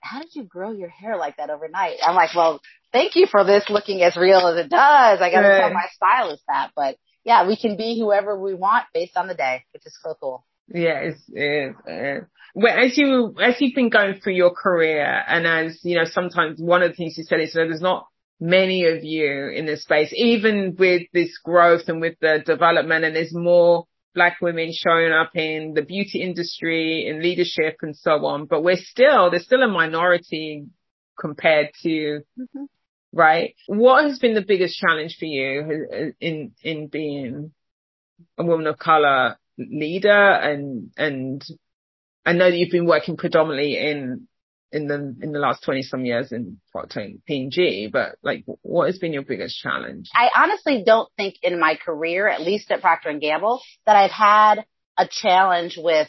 how 0.03 0.21
did 0.21 0.35
you 0.35 0.45
grow 0.45 0.73
your 0.73 0.89
hair 0.89 1.17
like 1.17 1.37
that 1.37 1.49
overnight? 1.49 1.97
I'm 2.07 2.15
like, 2.15 2.35
well, 2.35 2.61
thank 2.93 3.17
you 3.17 3.27
for 3.31 3.45
this 3.45 3.65
looking 3.71 4.03
as 4.03 4.17
real 4.17 4.47
as 4.49 4.67
it 4.67 4.69
does. 4.69 5.21
I 5.21 5.31
gotta 5.31 5.49
right. 5.49 5.61
tell 5.61 5.73
my 5.73 5.87
stylist 5.95 6.43
that, 6.49 6.73
but 6.77 6.97
yeah, 7.25 7.47
we 7.47 7.57
can 7.57 7.77
be 7.77 7.99
whoever 7.99 8.39
we 8.39 8.55
want 8.55 8.85
based 8.93 9.17
on 9.17 9.29
the 9.29 9.35
day, 9.35 9.65
which 9.73 9.87
is 9.87 9.97
so 10.03 10.15
cool. 10.21 10.45
Yeah, 10.69 11.01
it's, 11.01 11.23
it's, 11.29 11.79
it's 11.87 12.27
well, 12.55 12.79
as 12.79 12.99
you, 12.99 13.35
as 13.41 13.57
you've 13.61 13.75
been 13.75 13.89
going 13.89 14.21
through 14.21 14.35
your 14.35 14.51
career 14.51 15.23
and 15.27 15.47
as, 15.47 15.81
you 15.85 15.97
know, 15.97 16.05
sometimes 16.05 16.61
one 16.61 16.83
of 16.83 16.91
the 16.91 16.97
things 16.97 17.17
you 17.17 17.25
said 17.25 17.41
is 17.41 17.53
that 17.53 17.67
there's 17.69 17.81
not 17.81 18.07
many 18.41 18.85
of 18.85 19.05
you 19.05 19.49
in 19.49 19.67
this 19.67 19.85
space, 19.85 20.13
even 20.15 20.75
with 20.79 21.03
this 21.13 21.39
growth 21.45 21.89
and 21.89 22.01
with 22.01 22.15
the 22.21 22.43
development 22.45 23.05
and 23.05 23.17
there's 23.17 23.33
more 23.33 23.87
black 24.15 24.39
women 24.41 24.73
showing 24.73 25.13
up 25.13 25.35
in 25.35 25.75
the 25.75 25.83
beauty 25.83 26.23
industry, 26.23 27.07
in 27.07 27.23
leadership 27.23 27.79
and 27.83 27.97
so 27.97 28.25
on, 28.27 28.47
but 28.47 28.63
we're 28.63 28.77
still, 28.77 29.31
there's 29.31 29.45
still 29.45 29.63
a 29.63 29.69
minority 29.69 30.67
compared 31.19 31.71
to, 31.83 32.21
mm-hmm. 32.39 32.65
right? 33.13 33.55
What 33.67 34.05
has 34.05 34.19
been 34.19 34.35
the 34.35 34.45
biggest 34.47 34.79
challenge 34.79 35.17
for 35.19 35.27
you 35.27 36.13
in, 36.21 36.53
in 36.63 36.87
being 36.89 37.53
a 38.39 38.45
woman 38.45 38.67
of 38.67 38.79
color 38.79 39.39
leader 39.59 40.11
and, 40.11 40.91
and 40.97 41.45
I 42.25 42.33
know 42.33 42.51
that 42.51 42.57
you've 42.57 42.71
been 42.71 42.87
working 42.87 43.17
predominantly 43.17 43.77
in 43.77 44.29
in 44.73 44.89
the 44.89 45.17
in 45.21 45.33
the 45.33 45.39
last 45.39 45.63
20 45.65 45.83
some 45.83 46.05
years 46.05 46.33
in 46.33 46.59
P&G, 47.27 47.91
but 47.93 48.17
like 48.23 48.45
what 48.63 48.87
has 48.87 48.99
been 48.99 49.13
your 49.13 49.23
biggest 49.23 49.59
challenge? 49.59 50.09
I 50.15 50.31
honestly 50.35 50.83
don't 50.85 51.09
think 51.17 51.37
in 51.43 51.61
my 51.61 51.77
career, 51.77 52.27
at 52.29 52.41
least 52.41 52.71
at 52.71 52.81
Procter 52.81 53.11
and 53.11 53.21
Gamble, 53.21 53.61
that 53.87 53.97
I've 53.97 54.11
had 54.11 54.65
a 54.97 55.07
challenge 55.09 55.79
with 55.79 56.09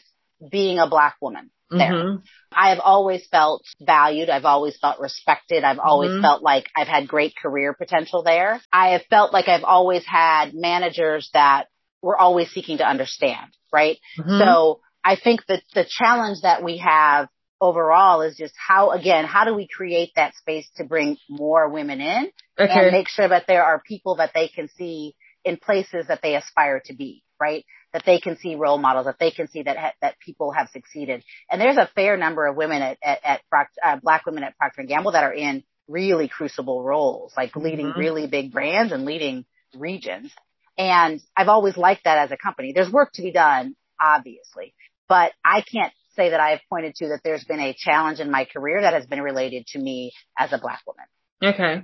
being 0.49 0.79
a 0.79 0.89
black 0.89 1.17
woman 1.21 1.51
there. 1.69 1.93
Mm-hmm. 1.93 2.17
I 2.51 2.69
have 2.69 2.79
always 2.79 3.25
felt 3.27 3.63
valued. 3.81 4.29
I've 4.29 4.45
always 4.45 4.77
felt 4.77 4.99
respected. 4.99 5.63
I've 5.63 5.79
always 5.79 6.11
mm-hmm. 6.11 6.21
felt 6.21 6.43
like 6.43 6.69
I've 6.75 6.87
had 6.87 7.07
great 7.07 7.35
career 7.35 7.73
potential 7.73 8.23
there. 8.23 8.61
I 8.71 8.89
have 8.89 9.03
felt 9.09 9.33
like 9.33 9.47
I've 9.47 9.63
always 9.63 10.05
had 10.05 10.53
managers 10.53 11.29
that 11.33 11.67
were 12.01 12.17
always 12.17 12.51
seeking 12.51 12.77
to 12.77 12.87
understand, 12.87 13.51
right? 13.71 13.97
Mm-hmm. 14.19 14.39
So 14.39 14.81
I 15.03 15.15
think 15.15 15.45
that 15.47 15.63
the 15.73 15.85
challenge 15.89 16.39
that 16.43 16.63
we 16.63 16.77
have 16.77 17.27
overall 17.63 18.21
is 18.21 18.35
just 18.35 18.53
how, 18.57 18.91
again, 18.91 19.23
how 19.23 19.45
do 19.45 19.55
we 19.55 19.67
create 19.67 20.11
that 20.17 20.35
space 20.35 20.69
to 20.75 20.83
bring 20.83 21.17
more 21.29 21.69
women 21.69 22.01
in 22.01 22.29
okay. 22.59 22.69
and 22.69 22.91
make 22.91 23.07
sure 23.07 23.27
that 23.27 23.45
there 23.47 23.63
are 23.63 23.81
people 23.87 24.17
that 24.17 24.31
they 24.35 24.49
can 24.49 24.67
see 24.77 25.15
in 25.45 25.55
places 25.55 26.07
that 26.07 26.21
they 26.21 26.35
aspire 26.35 26.81
to 26.85 26.93
be, 26.93 27.23
right? 27.39 27.65
That 27.93 28.03
they 28.05 28.19
can 28.19 28.37
see 28.37 28.55
role 28.55 28.77
models, 28.77 29.05
that 29.05 29.17
they 29.17 29.31
can 29.31 29.47
see 29.47 29.63
that, 29.63 29.77
ha- 29.77 29.93
that 30.01 30.19
people 30.19 30.51
have 30.51 30.69
succeeded. 30.69 31.23
And 31.49 31.61
there's 31.61 31.77
a 31.77 31.89
fair 31.95 32.17
number 32.17 32.45
of 32.45 32.57
women 32.57 32.81
at, 32.81 32.97
at, 33.01 33.19
at 33.23 33.41
Proct- 33.49 33.79
uh, 33.83 33.97
black 34.03 34.25
women 34.25 34.43
at 34.43 34.57
Procter 34.57 34.81
and 34.81 34.89
Gamble 34.89 35.13
that 35.13 35.23
are 35.23 35.33
in 35.33 35.63
really 35.87 36.27
crucible 36.27 36.83
roles, 36.83 37.33
like 37.37 37.55
leading 37.55 37.87
mm-hmm. 37.87 37.99
really 37.99 38.27
big 38.27 38.51
brands 38.51 38.91
and 38.91 39.05
leading 39.05 39.45
regions. 39.73 40.31
And 40.77 41.21
I've 41.35 41.47
always 41.47 41.77
liked 41.77 42.03
that 42.03 42.17
as 42.17 42.31
a 42.31 42.37
company. 42.37 42.73
There's 42.73 42.91
work 42.91 43.13
to 43.13 43.21
be 43.21 43.31
done, 43.31 43.75
obviously, 44.01 44.73
but 45.07 45.31
I 45.45 45.61
can't 45.61 45.93
say 46.15 46.29
that 46.29 46.39
I 46.39 46.51
have 46.51 46.61
pointed 46.69 46.95
to 46.95 47.09
that 47.09 47.21
there's 47.23 47.43
been 47.43 47.59
a 47.59 47.75
challenge 47.77 48.19
in 48.19 48.31
my 48.31 48.45
career 48.45 48.81
that 48.81 48.93
has 48.93 49.05
been 49.05 49.21
related 49.21 49.67
to 49.67 49.79
me 49.79 50.11
as 50.37 50.53
a 50.53 50.59
black 50.59 50.81
woman. 50.85 51.05
Okay. 51.43 51.83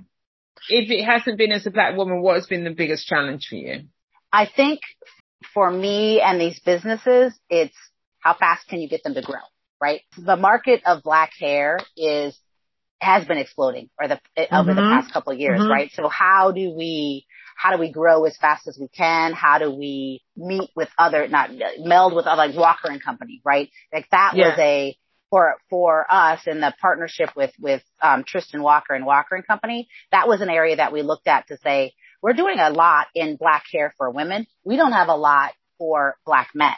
If 0.68 0.90
it 0.90 1.04
hasn't 1.04 1.38
been 1.38 1.52
as 1.52 1.66
a 1.66 1.70
black 1.70 1.96
woman, 1.96 2.20
what 2.20 2.36
has 2.36 2.46
been 2.46 2.64
the 2.64 2.70
biggest 2.70 3.06
challenge 3.06 3.46
for 3.48 3.56
you? 3.56 3.84
I 4.32 4.46
think 4.46 4.80
for 5.54 5.70
me 5.70 6.20
and 6.20 6.40
these 6.40 6.60
businesses, 6.60 7.38
it's 7.48 7.76
how 8.20 8.34
fast 8.34 8.68
can 8.68 8.80
you 8.80 8.88
get 8.88 9.02
them 9.02 9.14
to 9.14 9.22
grow, 9.22 9.40
right? 9.80 10.02
The 10.16 10.36
market 10.36 10.82
of 10.86 11.02
black 11.02 11.32
hair 11.38 11.78
is, 11.96 12.38
has 13.00 13.24
been 13.24 13.38
exploding 13.38 13.88
or 14.00 14.08
the, 14.08 14.20
mm-hmm. 14.38 14.54
over 14.54 14.74
the 14.74 14.82
past 14.82 15.12
couple 15.12 15.32
of 15.32 15.38
years, 15.38 15.60
mm-hmm. 15.60 15.70
right? 15.70 15.90
So 15.94 16.08
how 16.08 16.52
do 16.52 16.74
we 16.76 17.26
how 17.56 17.72
do 17.72 17.78
we 17.78 17.90
grow 17.90 18.24
as 18.24 18.36
fast 18.36 18.66
as 18.68 18.78
we 18.80 18.88
can? 18.88 19.32
How 19.32 19.58
do 19.58 19.70
we 19.70 20.22
meet 20.36 20.70
with 20.74 20.88
other, 20.98 21.28
not 21.28 21.50
meld 21.78 22.14
with 22.14 22.26
other, 22.26 22.48
like 22.48 22.56
Walker 22.56 22.90
and 22.90 23.02
Company, 23.02 23.40
right? 23.44 23.70
Like 23.92 24.08
that 24.10 24.32
yeah. 24.34 24.48
was 24.50 24.58
a, 24.58 24.96
for, 25.30 25.56
for 25.68 26.06
us 26.10 26.40
in 26.46 26.60
the 26.60 26.74
partnership 26.80 27.30
with, 27.36 27.52
with, 27.60 27.82
um, 28.02 28.24
Tristan 28.24 28.62
Walker 28.62 28.94
and 28.94 29.06
Walker 29.06 29.36
and 29.36 29.46
Company, 29.46 29.88
that 30.10 30.26
was 30.26 30.40
an 30.40 30.50
area 30.50 30.76
that 30.76 30.92
we 30.92 31.02
looked 31.02 31.28
at 31.28 31.46
to 31.48 31.58
say, 31.58 31.92
we're 32.22 32.32
doing 32.32 32.58
a 32.58 32.70
lot 32.70 33.06
in 33.14 33.36
black 33.36 33.64
hair 33.72 33.94
for 33.96 34.10
women. 34.10 34.46
We 34.64 34.76
don't 34.76 34.92
have 34.92 35.08
a 35.08 35.16
lot 35.16 35.52
for 35.78 36.16
black 36.26 36.50
men. 36.54 36.74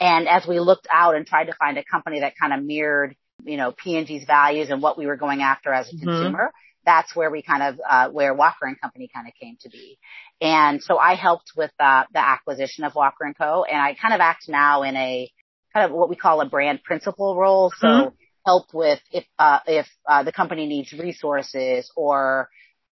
And 0.00 0.28
as 0.28 0.46
we 0.46 0.60
looked 0.60 0.86
out 0.92 1.14
and 1.16 1.26
tried 1.26 1.46
to 1.46 1.54
find 1.54 1.78
a 1.78 1.84
company 1.84 2.20
that 2.20 2.34
kind 2.40 2.52
of 2.52 2.64
mirrored, 2.64 3.16
you 3.44 3.56
know, 3.56 3.72
P&G's 3.72 4.24
values 4.24 4.70
and 4.70 4.82
what 4.82 4.98
we 4.98 5.06
were 5.06 5.16
going 5.16 5.42
after 5.42 5.72
as 5.72 5.88
a 5.88 5.96
mm-hmm. 5.96 6.04
consumer, 6.04 6.52
that's 6.84 7.14
where 7.14 7.30
we 7.30 7.42
kind 7.42 7.62
of, 7.62 7.80
uh, 7.88 8.08
where 8.10 8.34
Walker 8.34 8.66
and 8.66 8.80
Company 8.80 9.08
kind 9.12 9.26
of 9.26 9.34
came 9.40 9.56
to 9.60 9.68
be. 9.68 9.98
And 10.40 10.82
so 10.82 10.98
I 10.98 11.14
helped 11.14 11.52
with 11.56 11.70
uh, 11.78 12.04
the 12.12 12.18
acquisition 12.18 12.84
of 12.84 12.94
Walker 12.94 13.24
and 13.24 13.36
Co. 13.36 13.64
And 13.64 13.80
I 13.80 13.94
kind 13.94 14.14
of 14.14 14.20
act 14.20 14.48
now 14.48 14.82
in 14.82 14.96
a 14.96 15.30
kind 15.72 15.86
of 15.86 15.96
what 15.96 16.08
we 16.08 16.16
call 16.16 16.40
a 16.40 16.48
brand 16.48 16.82
principal 16.82 17.36
role. 17.36 17.72
So 17.78 17.86
mm-hmm. 17.86 18.14
help 18.46 18.66
with 18.72 19.00
if, 19.10 19.24
uh, 19.38 19.60
if, 19.66 19.86
uh, 20.08 20.22
the 20.22 20.32
company 20.32 20.66
needs 20.66 20.92
resources 20.92 21.90
or 21.96 22.48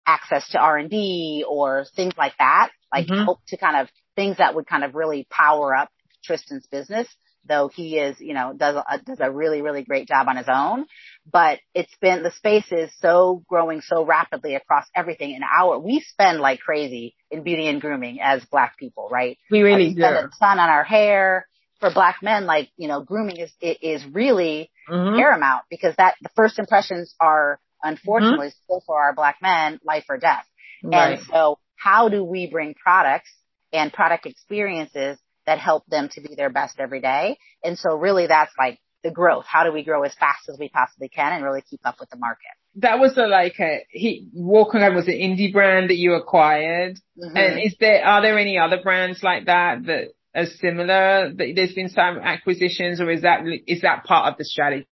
access 0.05 0.47
to 0.49 0.59
R&D 0.59 1.45
or 1.47 1.85
things 1.95 2.13
like 2.17 2.33
that, 2.39 2.69
like 2.93 3.07
mm-hmm. 3.07 3.23
help 3.23 3.39
to 3.47 3.57
kind 3.57 3.77
of 3.77 3.89
things 4.15 4.37
that 4.37 4.55
would 4.55 4.67
kind 4.67 4.83
of 4.83 4.95
really 4.95 5.27
power 5.29 5.75
up 5.75 5.89
Tristan's 6.23 6.65
business 6.67 7.07
though 7.47 7.69
he 7.73 7.97
is, 7.97 8.19
you 8.19 8.33
know, 8.33 8.53
does 8.55 8.75
a, 8.75 8.99
does 8.99 9.19
a 9.19 9.31
really, 9.31 9.61
really 9.61 9.83
great 9.83 10.07
job 10.07 10.27
on 10.27 10.37
his 10.37 10.47
own. 10.47 10.85
But 11.31 11.59
it's 11.73 11.95
been, 12.01 12.23
the 12.23 12.31
space 12.31 12.71
is 12.71 12.91
so 12.99 13.43
growing 13.47 13.81
so 13.81 14.05
rapidly 14.05 14.55
across 14.55 14.85
everything 14.95 15.33
in 15.33 15.41
our, 15.43 15.79
we 15.79 15.99
spend 16.01 16.39
like 16.39 16.59
crazy 16.59 17.15
in 17.31 17.43
beauty 17.43 17.67
and 17.67 17.81
grooming 17.81 18.19
as 18.21 18.45
black 18.45 18.77
people, 18.77 19.09
right? 19.11 19.37
We 19.51 19.61
really 19.61 19.93
do. 19.93 20.01
spend 20.01 20.15
a 20.15 20.29
ton 20.39 20.59
on 20.59 20.69
our 20.69 20.83
hair. 20.83 21.47
For 21.79 21.93
black 21.93 22.23
men, 22.23 22.47
like, 22.47 22.71
you 22.75 22.87
know, 22.87 23.03
grooming 23.03 23.37
is, 23.37 23.51
is 23.61 24.03
really 24.11 24.71
mm-hmm. 24.89 25.15
paramount 25.15 25.65
because 25.69 25.95
that, 25.97 26.15
the 26.23 26.29
first 26.35 26.57
impressions 26.57 27.13
are 27.19 27.59
unfortunately 27.83 28.47
mm-hmm. 28.47 28.63
still 28.63 28.83
for 28.87 28.99
our 28.99 29.13
black 29.13 29.37
men, 29.43 29.79
life 29.85 30.05
or 30.09 30.17
death. 30.17 30.43
Right. 30.83 31.19
And 31.19 31.27
so 31.27 31.59
how 31.75 32.09
do 32.09 32.23
we 32.23 32.47
bring 32.47 32.73
products 32.73 33.29
and 33.71 33.93
product 33.93 34.25
experiences 34.25 35.19
that 35.47 35.57
help 35.57 35.85
them 35.87 36.09
to 36.11 36.21
be 36.21 36.35
their 36.35 36.51
best 36.51 36.79
every 36.79 37.01
day. 37.01 37.39
And 37.63 37.79
so 37.79 37.95
really 37.95 38.27
that's 38.27 38.51
like 38.59 38.79
the 39.03 39.09
growth. 39.09 39.45
How 39.47 39.63
do 39.63 39.71
we 39.71 39.83
grow 39.83 40.03
as 40.03 40.13
fast 40.13 40.49
as 40.49 40.59
we 40.59 40.69
possibly 40.69 41.09
can 41.09 41.33
and 41.33 41.43
really 41.43 41.63
keep 41.67 41.79
up 41.85 41.99
with 41.99 42.09
the 42.09 42.17
market? 42.17 42.51
That 42.75 42.99
was 42.99 43.17
a, 43.17 43.25
like 43.25 43.55
a, 43.59 43.85
he, 43.89 44.29
Walker 44.33 44.93
was 44.93 45.07
an 45.07 45.13
indie 45.13 45.51
brand 45.51 45.89
that 45.89 45.97
you 45.97 46.13
acquired. 46.13 46.99
Mm-hmm. 47.17 47.37
And 47.37 47.59
is 47.63 47.75
there, 47.79 48.05
are 48.05 48.21
there 48.21 48.37
any 48.37 48.59
other 48.59 48.81
brands 48.83 49.23
like 49.23 49.45
that 49.45 49.85
that 49.85 50.09
are 50.35 50.45
similar 50.45 51.33
that 51.33 51.53
there's 51.55 51.73
been 51.73 51.89
some 51.89 52.19
acquisitions 52.19 53.01
or 53.01 53.09
is 53.09 53.21
that, 53.23 53.41
is 53.65 53.81
that 53.81 54.03
part 54.03 54.31
of 54.31 54.37
the 54.37 54.45
strategy 54.45 54.85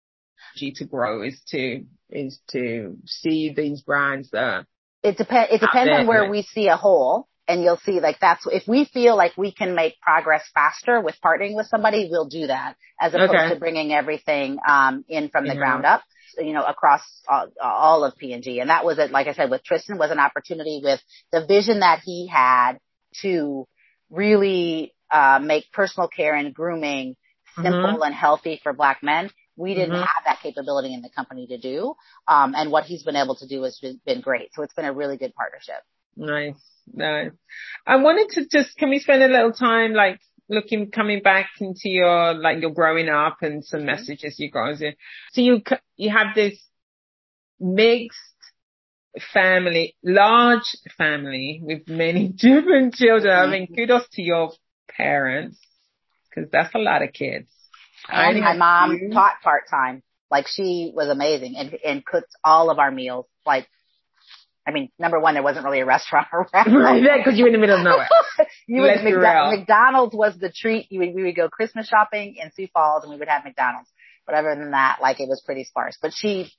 to 0.57 0.85
grow 0.85 1.21
is 1.21 1.39
to, 1.49 1.83
is 2.09 2.39
to 2.51 2.97
see 3.05 3.53
these 3.55 3.81
brands 3.81 4.31
that 4.31 4.65
it 5.03 5.17
depends. 5.17 5.49
It 5.51 5.61
depends 5.61 5.91
on 5.93 6.07
where 6.07 6.29
we 6.29 6.41
see 6.41 6.67
a 6.67 6.75
hole 6.75 7.27
and 7.47 7.63
you'll 7.63 7.77
see 7.77 7.99
like 7.99 8.19
that's 8.19 8.45
if 8.47 8.67
we 8.67 8.85
feel 8.85 9.15
like 9.15 9.33
we 9.37 9.51
can 9.51 9.75
make 9.75 9.99
progress 10.01 10.43
faster 10.53 10.99
with 10.99 11.15
partnering 11.23 11.55
with 11.55 11.67
somebody, 11.67 12.07
we'll 12.09 12.27
do 12.27 12.47
that 12.47 12.75
as 12.99 13.13
opposed 13.13 13.33
okay. 13.33 13.49
to 13.53 13.59
bringing 13.59 13.93
everything 13.93 14.57
um, 14.67 15.05
in 15.07 15.29
from 15.29 15.45
the 15.45 15.51
mm-hmm. 15.51 15.59
ground 15.59 15.85
up. 15.85 16.03
You 16.37 16.51
know, 16.51 16.65
across 16.65 17.01
all, 17.29 17.47
all 17.61 18.03
of 18.03 18.17
P&G. 18.17 18.59
And 18.59 18.69
that 18.69 18.83
was 18.83 18.99
it, 18.99 19.09
like 19.09 19.27
I 19.27 19.33
said, 19.33 19.49
with 19.49 19.63
Tristan 19.63 19.97
was 19.97 20.11
an 20.11 20.19
opportunity 20.19 20.81
with 20.83 20.99
the 21.31 21.45
vision 21.45 21.79
that 21.79 22.01
he 22.03 22.27
had 22.27 22.73
to 23.21 23.65
really, 24.09 24.93
uh, 25.09 25.39
make 25.41 25.71
personal 25.71 26.09
care 26.09 26.35
and 26.35 26.53
grooming 26.53 27.15
simple 27.55 27.71
mm-hmm. 27.71 28.01
and 28.01 28.13
healthy 28.13 28.59
for 28.61 28.73
black 28.73 29.01
men. 29.01 29.29
We 29.55 29.73
didn't 29.73 29.91
mm-hmm. 29.91 30.01
have 30.01 30.25
that 30.25 30.41
capability 30.41 30.93
in 30.93 31.01
the 31.01 31.09
company 31.09 31.47
to 31.47 31.57
do. 31.57 31.95
Um, 32.27 32.53
and 32.55 32.71
what 32.71 32.83
he's 32.83 33.03
been 33.03 33.15
able 33.15 33.35
to 33.37 33.47
do 33.47 33.63
has 33.63 33.79
been, 33.79 34.01
been 34.05 34.21
great. 34.21 34.49
So 34.53 34.63
it's 34.63 34.73
been 34.73 34.85
a 34.85 34.93
really 34.93 35.17
good 35.17 35.33
partnership. 35.35 35.81
Nice. 36.15 36.61
Nice. 36.93 37.31
I 37.85 37.97
wanted 37.97 38.29
to 38.31 38.47
just, 38.47 38.77
can 38.77 38.89
we 38.89 38.99
spend 38.99 39.23
a 39.23 39.27
little 39.27 39.51
time 39.51 39.93
like 39.93 40.19
looking, 40.49 40.91
coming 40.91 41.21
back 41.21 41.49
into 41.59 41.89
your, 41.89 42.33
like 42.33 42.61
your 42.61 42.71
growing 42.71 43.09
up 43.09 43.37
and 43.41 43.63
some 43.65 43.79
mm-hmm. 43.79 43.87
messages 43.87 44.39
you 44.39 44.51
got. 44.51 44.77
So 44.77 44.93
you, 45.41 45.61
you 45.97 46.11
have 46.11 46.35
this 46.35 46.59
mixed 47.59 48.19
family, 49.33 49.95
large 50.03 50.75
family 50.97 51.61
with 51.63 51.87
many 51.87 52.27
different 52.35 52.95
children. 52.95 53.33
I 53.33 53.47
mean, 53.47 53.63
mm-hmm. 53.63 53.75
kudos 53.75 54.07
to 54.13 54.21
your 54.21 54.51
parents 54.89 55.57
because 56.29 56.49
that's 56.51 56.73
a 56.75 56.79
lot 56.79 57.01
of 57.01 57.13
kids. 57.13 57.47
And 58.07 58.39
my 58.41 58.55
mom 58.55 58.93
you. 58.93 59.09
taught 59.11 59.41
part 59.43 59.63
time. 59.69 60.03
Like 60.29 60.47
she 60.47 60.91
was 60.93 61.07
amazing 61.07 61.55
and, 61.55 61.77
and 61.85 62.05
cooked 62.05 62.35
all 62.43 62.69
of 62.69 62.79
our 62.79 62.91
meals. 62.91 63.25
Like, 63.45 63.67
I 64.67 64.71
mean, 64.71 64.89
number 64.97 65.19
one, 65.19 65.35
there 65.35 65.43
wasn't 65.43 65.65
really 65.65 65.81
a 65.81 65.85
restaurant 65.85 66.27
around. 66.33 66.73
Right, 66.73 67.23
because 67.23 67.37
you're 67.37 67.47
in 67.47 67.53
the 67.53 67.59
middle 67.59 67.77
of 67.77 67.83
nowhere. 67.83 68.07
you 68.67 68.81
would, 68.81 68.97
McDo- 68.99 69.59
McDonald's 69.59 70.15
was 70.15 70.37
the 70.37 70.51
treat. 70.51 70.87
You 70.91 70.99
would, 71.01 71.13
we 71.13 71.23
would 71.23 71.35
go 71.35 71.49
Christmas 71.49 71.87
shopping 71.87 72.35
in 72.41 72.51
Sioux 72.51 72.67
Falls 72.73 73.03
and 73.03 73.11
we 73.11 73.19
would 73.19 73.27
have 73.27 73.43
McDonald's. 73.43 73.89
But 74.25 74.35
other 74.35 74.55
than 74.55 74.71
that, 74.71 74.97
like 75.01 75.19
it 75.19 75.29
was 75.29 75.41
pretty 75.45 75.65
sparse. 75.65 75.97
But 76.01 76.13
she, 76.13 76.51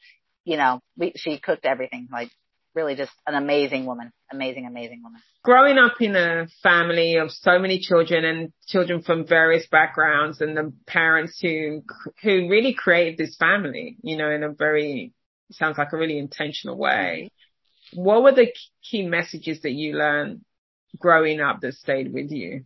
you 0.44 0.57
know, 0.57 0.80
we, 0.96 1.14
she 1.16 1.38
cooked 1.38 1.64
everything. 1.64 2.09
Like 2.12 2.30
really 2.76 2.94
just 2.94 3.11
an 3.26 3.34
amazing 3.34 3.86
woman, 3.86 4.12
amazing, 4.30 4.66
amazing 4.66 5.02
woman. 5.02 5.20
Growing 5.42 5.78
up 5.78 5.94
in 6.00 6.14
a 6.14 6.46
family 6.62 7.16
of 7.16 7.32
so 7.32 7.59
many 7.59 7.80
children 7.80 8.24
and 8.24 8.52
children 8.68 9.02
from 9.02 9.26
various 9.26 9.66
backgrounds 9.66 10.40
and 10.40 10.57
the 10.57 10.72
parents 10.86 11.40
who, 11.40 11.82
who 12.22 12.48
really 12.48 12.74
created 12.74 13.16
this 13.16 13.34
family, 13.36 13.96
you 14.02 14.16
know, 14.16 14.30
in 14.30 14.44
a 14.44 14.50
very, 14.50 15.12
sounds 15.52 15.78
like 15.78 15.92
a 15.92 15.96
really 15.96 16.18
intentional 16.18 16.76
way. 16.76 17.30
What 17.93 18.22
were 18.22 18.32
the 18.32 18.53
key 18.89 19.07
messages 19.07 19.62
that 19.62 19.72
you 19.72 19.97
learned 19.97 20.45
growing 20.99 21.41
up 21.41 21.61
that 21.61 21.74
stayed 21.74 22.12
with 22.12 22.30
you? 22.30 22.64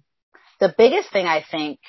The 0.61 0.75
biggest 0.77 1.11
thing 1.11 1.27
I 1.27 1.45
think 1.49 1.81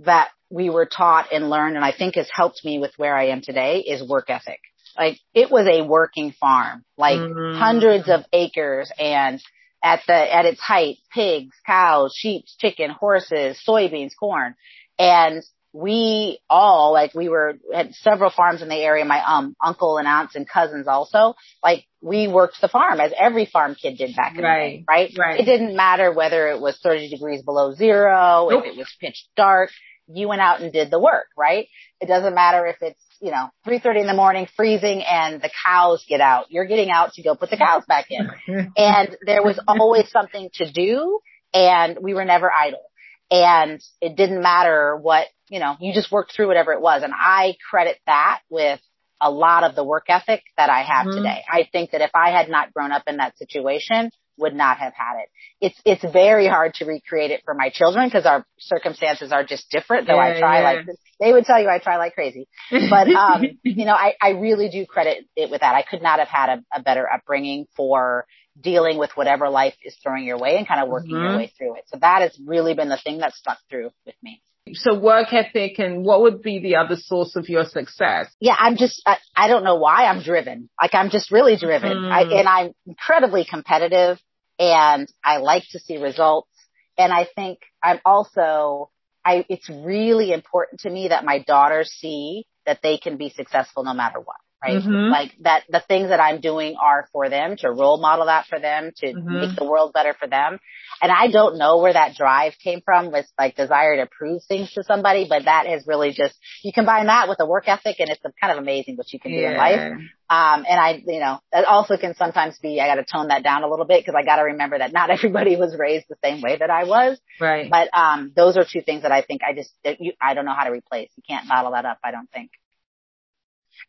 that 0.00 0.28
we 0.50 0.70
were 0.70 0.86
taught 0.86 1.32
and 1.32 1.50
learned 1.50 1.76
and 1.76 1.84
I 1.84 1.92
think 1.92 2.16
has 2.16 2.28
helped 2.32 2.64
me 2.64 2.78
with 2.78 2.92
where 2.96 3.16
I 3.16 3.28
am 3.28 3.40
today 3.40 3.80
is 3.80 4.06
work 4.06 4.28
ethic. 4.28 4.60
Like 4.96 5.18
it 5.34 5.50
was 5.50 5.66
a 5.66 5.82
working 5.82 6.32
farm, 6.32 6.84
like 6.98 7.18
mm-hmm. 7.18 7.58
hundreds 7.58 8.08
of 8.08 8.24
acres 8.32 8.92
and 8.98 9.42
at 9.82 10.02
the, 10.06 10.12
at 10.12 10.44
its 10.44 10.60
height, 10.60 10.98
pigs, 11.12 11.56
cows, 11.66 12.14
sheep, 12.16 12.44
chicken, 12.58 12.90
horses, 12.90 13.60
soybeans, 13.66 14.12
corn. 14.18 14.54
And 14.98 15.42
we 15.72 16.38
all, 16.50 16.92
like 16.92 17.14
we 17.14 17.28
were, 17.28 17.54
had 17.72 17.94
several 17.94 18.30
farms 18.30 18.62
in 18.62 18.68
the 18.68 18.76
area, 18.76 19.04
my, 19.04 19.22
um, 19.24 19.54
uncle 19.62 19.98
and 19.98 20.06
aunts 20.06 20.34
and 20.34 20.48
cousins 20.48 20.86
also, 20.86 21.34
like 21.62 21.84
we 22.00 22.28
worked 22.28 22.60
the 22.60 22.68
farm 22.68 23.00
as 23.00 23.12
every 23.18 23.46
farm 23.46 23.74
kid 23.74 23.96
did 23.98 24.14
back 24.14 24.36
in 24.36 24.44
right. 24.44 24.70
the 24.70 24.78
day, 24.78 24.84
right? 24.88 25.18
Right. 25.18 25.40
It 25.40 25.44
didn't 25.44 25.76
matter 25.76 26.12
whether 26.12 26.48
it 26.48 26.60
was 26.60 26.78
30 26.82 27.10
degrees 27.10 27.42
below 27.42 27.74
zero, 27.74 28.48
nope. 28.50 28.64
if 28.64 28.72
it 28.72 28.76
was 28.76 28.94
pitch 29.00 29.26
dark, 29.36 29.70
you 30.08 30.28
went 30.28 30.40
out 30.40 30.60
and 30.60 30.72
did 30.72 30.90
the 30.90 31.00
work, 31.00 31.26
right? 31.36 31.68
It 32.00 32.06
doesn't 32.06 32.34
matter 32.34 32.66
if 32.66 32.76
it's 32.80 33.02
you 33.22 33.30
know, 33.30 33.50
3.30 33.66 34.00
in 34.00 34.06
the 34.08 34.14
morning, 34.14 34.48
freezing, 34.56 35.02
and 35.08 35.40
the 35.40 35.48
cows 35.64 36.04
get 36.08 36.20
out. 36.20 36.46
You're 36.50 36.64
getting 36.64 36.90
out 36.90 37.12
to 37.12 37.22
go 37.22 37.36
put 37.36 37.50
the 37.50 37.56
cows 37.56 37.84
back 37.86 38.06
in. 38.10 38.28
and 38.76 39.16
there 39.24 39.44
was 39.44 39.60
always 39.68 40.10
something 40.10 40.50
to 40.54 40.70
do, 40.70 41.20
and 41.54 41.98
we 42.02 42.14
were 42.14 42.24
never 42.24 42.50
idle. 42.50 42.82
And 43.30 43.80
it 44.00 44.16
didn't 44.16 44.42
matter 44.42 44.98
what, 45.00 45.28
you 45.52 45.60
know, 45.60 45.76
you 45.80 45.92
just 45.92 46.10
worked 46.10 46.34
through 46.34 46.48
whatever 46.48 46.72
it 46.72 46.80
was. 46.80 47.02
And 47.02 47.12
I 47.14 47.56
credit 47.70 47.98
that 48.06 48.40
with 48.48 48.80
a 49.20 49.30
lot 49.30 49.64
of 49.64 49.76
the 49.76 49.84
work 49.84 50.06
ethic 50.08 50.42
that 50.56 50.70
I 50.70 50.82
have 50.82 51.06
mm-hmm. 51.06 51.18
today. 51.18 51.42
I 51.46 51.68
think 51.70 51.90
that 51.90 52.00
if 52.00 52.10
I 52.14 52.30
had 52.30 52.48
not 52.48 52.72
grown 52.72 52.90
up 52.90 53.02
in 53.06 53.18
that 53.18 53.36
situation, 53.36 54.10
would 54.38 54.54
not 54.54 54.78
have 54.78 54.94
had 54.94 55.20
it. 55.20 55.28
It's 55.60 55.80
it's 55.84 56.12
very 56.12 56.48
hard 56.48 56.72
to 56.74 56.86
recreate 56.86 57.30
it 57.30 57.42
for 57.44 57.52
my 57.52 57.68
children 57.68 58.08
because 58.08 58.24
our 58.24 58.46
circumstances 58.58 59.30
are 59.30 59.44
just 59.44 59.70
different. 59.70 60.06
Though 60.06 60.16
yeah, 60.16 60.36
I 60.36 60.38
try 60.38 60.58
yeah. 60.58 60.64
like 60.64 60.86
they 61.20 61.32
would 61.34 61.44
tell 61.44 61.60
you 61.60 61.68
I 61.68 61.78
try 61.78 61.98
like 61.98 62.14
crazy, 62.14 62.48
but 62.70 63.08
um, 63.14 63.44
you 63.62 63.84
know 63.84 63.92
I 63.92 64.14
I 64.20 64.30
really 64.30 64.70
do 64.70 64.86
credit 64.86 65.26
it 65.36 65.50
with 65.50 65.60
that. 65.60 65.74
I 65.74 65.82
could 65.82 66.02
not 66.02 66.18
have 66.18 66.28
had 66.28 66.48
a, 66.48 66.78
a 66.78 66.82
better 66.82 67.06
upbringing 67.06 67.66
for 67.76 68.26
dealing 68.58 68.96
with 68.98 69.10
whatever 69.16 69.50
life 69.50 69.74
is 69.84 69.94
throwing 70.02 70.24
your 70.24 70.38
way 70.38 70.56
and 70.56 70.66
kind 70.66 70.80
of 70.82 70.88
working 70.88 71.14
mm-hmm. 71.14 71.24
your 71.24 71.36
way 71.36 71.52
through 71.58 71.76
it. 71.76 71.84
So 71.88 71.98
that 72.00 72.22
has 72.22 72.38
really 72.44 72.72
been 72.72 72.88
the 72.88 72.98
thing 72.98 73.18
that 73.18 73.34
stuck 73.34 73.58
through 73.68 73.90
with 74.06 74.14
me. 74.22 74.42
So 74.74 74.98
work 74.98 75.32
ethic 75.32 75.78
and 75.78 76.04
what 76.04 76.22
would 76.22 76.40
be 76.40 76.60
the 76.60 76.76
other 76.76 76.96
source 76.96 77.36
of 77.36 77.48
your 77.48 77.64
success? 77.64 78.28
Yeah, 78.40 78.54
I'm 78.58 78.76
just, 78.76 79.02
I, 79.04 79.18
I 79.36 79.48
don't 79.48 79.64
know 79.64 79.76
why 79.76 80.06
I'm 80.06 80.22
driven. 80.22 80.70
Like 80.80 80.94
I'm 80.94 81.10
just 81.10 81.30
really 81.30 81.56
driven 81.56 81.92
mm. 81.92 82.10
I, 82.10 82.22
and 82.22 82.48
I'm 82.48 82.72
incredibly 82.86 83.44
competitive 83.44 84.18
and 84.58 85.08
I 85.24 85.38
like 85.38 85.64
to 85.72 85.78
see 85.78 85.98
results. 85.98 86.48
And 86.96 87.12
I 87.12 87.26
think 87.34 87.58
I'm 87.82 88.00
also, 88.04 88.90
I, 89.24 89.44
it's 89.48 89.68
really 89.68 90.32
important 90.32 90.80
to 90.80 90.90
me 90.90 91.08
that 91.08 91.24
my 91.24 91.40
daughters 91.40 91.90
see 91.90 92.46
that 92.64 92.80
they 92.82 92.98
can 92.98 93.16
be 93.16 93.30
successful 93.30 93.82
no 93.82 93.94
matter 93.94 94.20
what 94.20 94.36
right? 94.62 94.78
Mm-hmm. 94.78 95.10
Like 95.10 95.32
that, 95.40 95.64
the 95.68 95.80
things 95.80 96.08
that 96.08 96.20
I'm 96.20 96.40
doing 96.40 96.76
are 96.80 97.08
for 97.12 97.28
them 97.28 97.56
to 97.58 97.70
role 97.70 98.00
model 98.00 98.26
that 98.26 98.46
for 98.46 98.58
them 98.58 98.92
to 98.98 99.06
mm-hmm. 99.06 99.40
make 99.40 99.56
the 99.56 99.64
world 99.64 99.92
better 99.92 100.14
for 100.18 100.28
them. 100.28 100.58
And 101.00 101.10
I 101.10 101.28
don't 101.28 101.58
know 101.58 101.78
where 101.78 101.92
that 101.92 102.14
drive 102.14 102.54
came 102.62 102.80
from 102.84 103.10
with 103.10 103.26
like 103.38 103.56
desire 103.56 103.96
to 103.96 104.08
prove 104.10 104.42
things 104.46 104.72
to 104.74 104.84
somebody, 104.84 105.26
but 105.28 105.46
that 105.46 105.66
is 105.66 105.84
really 105.86 106.12
just, 106.12 106.34
you 106.62 106.72
combine 106.72 107.06
that 107.06 107.28
with 107.28 107.38
a 107.40 107.46
work 107.46 107.66
ethic 107.66 107.96
and 107.98 108.08
it's 108.08 108.20
kind 108.40 108.52
of 108.52 108.58
amazing 108.58 108.96
what 108.96 109.12
you 109.12 109.18
can 109.18 109.32
do 109.32 109.38
yeah. 109.38 109.50
in 109.50 109.56
life. 109.56 109.98
Um, 110.30 110.64
and 110.66 110.80
I, 110.80 111.02
you 111.04 111.20
know, 111.20 111.40
that 111.52 111.64
also 111.64 111.96
can 111.96 112.14
sometimes 112.14 112.58
be, 112.62 112.80
I 112.80 112.86
got 112.86 112.94
to 112.94 113.04
tone 113.04 113.28
that 113.28 113.42
down 113.42 113.64
a 113.64 113.68
little 113.68 113.84
bit 113.84 114.00
because 114.00 114.14
I 114.16 114.24
got 114.24 114.36
to 114.36 114.42
remember 114.42 114.78
that 114.78 114.92
not 114.92 115.10
everybody 115.16 115.56
was 115.56 115.76
raised 115.76 116.06
the 116.08 116.16
same 116.22 116.40
way 116.40 116.56
that 116.56 116.70
I 116.70 116.84
was. 116.84 117.18
Right. 117.40 117.68
But, 117.68 117.88
um, 117.92 118.32
those 118.34 118.56
are 118.56 118.64
two 118.64 118.80
things 118.80 119.02
that 119.02 119.12
I 119.12 119.22
think 119.22 119.42
I 119.42 119.54
just, 119.54 119.72
you, 119.98 120.12
I 120.20 120.34
don't 120.34 120.44
know 120.44 120.54
how 120.54 120.64
to 120.64 120.70
replace. 120.70 121.10
You 121.16 121.22
can't 121.28 121.48
bottle 121.48 121.72
that 121.72 121.84
up. 121.84 121.98
I 122.04 122.12
don't 122.12 122.30
think 122.30 122.50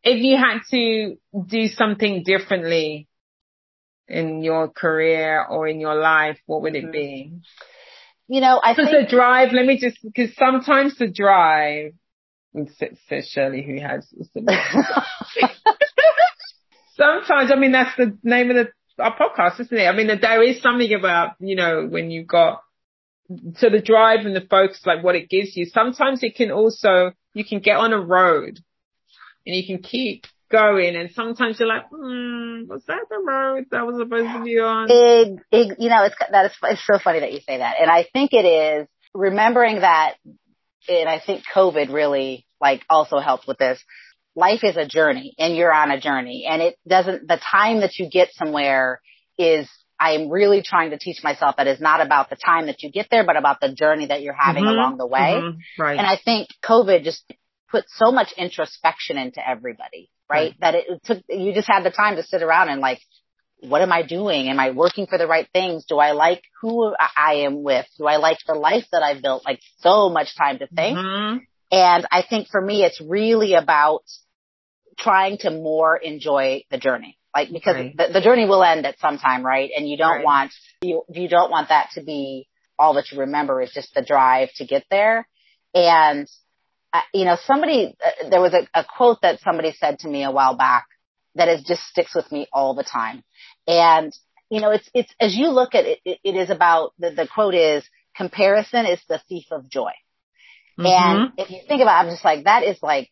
if 0.04 0.22
you 0.22 0.38
had 0.38 0.60
to 0.72 1.18
do 1.48 1.68
something 1.68 2.24
differently 2.24 3.08
in 4.08 4.44
your 4.44 4.70
career 4.70 5.46
or 5.46 5.68
in 5.68 5.80
your 5.80 5.96
life, 5.96 6.38
what 6.46 6.62
would 6.62 6.76
it 6.76 6.84
mm-hmm. 6.84 6.92
be? 6.92 7.32
You 8.28 8.42
know, 8.42 8.60
I 8.64 8.76
think 8.76 8.90
the 8.90 9.06
drive. 9.10 9.54
Let 9.54 9.66
me 9.66 9.78
just 9.80 9.98
because 10.04 10.36
sometimes 10.36 10.98
the 10.98 11.08
drive. 11.08 11.94
Says 13.10 13.28
Shirley, 13.30 13.64
who 13.64 13.80
has. 13.82 14.08
sometimes, 16.96 17.52
I 17.52 17.56
mean, 17.56 17.72
that's 17.72 17.98
the 17.98 18.16
name 18.24 18.52
of 18.52 18.56
the 18.58 18.68
our 19.00 19.18
podcast, 19.18 19.60
isn't 19.60 19.76
it? 19.76 19.88
I 19.88 19.96
mean, 19.96 20.08
there 20.08 20.44
is 20.44 20.62
something 20.62 20.94
about 20.94 21.32
you 21.40 21.56
know 21.56 21.88
when 21.88 22.12
you've 22.12 22.28
got 22.28 22.62
so 23.56 23.70
the 23.70 23.82
drive 23.82 24.26
and 24.26 24.36
the 24.36 24.46
focus, 24.48 24.82
like 24.86 25.04
what 25.04 25.16
it 25.16 25.30
gives 25.30 25.58
you. 25.58 25.66
Sometimes 25.66 26.22
it 26.22 26.36
can 26.36 26.52
also 26.52 27.12
you 27.34 27.44
can 27.44 27.60
get 27.60 27.78
on 27.78 27.92
a 27.94 28.00
road 28.00 28.60
and 29.46 29.56
you 29.56 29.66
can 29.66 29.82
keep 29.82 30.26
going 30.52 30.96
and 30.96 31.12
sometimes 31.12 31.60
you're 31.60 31.68
like, 31.68 31.88
hmm, 31.90 32.68
was 32.68 32.84
that 32.88 33.06
the 33.10 33.18
road 33.18 33.66
that 33.72 33.86
was 33.86 33.98
supposed 33.98 34.32
to 34.32 34.44
be 34.44 34.60
on? 34.60 34.88
It, 34.90 35.40
it, 35.52 35.78
you 35.80 35.90
know, 35.90 36.04
it's, 36.04 36.16
that 36.32 36.46
is, 36.46 36.52
it's 36.64 36.86
so 36.86 37.00
funny 37.00 37.20
that 37.22 37.34
you 37.34 37.40
say 37.40 37.58
that. 37.58 37.76
And 37.82 37.90
I 37.90 38.06
think 38.14 38.34
it 38.34 38.46
is 38.46 38.88
remembering 39.14 39.82
that, 39.82 40.16
and 40.88 41.10
I 41.10 41.20
think 41.20 41.44
COVID 41.54 41.92
really 41.92 42.46
like 42.62 42.84
also 42.90 43.20
helped 43.20 43.48
with 43.48 43.58
this. 43.58 43.84
Life 44.36 44.64
is 44.64 44.78
a 44.78 44.88
journey 44.88 45.34
and 45.38 45.56
you're 45.56 45.74
on 45.74 45.92
a 45.92 46.00
journey 46.00 46.48
and 46.50 46.62
it 46.62 46.78
doesn't, 46.88 47.28
the 47.28 47.40
time 47.52 47.82
that 47.82 47.98
you 47.98 48.10
get 48.10 48.30
somewhere 48.34 49.02
is 49.38 49.68
I'm 50.00 50.30
really 50.30 50.62
trying 50.64 50.90
to 50.90 50.98
teach 50.98 51.24
myself 51.24 51.56
that 51.58 51.68
is 51.68 51.80
not 51.80 52.02
about 52.02 52.30
the 52.30 52.36
time 52.36 52.66
that 52.66 52.84
you 52.84 52.92
get 52.92 53.08
there, 53.10 53.26
but 53.26 53.38
about 53.38 53.60
the 53.62 53.74
journey 53.74 54.08
that 54.08 54.22
you're 54.22 54.36
having 54.38 54.66
mm-hmm, 54.66 54.74
along 54.74 54.98
the 54.98 55.08
way. 55.08 55.40
Mm-hmm, 55.42 55.82
right. 55.82 55.98
And 55.98 56.06
I 56.06 56.18
think 56.24 56.50
COVID 56.64 57.04
just 57.04 57.24
put 57.74 57.86
so 57.90 58.12
much 58.12 58.32
introspection 58.38 59.18
into 59.18 59.46
everybody, 59.46 60.12
right? 60.30 60.38
right? 60.38 60.56
That 60.62 60.76
it 60.76 61.04
took, 61.04 61.24
you 61.28 61.54
just 61.54 61.68
had 61.68 61.84
the 61.84 61.90
time 61.90 62.18
to 62.18 62.24
sit 62.24 62.44
around 62.44 62.70
and 62.70 62.80
like, 62.80 63.00
what 63.62 63.82
am 63.82 63.92
I 63.92 64.04
doing? 64.04 64.48
Am 64.48 64.60
I 64.60 64.72
working 64.72 65.08
for 65.08 65.18
the 65.18 65.26
right 65.26 65.48
things? 65.54 65.86
Do 65.86 65.98
I 65.98 66.12
like 66.12 66.44
who 66.62 66.94
I 67.00 67.46
am 67.46 67.64
with? 67.64 67.88
Do 67.98 68.06
I 68.06 68.18
like 68.18 68.38
the 68.46 68.54
life 68.54 68.86
that 68.92 69.02
I've 69.02 69.22
built? 69.22 69.44
Like 69.46 69.60
so 69.80 70.10
much 70.10 70.38
time 70.38 70.60
to 70.60 70.68
think. 70.68 70.98
Mm-hmm. 70.98 71.38
And 71.72 72.08
I 72.12 72.24
think 72.30 72.50
for 72.50 72.62
me, 72.62 72.84
it's 72.84 73.02
really 73.02 73.56
about 73.56 74.04
trying 75.00 75.40
to 75.40 75.50
more 75.50 75.98
enjoy 75.98 76.64
the 76.70 76.78
journey. 76.78 77.18
Like 77.34 77.52
because 77.52 77.76
right. 77.76 77.98
the, 77.98 78.10
the, 78.14 78.22
journey 78.22 78.46
will 78.46 78.64
end 78.64 78.86
at 78.86 79.00
some 79.00 79.18
time, 79.18 79.44
right? 79.44 79.72
And 79.76 79.90
you 79.90 79.98
don't 79.98 80.18
right. 80.18 80.26
want, 80.26 80.52
you, 80.84 81.02
you 81.10 81.28
don't 81.28 81.50
want 81.50 81.70
that 81.70 81.90
to 81.96 82.04
be 82.04 82.48
all 82.78 82.94
that 82.96 83.12
you 83.12 83.22
remember 83.22 83.62
is 83.62 83.72
just 83.74 83.96
the 83.96 84.04
drive 84.04 84.50
to 84.58 84.66
get 84.66 84.84
there. 84.92 85.28
And 85.74 86.28
you 87.14 87.26
know, 87.26 87.38
somebody, 87.46 87.96
uh, 88.06 88.30
there 88.30 88.42
was 88.42 88.54
a, 88.54 88.68
a 88.74 88.86
quote 88.86 89.22
that 89.22 89.40
somebody 89.42 89.74
said 89.80 90.00
to 90.00 90.08
me 90.08 90.24
a 90.24 90.32
while 90.32 90.56
back 90.56 90.86
that 91.36 91.48
is 91.48 91.64
just 91.64 91.82
sticks 91.84 92.14
with 92.16 92.32
me 92.32 92.48
all 92.54 92.76
the 92.76 92.84
time. 92.84 93.24
And, 93.68 94.14
you 94.50 94.62
know, 94.62 94.72
it's, 94.72 94.88
it's, 94.94 95.14
as 95.20 95.36
you 95.36 95.50
look 95.50 95.74
at 95.76 95.86
it, 95.86 96.00
it, 96.06 96.20
it 96.24 96.36
is 96.36 96.50
about, 96.50 96.94
the, 97.00 97.12
the 97.12 97.28
quote 97.28 97.56
is, 97.56 97.84
comparison 98.16 98.86
is 98.86 99.00
the 99.10 99.20
thief 99.28 99.46
of 99.52 99.70
joy. 99.70 99.92
Mm-hmm. 100.80 100.86
And 100.86 101.32
if 101.38 101.50
you 101.50 101.60
think 101.68 101.82
about 101.82 102.04
it, 102.04 102.08
I'm 102.08 102.14
just 102.14 102.26
like, 102.26 102.46
that 102.46 102.64
is 102.64 102.78
like 102.82 103.10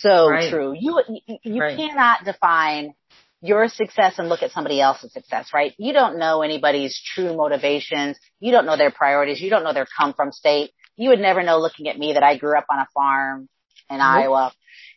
so 0.00 0.28
Right. 0.28 0.50
true. 0.50 0.74
You, 0.78 1.00
you, 1.26 1.38
you 1.42 1.60
Right. 1.60 1.76
cannot 1.76 2.24
define 2.24 2.94
your 3.40 3.68
success 3.68 4.18
and 4.18 4.28
look 4.28 4.42
at 4.42 4.52
somebody 4.52 4.80
else's 4.80 5.12
success, 5.12 5.50
right? 5.52 5.74
You 5.76 5.92
don't 5.92 6.18
know 6.18 6.42
anybody's 6.42 7.00
true 7.02 7.34
motivations. 7.36 8.16
You 8.38 8.52
don't 8.52 8.66
know 8.66 8.76
their 8.76 8.92
priorities. 8.92 9.40
You 9.40 9.50
don't 9.50 9.64
know 9.64 9.72
their 9.72 9.88
come 9.98 10.14
from 10.14 10.30
state. 10.30 10.70
You 11.02 11.10
would 11.10 11.20
never 11.20 11.42
know 11.42 11.58
looking 11.58 11.88
at 11.88 11.98
me 11.98 12.12
that 12.14 12.22
I 12.22 12.36
grew 12.36 12.56
up 12.56 12.66
on 12.70 12.78
a 12.78 12.86
farm 12.94 13.48
in 13.90 13.98
Nope. 13.98 14.06
Iowa. 14.06 14.52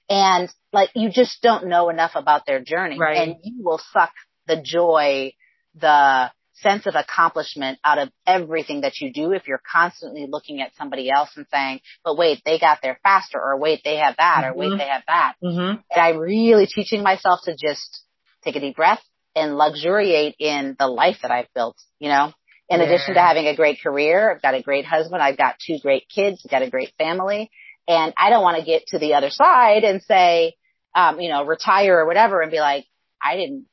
And 0.09 0.49
like, 0.71 0.89
you 0.95 1.09
just 1.09 1.41
don't 1.41 1.67
know 1.67 1.89
enough 1.89 2.11
about 2.15 2.45
their 2.45 2.61
journey 2.63 2.99
Right. 2.99 3.17
and 3.17 3.35
you 3.43 3.63
will 3.63 3.81
suck 3.91 4.11
the 4.45 4.61
joy, 4.61 5.33
the 5.73 6.31
sense 6.53 6.85
of 6.85 6.95
accomplishment 6.95 7.79
out 7.83 7.97
of 7.97 8.09
everything 8.25 8.81
that 8.81 9.01
you 9.01 9.11
do 9.11 9.33
if 9.33 9.47
you're 9.47 9.61
constantly 9.71 10.25
looking 10.29 10.61
at 10.61 10.73
somebody 10.77 11.09
else 11.11 11.29
and 11.35 11.45
saying, 11.51 11.79
but 12.03 12.17
wait, 12.17 12.41
they 12.45 12.59
got 12.59 12.79
there 12.83 12.99
faster 13.03 13.39
or 13.41 13.57
wait, 13.59 13.81
they 13.83 13.97
have 13.97 14.15
that 14.17 14.43
or 14.45 14.53
wait, 14.55 14.71
Mhm. 14.71 14.77
they 14.77 14.87
have 14.87 15.03
that. 15.07 15.33
Mm-hmm. 15.43 15.81
And 15.91 16.01
I'm 16.05 16.17
really 16.17 16.67
teaching 16.67 17.03
myself 17.03 17.41
to 17.45 17.55
just 17.57 18.03
take 18.43 18.55
a 18.55 18.59
deep 18.59 18.75
breath 18.75 19.01
and 19.35 19.57
luxuriate 19.57 20.35
in 20.39 20.75
the 20.79 20.87
life 20.87 21.17
that 21.23 21.31
I've 21.31 21.51
built, 21.53 21.75
you 21.99 22.09
know? 22.09 22.31
In 22.69 22.79
Yeah. 22.79 22.87
addition 22.87 23.13
to 23.13 23.19
having 23.21 23.47
a 23.47 23.55
great 23.55 23.81
career, 23.81 24.31
I've 24.31 24.41
got 24.41 24.55
a 24.55 24.61
great 24.61 24.85
husband, 24.85 25.21
I've 25.21 25.37
got 25.37 25.55
two 25.59 25.77
great 25.79 26.07
kids, 26.09 26.41
I've 26.43 26.51
got 26.51 26.63
a 26.63 26.69
great 26.69 26.93
family, 26.97 27.51
and 27.87 28.13
I 28.17 28.29
don't 28.31 28.41
want 28.43 28.57
to 28.57 28.63
get 28.65 28.87
to 28.87 28.99
the 28.99 29.13
other 29.13 29.29
side 29.29 29.83
and 29.83 30.01
say, 30.01 30.55
um, 30.95 31.19
you 31.19 31.29
know, 31.29 31.45
retire 31.45 31.99
or 31.99 32.05
whatever 32.07 32.41
and 32.41 32.49
be 32.51 32.59
like, 32.59 32.85
I 33.23 33.35
didn't 33.35 33.67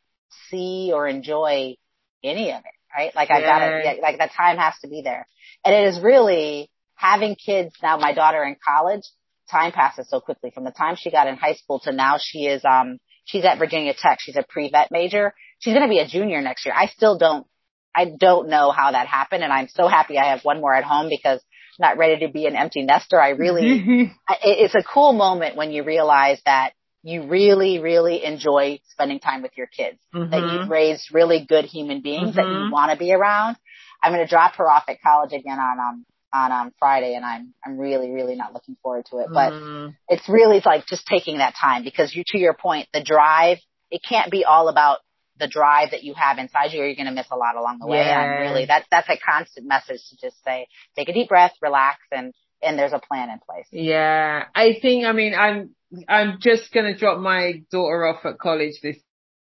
see 0.50 0.90
or 0.92 1.06
enjoy 1.08 1.76
any 2.22 2.50
of 2.52 2.58
it, 2.60 2.74
right? 2.94 3.14
Like 3.14 3.30
I 3.30 3.40
gotta, 3.40 3.66
Yeah. 3.82 3.92
yeah, 3.94 4.00
like 4.02 4.18
that 4.18 4.32
time 4.32 4.58
has 4.58 4.74
to 4.82 4.88
be 4.88 5.02
there. 5.02 5.26
And 5.64 5.74
it 5.74 5.88
is 5.88 6.00
really 6.00 6.70
having 6.94 7.34
kids 7.34 7.74
now, 7.82 7.96
my 7.96 8.12
daughter 8.12 8.44
in 8.44 8.56
college, 8.66 9.02
time 9.50 9.72
passes 9.72 10.08
so 10.08 10.20
quickly 10.20 10.50
from 10.50 10.64
the 10.64 10.70
time 10.70 10.96
she 10.96 11.10
got 11.10 11.26
in 11.26 11.36
high 11.36 11.54
school 11.54 11.80
to 11.80 11.92
now 11.92 12.16
she 12.18 12.46
is, 12.46 12.62
um, 12.64 12.98
she's 13.24 13.44
at 13.44 13.58
Virginia 13.58 13.94
Tech. 13.94 14.18
She's 14.20 14.36
a 14.36 14.44
pre-vet 14.48 14.90
major. 14.90 15.32
She's 15.60 15.74
going 15.74 15.86
to 15.86 15.90
be 15.90 15.98
a 16.00 16.06
junior 16.06 16.40
next 16.42 16.64
year. 16.66 16.74
I 16.76 16.86
still 16.86 17.16
don't, 17.18 17.46
I 17.94 18.06
don't 18.18 18.48
know 18.48 18.70
how 18.70 18.92
that 18.92 19.06
happened. 19.06 19.44
And 19.44 19.52
I'm 19.52 19.68
so 19.68 19.88
happy 19.88 20.18
I 20.18 20.30
have 20.30 20.44
one 20.44 20.60
more 20.60 20.74
at 20.74 20.84
home 20.84 21.08
because 21.08 21.40
I'm 21.80 21.90
not 21.90 21.98
ready 21.98 22.26
to 22.26 22.32
be 22.32 22.46
an 22.46 22.56
empty 22.56 22.82
nester. 22.82 23.20
I 23.20 23.30
really, 23.30 23.84
it's 24.42 24.74
a 24.74 24.82
cool 24.82 25.12
moment 25.12 25.56
when 25.56 25.72
you 25.72 25.84
realize 25.84 26.40
that 26.46 26.72
you 27.02 27.24
really, 27.26 27.78
really 27.80 28.24
enjoy 28.24 28.80
spending 28.90 29.18
time 29.20 29.42
with 29.42 29.52
your 29.56 29.66
kids, 29.66 29.98
that 30.30 30.42
Mhm. 30.42 30.48
you've 30.48 30.68
raised 30.68 31.12
really 31.12 31.44
good 31.46 31.64
human 31.64 32.00
beings 32.00 32.36
that 32.36 32.50
you 32.50 32.64
Mhm. 32.64 32.70
want 32.70 32.90
to 32.92 32.96
be 32.96 33.12
around. 33.12 33.56
I'm 34.02 34.12
going 34.12 34.24
to 34.24 34.30
drop 34.30 34.54
her 34.56 34.70
off 34.70 34.84
at 34.88 35.00
college 35.02 35.32
again 35.32 35.58
on, 35.58 35.80
um, 35.80 36.04
on, 36.32 36.52
um, 36.52 36.72
Friday 36.78 37.14
and 37.14 37.24
I'm, 37.24 37.54
I'm 37.64 37.78
really, 37.78 38.10
really 38.10 38.36
not 38.36 38.52
looking 38.52 38.76
forward 38.82 39.06
to 39.10 39.18
it, 39.18 39.30
but 39.34 39.52
Mm. 39.52 39.94
it's 40.08 40.28
really 40.28 40.60
like 40.64 40.86
just 40.86 41.06
taking 41.06 41.38
that 41.38 41.54
time 41.60 41.84
because 41.84 42.14
you, 42.14 42.24
to 42.28 42.38
your 42.38 42.54
point, 42.54 42.88
the 42.92 43.02
drive, 43.02 43.58
it 43.90 44.00
can't 44.08 44.30
be 44.30 44.44
all 44.44 44.68
about 44.68 44.98
the 45.42 45.48
drive 45.48 45.90
that 45.90 46.04
you 46.04 46.14
have 46.14 46.38
inside 46.38 46.72
you 46.72 46.80
or 46.80 46.86
you're 46.86 46.94
going 46.94 47.06
to 47.06 47.12
miss 47.12 47.26
a 47.32 47.36
lot 47.36 47.56
along 47.56 47.80
the 47.80 47.86
way. 47.86 47.98
And 47.98 48.06
Yeah. 48.08 48.40
really, 48.40 48.64
that's, 48.64 48.86
that's 48.90 49.08
a 49.08 49.18
constant 49.18 49.66
message 49.66 50.00
to 50.10 50.16
just 50.16 50.42
say, 50.44 50.68
take 50.96 51.08
a 51.08 51.12
deep 51.12 51.28
breath, 51.28 51.52
relax, 51.60 51.98
and, 52.12 52.32
and 52.62 52.78
there's 52.78 52.92
a 52.92 53.00
plan 53.00 53.28
in 53.28 53.40
place. 53.40 53.66
Yeah, 53.72 54.44
I 54.54 54.78
think, 54.80 55.04
I 55.04 55.12
mean, 55.12 55.34
I'm, 55.34 55.74
I'm 56.08 56.38
just 56.40 56.72
going 56.72 56.86
to 56.86 56.96
drop 56.98 57.18
my 57.18 57.62
daughter 57.72 58.06
off 58.06 58.24
at 58.24 58.38
college 58.38 58.74
this 58.82 58.96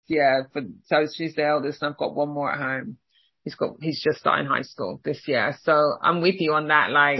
year 0.07 0.49
for, 0.55 0.62
so 0.86 1.07
she's 1.14 1.34
the 1.34 1.45
eldest 1.45 1.82
and 1.82 1.93
I've 1.93 1.99
got 1.99 2.14
one 2.14 2.30
more 2.30 2.51
at 2.51 2.59
home. 2.59 2.97
He's 3.45 3.55
got, 3.55 3.72
he's 3.80 4.01
just 4.03 4.18
starting 4.20 4.47
high 4.47 4.62
school 4.62 5.01
this 5.05 5.20
year. 5.26 5.55
So 5.64 5.72
I'm 6.01 6.22
with 6.22 6.36
you 6.38 6.55
on 6.55 6.68
that. 6.68 6.90
Like, 6.90 7.18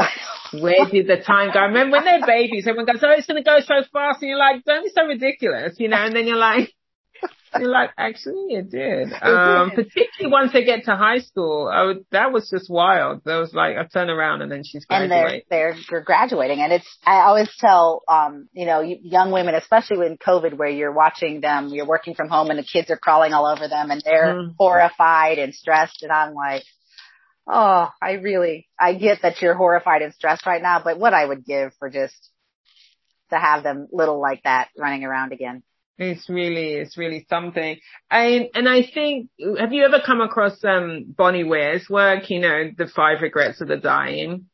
where 0.63 0.87
did 0.91 1.09
the 1.09 1.17
time 1.17 1.53
go? 1.53 1.59
I 1.61 1.65
remember 1.65 1.97
when 1.97 2.05
they're 2.05 2.27
babies, 2.27 2.65
everyone 2.67 2.87
goes, 2.87 3.03
oh, 3.03 3.11
it's 3.11 3.27
going 3.27 3.43
to 3.43 3.49
go 3.49 3.59
so 3.61 3.83
fast. 3.93 4.23
And 4.23 4.31
you're 4.31 4.39
like, 4.39 4.65
don't 4.65 4.85
be 4.85 4.91
so 4.95 5.05
ridiculous, 5.05 5.75
you 5.79 5.89
know, 5.89 5.97
and 5.99 6.17
then 6.17 6.27
you're 6.27 6.37
like, 6.37 6.73
like, 7.61 7.91
actually 7.99 8.55
it 8.55 8.71
did. 8.71 9.13
Um, 9.23 9.71
did. 9.71 9.87
particularly 9.89 10.33
once 10.33 10.53
they 10.53 10.65
get 10.65 10.85
to 10.85 10.97
high 10.97 11.19
school. 11.19 11.71
I 11.73 11.83
would, 11.85 12.05
that 12.11 12.33
was 12.33 12.49
just 12.51 12.71
wild. 12.71 13.23
That 13.25 13.37
was 13.37 13.53
like, 13.55 13.77
I 13.77 13.85
turn 13.85 14.11
around 14.11 14.43
and 14.43 14.51
then 14.51 14.63
she's 14.65 14.85
and 14.89 15.11
they're 15.11 15.43
they're 15.51 15.77
they're 15.89 16.01
graduating 16.03 16.61
and 16.61 16.73
it's 16.73 16.99
i 17.05 17.21
always 17.21 17.49
tell 17.59 18.03
um 18.09 18.49
you 18.53 18.67
know 18.67 18.81
young 18.81 19.31
women 19.33 19.55
especially 19.55 20.07
in 20.07 20.17
covid 20.19 20.55
where 20.55 20.69
you're 20.69 20.93
watching 20.93 21.41
them 21.41 21.69
you're 21.69 21.87
working 21.87 22.15
from 22.15 22.29
home 22.29 22.51
and 22.51 22.59
the 22.59 22.65
kids 22.65 22.91
are 22.91 22.97
crawling 22.97 23.33
all 23.33 23.47
over 23.47 23.69
them 23.69 23.91
and 23.91 24.03
they're 24.05 24.35
Mm. 24.35 24.55
horrified 24.59 25.39
and 25.39 25.55
stressed 25.55 26.03
and 26.03 26.13
i'm 26.13 26.35
like 26.35 26.63
oh 27.47 27.89
i 28.01 28.13
really 28.13 28.69
i 28.79 28.95
get 28.95 29.23
that 29.23 29.41
you're 29.43 29.55
horrified 29.55 30.03
and 30.03 30.15
stressed 30.15 30.47
right 30.47 30.63
now 30.63 30.81
but 30.83 30.99
what 30.99 31.15
i 31.15 31.25
would 31.25 31.45
give 31.45 31.73
for 31.79 31.91
just 31.91 32.15
to 33.31 33.37
have 33.39 33.63
them 33.63 33.89
little 33.93 34.21
like 34.21 34.43
that 34.45 34.69
running 34.79 35.05
around 35.05 35.33
again 35.33 35.63
It's 35.99 36.29
really, 36.29 36.73
it's 36.75 36.97
really 36.97 37.27
something. 37.29 37.79
And, 38.11 38.47
and 38.55 38.69
I 38.69 38.83
think, 38.83 39.29
have 39.59 39.73
you 39.73 39.85
ever 39.85 40.01
come 40.05 40.21
across, 40.21 40.63
um, 40.65 41.15
Bronnie 41.17 41.47
Ware's 41.47 41.89
work? 41.89 42.31
You 42.31 42.41
know, 42.41 42.71
the 42.77 42.87
five 42.87 43.21
regrets 43.21 43.61
of 43.61 43.69
the 43.69 43.77
dying. 43.77 44.47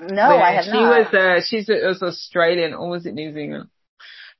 no 0.00 0.28
where 0.28 0.42
i 0.42 0.54
have 0.54 0.64
she 0.64 0.70
not 0.70 1.10
She 1.10 1.14
was, 1.14 1.14
uh, 1.14 1.40
she's 1.44 1.68
a, 1.68 1.86
was 1.86 2.02
Australian, 2.02 2.74
or 2.74 2.88
was 2.88 3.04
it 3.06 3.14
New 3.14 3.32
Zealand? 3.32 3.68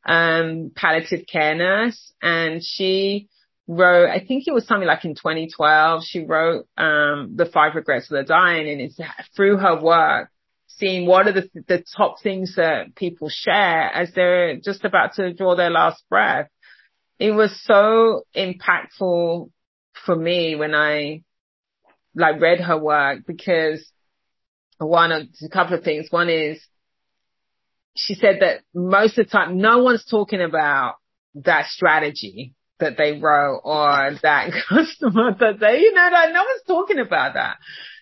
Um, 0.05 0.70
palliative 0.74 1.26
care 1.26 1.55
nurse. 1.55 2.12
And 2.22 2.62
she 2.62 3.28
wrote, 3.66 4.09
I 4.09 4.24
think 4.24 4.44
it 4.47 4.55
was 4.55 4.66
something 4.66 4.86
like 4.86 5.05
in 5.05 5.14
2012, 5.14 6.05
she 6.05 6.24
wrote, 6.24 6.66
um, 6.76 7.32
the 7.34 7.47
five 7.47 7.74
regrets 7.74 8.11
of 8.11 8.16
the 8.16 8.22
dying 8.22 8.68
and 8.68 8.80
it's 8.80 8.99
through 9.34 9.57
her 9.57 9.80
work, 9.80 10.30
seeing 10.77 11.07
what 11.07 11.27
are 11.27 11.33
the, 11.33 11.49
the 11.68 11.83
top 11.97 12.20
things 12.22 12.55
that 12.57 12.95
people 12.95 13.29
share 13.31 13.91
as 13.95 14.12
they're 14.14 14.57
just 14.57 14.85
about 14.85 15.14
to 15.14 15.33
draw 15.33 15.57
their 15.57 15.70
last 15.70 16.03
breath. 16.09 16.49
It 17.18 17.31
was 17.31 17.59
so 17.64 18.24
impactful 18.37 19.51
for 20.05 20.16
me 20.16 20.55
when 20.55 20.74
I 20.74 21.22
like 22.14 22.41
read 22.41 22.61
her 22.61 22.79
work 22.79 23.20
because 23.27 23.91
one 24.79 25.12
of 25.12 25.22
a 25.43 25.49
couple 25.49 25.77
of 25.77 25.85
things. 25.85 26.09
One 26.11 26.29
is 26.29 26.61
she 27.97 28.14
said 28.14 28.41
that 28.41 28.61
most 28.74 29.18
of 29.18 29.27
the 29.27 29.31
time 29.31 29.59
no 29.59 29.83
one's 29.83 30.05
talking 30.05 30.43
about 30.43 30.97
that 31.35 31.66
strategy 31.66 32.55
that 32.79 32.97
they 32.99 33.18
wrote 33.18 33.61
or 33.64 34.16
that 34.22 34.51
customer 34.68 35.35
that 35.39 35.59
they, 35.61 35.81
you 35.81 35.95
know, 35.95 36.09
like 36.12 36.33
no 36.33 36.45
one's 36.45 36.62
talking 36.66 36.99
about 36.99 37.35
that. 37.35 37.57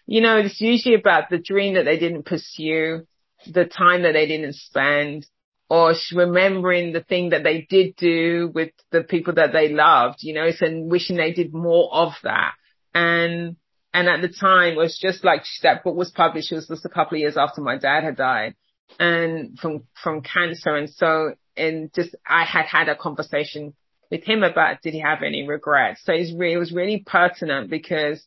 You 0.06 0.20
know, 0.20 0.36
it's 0.38 0.60
usually 0.60 0.94
about 0.94 1.30
the 1.30 1.38
dream 1.38 1.74
that 1.74 1.84
they 1.84 1.98
didn't 1.98 2.26
pursue, 2.26 3.06
the 3.46 3.64
time 3.64 4.02
that 4.02 4.12
they 4.12 4.26
didn't 4.26 4.54
spend, 4.54 5.26
or 5.70 5.94
remembering 6.12 6.92
the 6.92 7.02
thing 7.02 7.30
that 7.30 7.42
they 7.42 7.66
did 7.68 7.96
do 7.96 8.50
with 8.54 8.70
the 8.90 9.02
people 9.02 9.34
that 9.34 9.52
they 9.52 9.70
loved, 9.70 10.18
you 10.20 10.34
know, 10.34 10.48
and 10.60 10.90
wishing 10.90 11.16
they 11.16 11.32
did 11.32 11.54
more 11.54 11.92
of 11.92 12.12
that. 12.22 12.52
And, 12.94 13.56
and 13.92 14.08
at 14.08 14.20
the 14.20 14.28
time 14.28 14.74
it 14.74 14.76
was 14.76 14.98
just 14.98 15.24
like 15.24 15.42
that 15.62 15.82
book 15.82 15.96
was 15.96 16.10
published. 16.10 16.52
It 16.52 16.56
was 16.56 16.68
just 16.68 16.84
a 16.84 16.90
couple 16.90 17.16
of 17.16 17.20
years 17.20 17.36
after 17.36 17.62
my 17.62 17.78
dad 17.78 18.04
had 18.04 18.16
died 18.16 18.54
and 19.00 19.58
from, 19.58 19.84
from 20.02 20.20
cancer. 20.20 20.76
And 20.76 20.90
so, 20.90 21.34
and 21.56 21.92
just, 21.94 22.14
I 22.28 22.44
had 22.44 22.66
had 22.66 22.88
a 22.88 22.96
conversation 22.96 23.74
with 24.10 24.22
him 24.22 24.42
about 24.42 24.82
did 24.82 24.92
he 24.92 25.00
have 25.00 25.22
any 25.22 25.48
regrets? 25.48 26.02
So 26.04 26.12
it 26.12 26.58
was 26.58 26.72
really 26.72 27.02
pertinent 27.06 27.70
because 27.70 28.22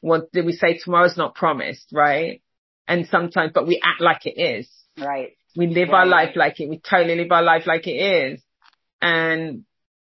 what 0.00 0.30
did 0.32 0.44
we 0.44 0.52
say? 0.52 0.78
Tomorrow's 0.78 1.16
not 1.16 1.34
promised, 1.34 1.88
right? 1.92 2.42
And 2.86 3.06
sometimes, 3.08 3.52
but 3.54 3.66
we 3.66 3.80
act 3.82 4.00
like 4.00 4.26
it 4.26 4.40
is. 4.40 4.68
right 4.96 5.32
We 5.56 5.66
live 5.66 5.90
our 5.90 6.06
life 6.06 6.36
like 6.36 6.60
it. 6.60 6.68
We 6.68 6.78
totally 6.78 7.16
live 7.16 7.32
our 7.32 7.42
life 7.42 7.66
like 7.66 7.86
it 7.86 7.90
is. 7.90 8.42
And, 9.02 9.64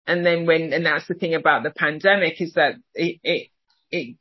and 0.07 0.25
then 0.25 0.45
when, 0.45 0.73
and 0.73 0.85
that's 0.85 1.07
the 1.07 1.13
thing 1.13 1.33
about 1.33 1.63
the 1.63 1.71
pandemic 1.71 2.41
is 2.41 2.53
that 2.53 2.75
it, 2.93 3.19
it, 3.23 3.47
it 3.91 4.15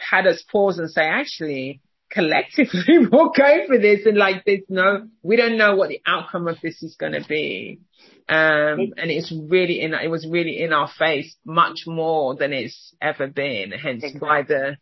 had 0.00 0.26
us 0.26 0.42
pause 0.50 0.78
and 0.78 0.90
say, 0.90 1.02
actually, 1.02 1.80
collectively 2.16 2.98
we'll 3.12 3.30
go 3.30 3.66
for 3.66 3.78
this. 3.78 4.06
And 4.06 4.16
like, 4.16 4.44
there's 4.44 4.64
no, 4.68 5.06
we 5.22 5.36
don't 5.36 5.58
know 5.58 5.76
what 5.76 5.90
the 5.90 6.00
outcome 6.06 6.48
of 6.48 6.58
this 6.62 6.82
is 6.82 6.96
going 6.98 7.12
to 7.12 7.24
be. 7.28 7.80
Um, 8.28 8.94
and 8.96 9.10
it's 9.10 9.32
really 9.48 9.80
in, 9.80 9.94
it 9.94 10.08
was 10.08 10.26
really 10.28 10.60
in 10.60 10.72
our 10.72 10.90
face 10.98 11.36
much 11.44 11.80
more 11.86 12.34
than 12.34 12.52
it's 12.52 12.94
ever 13.00 13.28
been. 13.28 13.70
Hence 13.70 14.04
why 14.18 14.42
the, 14.42 14.78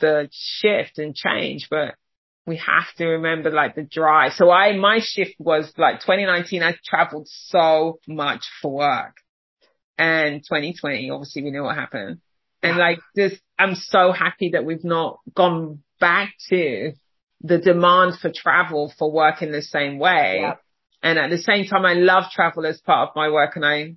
the 0.00 0.28
shift 0.32 0.98
and 0.98 1.14
change, 1.14 1.68
but 1.70 1.94
we 2.46 2.56
have 2.56 2.92
to 2.96 3.06
remember 3.06 3.50
like 3.50 3.76
the 3.76 3.82
drive. 3.82 4.32
So 4.32 4.50
I, 4.50 4.76
my 4.76 4.98
shift 5.00 5.34
was 5.38 5.72
like 5.76 6.00
2019, 6.00 6.62
I 6.62 6.74
traveled 6.84 7.28
so 7.28 8.00
much 8.08 8.42
for 8.62 8.72
work 8.72 9.16
and 10.00 10.42
2020, 10.42 11.10
obviously 11.10 11.42
we 11.42 11.50
know 11.50 11.64
what 11.64 11.76
happened. 11.76 12.20
And 12.62 12.78
like 12.78 13.00
this, 13.14 13.38
I'm 13.58 13.74
so 13.74 14.12
happy 14.12 14.50
that 14.54 14.64
we've 14.64 14.84
not 14.84 15.18
gone 15.34 15.82
back 16.00 16.34
to 16.48 16.92
the 17.42 17.58
demand 17.58 18.18
for 18.20 18.30
travel 18.34 18.92
for 18.98 19.10
work 19.10 19.42
in 19.42 19.52
the 19.52 19.62
same 19.62 19.98
way. 19.98 20.40
Yep. 20.42 20.60
And 21.02 21.18
at 21.18 21.30
the 21.30 21.38
same 21.38 21.64
time, 21.64 21.86
I 21.86 21.94
love 21.94 22.24
travel 22.32 22.66
as 22.66 22.80
part 22.80 23.08
of 23.08 23.16
my 23.16 23.30
work 23.30 23.56
and 23.56 23.64
I, 23.64 23.94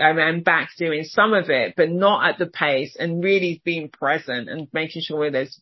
I'm 0.00 0.42
back 0.42 0.70
doing 0.78 1.02
some 1.04 1.34
of 1.34 1.50
it, 1.50 1.74
but 1.76 1.90
not 1.90 2.28
at 2.28 2.38
the 2.38 2.46
pace 2.46 2.96
and 2.98 3.22
really 3.22 3.60
being 3.64 3.88
present 3.88 4.48
and 4.48 4.68
making 4.72 5.02
sure 5.02 5.30
there's 5.30 5.60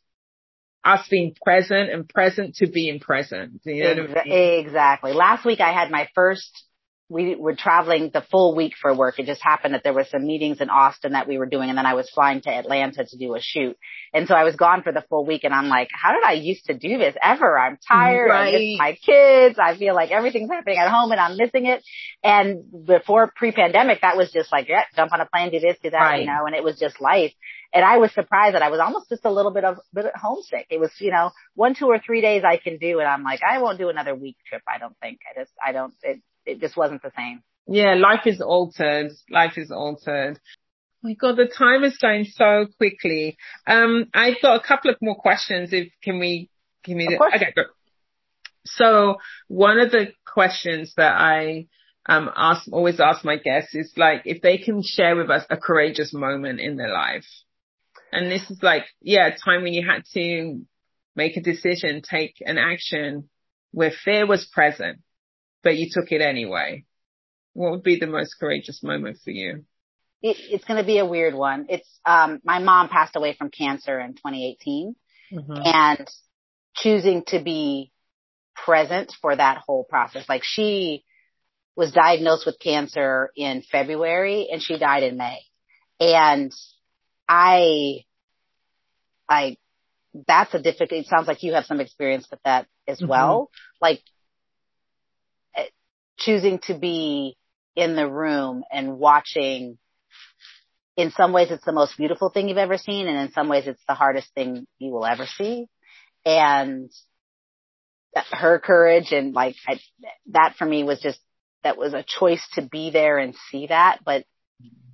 us 0.84 1.06
being 1.10 1.34
present 1.42 1.90
and 1.90 2.08
present 2.08 2.56
to 2.56 2.66
being 2.68 3.00
present. 3.00 3.60
You 3.64 3.82
know 3.84 4.04
Exa- 4.04 4.20
I 4.20 4.24
mean? 4.24 4.66
Exactly. 4.66 5.12
Last 5.12 5.44
week 5.44 5.60
I 5.60 5.72
had 5.72 5.90
my 5.90 6.08
first 6.14 6.50
we 7.08 7.36
were 7.36 7.54
traveling 7.54 8.10
the 8.12 8.24
full 8.32 8.56
week 8.56 8.72
for 8.80 8.92
work. 8.92 9.20
It 9.20 9.26
just 9.26 9.42
happened 9.42 9.74
that 9.74 9.84
there 9.84 9.92
were 9.92 10.06
some 10.10 10.26
meetings 10.26 10.60
in 10.60 10.70
Austin 10.70 11.12
that 11.12 11.28
we 11.28 11.38
were 11.38 11.46
doing 11.46 11.68
and 11.68 11.78
then 11.78 11.86
I 11.86 11.94
was 11.94 12.10
flying 12.10 12.40
to 12.40 12.50
Atlanta 12.50 13.04
to 13.04 13.16
do 13.16 13.36
a 13.36 13.40
shoot. 13.40 13.76
And 14.12 14.26
so 14.26 14.34
I 14.34 14.42
was 14.42 14.56
gone 14.56 14.82
for 14.82 14.92
the 14.92 15.04
full 15.08 15.24
week 15.24 15.44
and 15.44 15.54
I'm 15.54 15.68
like, 15.68 15.88
how 15.92 16.12
did 16.12 16.24
I 16.24 16.32
used 16.32 16.64
to 16.66 16.74
do 16.74 16.98
this 16.98 17.14
ever? 17.22 17.56
I'm 17.56 17.78
tired. 17.86 18.28
Right. 18.28 18.54
I 18.54 18.58
miss 18.58 18.78
my 18.78 18.98
kids. 19.06 19.56
I 19.56 19.76
feel 19.76 19.94
like 19.94 20.10
everything's 20.10 20.50
happening 20.50 20.78
at 20.78 20.90
home 20.90 21.12
and 21.12 21.20
I'm 21.20 21.36
missing 21.36 21.66
it. 21.66 21.84
And 22.24 22.64
before 22.84 23.32
pre-pandemic, 23.36 24.00
that 24.00 24.16
was 24.16 24.32
just 24.32 24.50
like, 24.50 24.68
yeah, 24.68 24.82
jump 24.96 25.12
on 25.12 25.20
a 25.20 25.26
plane, 25.26 25.52
do 25.52 25.60
this, 25.60 25.76
do 25.80 25.90
that, 25.90 25.98
right. 25.98 26.20
you 26.22 26.26
know, 26.26 26.46
and 26.46 26.56
it 26.56 26.64
was 26.64 26.76
just 26.76 27.00
life. 27.00 27.32
And 27.72 27.84
I 27.84 27.98
was 27.98 28.12
surprised 28.14 28.56
that 28.56 28.62
I 28.62 28.70
was 28.70 28.80
almost 28.80 29.10
just 29.10 29.24
a 29.24 29.30
little 29.30 29.52
bit 29.52 29.64
of, 29.64 29.76
bit 29.94 30.06
homesick. 30.16 30.66
It 30.70 30.80
was, 30.80 30.90
you 30.98 31.12
know, 31.12 31.30
one, 31.54 31.76
two 31.76 31.86
or 31.86 32.00
three 32.00 32.20
days 32.20 32.42
I 32.44 32.56
can 32.56 32.78
do 32.78 32.98
and 32.98 33.06
I'm 33.06 33.22
like, 33.22 33.40
I 33.48 33.60
won't 33.60 33.78
do 33.78 33.90
another 33.90 34.14
week 34.16 34.36
trip. 34.48 34.62
I 34.66 34.78
don't 34.78 34.96
think. 35.00 35.20
I 35.30 35.40
just, 35.40 35.52
I 35.64 35.70
don't, 35.70 35.94
it, 36.02 36.20
it 36.46 36.60
just 36.60 36.76
wasn't 36.76 37.02
the 37.02 37.12
same. 37.16 37.42
Yeah, 37.66 37.94
life 37.94 38.26
is 38.26 38.40
altered. 38.40 39.10
Life 39.30 39.58
is 39.58 39.70
altered. 39.70 40.38
Oh 40.38 41.08
my 41.08 41.14
God, 41.14 41.36
the 41.36 41.46
time 41.46 41.84
is 41.84 41.96
going 41.98 42.24
so 42.24 42.66
quickly. 42.78 43.36
Um, 43.66 44.06
I've 44.14 44.40
got 44.40 44.56
a 44.62 44.66
couple 44.66 44.90
of 44.90 44.96
more 45.02 45.16
questions. 45.16 45.72
If 45.72 45.88
can 46.02 46.18
we, 46.18 46.48
can 46.84 46.96
we, 46.96 47.18
okay, 47.34 47.52
good. 47.54 47.66
So 48.64 49.16
one 49.48 49.78
of 49.78 49.90
the 49.90 50.12
questions 50.24 50.94
that 50.96 51.12
I 51.12 51.66
um 52.08 52.30
ask, 52.36 52.68
always 52.70 53.00
ask 53.00 53.24
my 53.24 53.36
guests 53.36 53.74
is 53.74 53.92
like 53.96 54.22
if 54.24 54.40
they 54.40 54.58
can 54.58 54.82
share 54.84 55.16
with 55.16 55.30
us 55.30 55.44
a 55.50 55.56
courageous 55.56 56.14
moment 56.14 56.60
in 56.60 56.76
their 56.76 56.92
life. 56.92 57.26
And 58.12 58.30
this 58.30 58.48
is 58.50 58.62
like, 58.62 58.84
yeah, 59.02 59.26
a 59.26 59.30
time 59.36 59.62
when 59.62 59.72
you 59.72 59.84
had 59.86 60.04
to 60.14 60.60
make 61.16 61.36
a 61.36 61.42
decision, 61.42 62.02
take 62.08 62.36
an 62.40 62.56
action 62.56 63.28
where 63.72 63.90
fear 63.90 64.26
was 64.26 64.46
present 64.46 65.00
but 65.66 65.76
you 65.76 65.88
took 65.90 66.12
it 66.12 66.20
anyway. 66.20 66.84
What 67.52 67.72
would 67.72 67.82
be 67.82 67.98
the 67.98 68.06
most 68.06 68.36
courageous 68.38 68.84
moment 68.84 69.18
for 69.24 69.32
you? 69.32 69.64
It, 70.22 70.36
it's 70.38 70.64
going 70.64 70.80
to 70.80 70.86
be 70.86 70.98
a 70.98 71.04
weird 71.04 71.34
one. 71.34 71.66
It's 71.68 71.88
um, 72.06 72.40
my 72.44 72.60
mom 72.60 72.88
passed 72.88 73.16
away 73.16 73.34
from 73.36 73.50
cancer 73.50 73.98
in 73.98 74.12
2018, 74.12 74.94
mm-hmm. 75.32 75.52
and 75.64 76.08
choosing 76.76 77.24
to 77.28 77.42
be 77.42 77.90
present 78.54 79.12
for 79.20 79.34
that 79.34 79.58
whole 79.66 79.82
process. 79.82 80.28
Like 80.28 80.44
she 80.44 81.04
was 81.74 81.90
diagnosed 81.90 82.46
with 82.46 82.60
cancer 82.60 83.30
in 83.34 83.62
February 83.62 84.46
and 84.52 84.62
she 84.62 84.78
died 84.78 85.02
in 85.02 85.16
May. 85.16 85.40
And 85.98 86.52
I, 87.28 88.04
I, 89.28 89.56
that's 90.28 90.54
a 90.54 90.60
difficult, 90.60 90.92
it 90.92 91.06
sounds 91.08 91.26
like 91.26 91.42
you 91.42 91.54
have 91.54 91.66
some 91.66 91.80
experience 91.80 92.28
with 92.30 92.40
that 92.44 92.68
as 92.86 92.98
mm-hmm. 92.98 93.08
well. 93.08 93.50
Like 93.80 94.00
choosing 96.18 96.58
to 96.64 96.74
be 96.74 97.36
in 97.74 97.94
the 97.94 98.08
room 98.08 98.64
and 98.72 98.98
watching. 98.98 99.78
In 100.96 101.10
some 101.10 101.32
ways 101.32 101.50
it's 101.50 101.64
the 101.64 101.72
most 101.72 101.96
beautiful 101.98 102.30
thing 102.30 102.48
you've 102.48 102.56
ever 102.56 102.78
seen 102.78 103.06
and 103.06 103.18
in 103.18 103.32
some 103.32 103.48
ways 103.48 103.66
it's 103.66 103.82
the 103.86 103.94
hardest 103.94 104.32
thing 104.34 104.66
you 104.78 104.90
will 104.92 105.04
ever 105.04 105.26
see. 105.26 105.66
And 106.24 106.90
her 108.32 108.58
courage 108.58 109.12
and 109.12 109.34
like 109.34 109.56
I, 109.68 109.78
that 110.30 110.54
for 110.56 110.64
me 110.64 110.84
was 110.84 111.00
just 111.00 111.20
that 111.62 111.76
was 111.76 111.92
a 111.92 112.04
choice 112.06 112.46
to 112.54 112.62
be 112.62 112.90
there 112.90 113.18
and 113.18 113.34
see 113.50 113.66
that. 113.66 113.98
But 114.04 114.24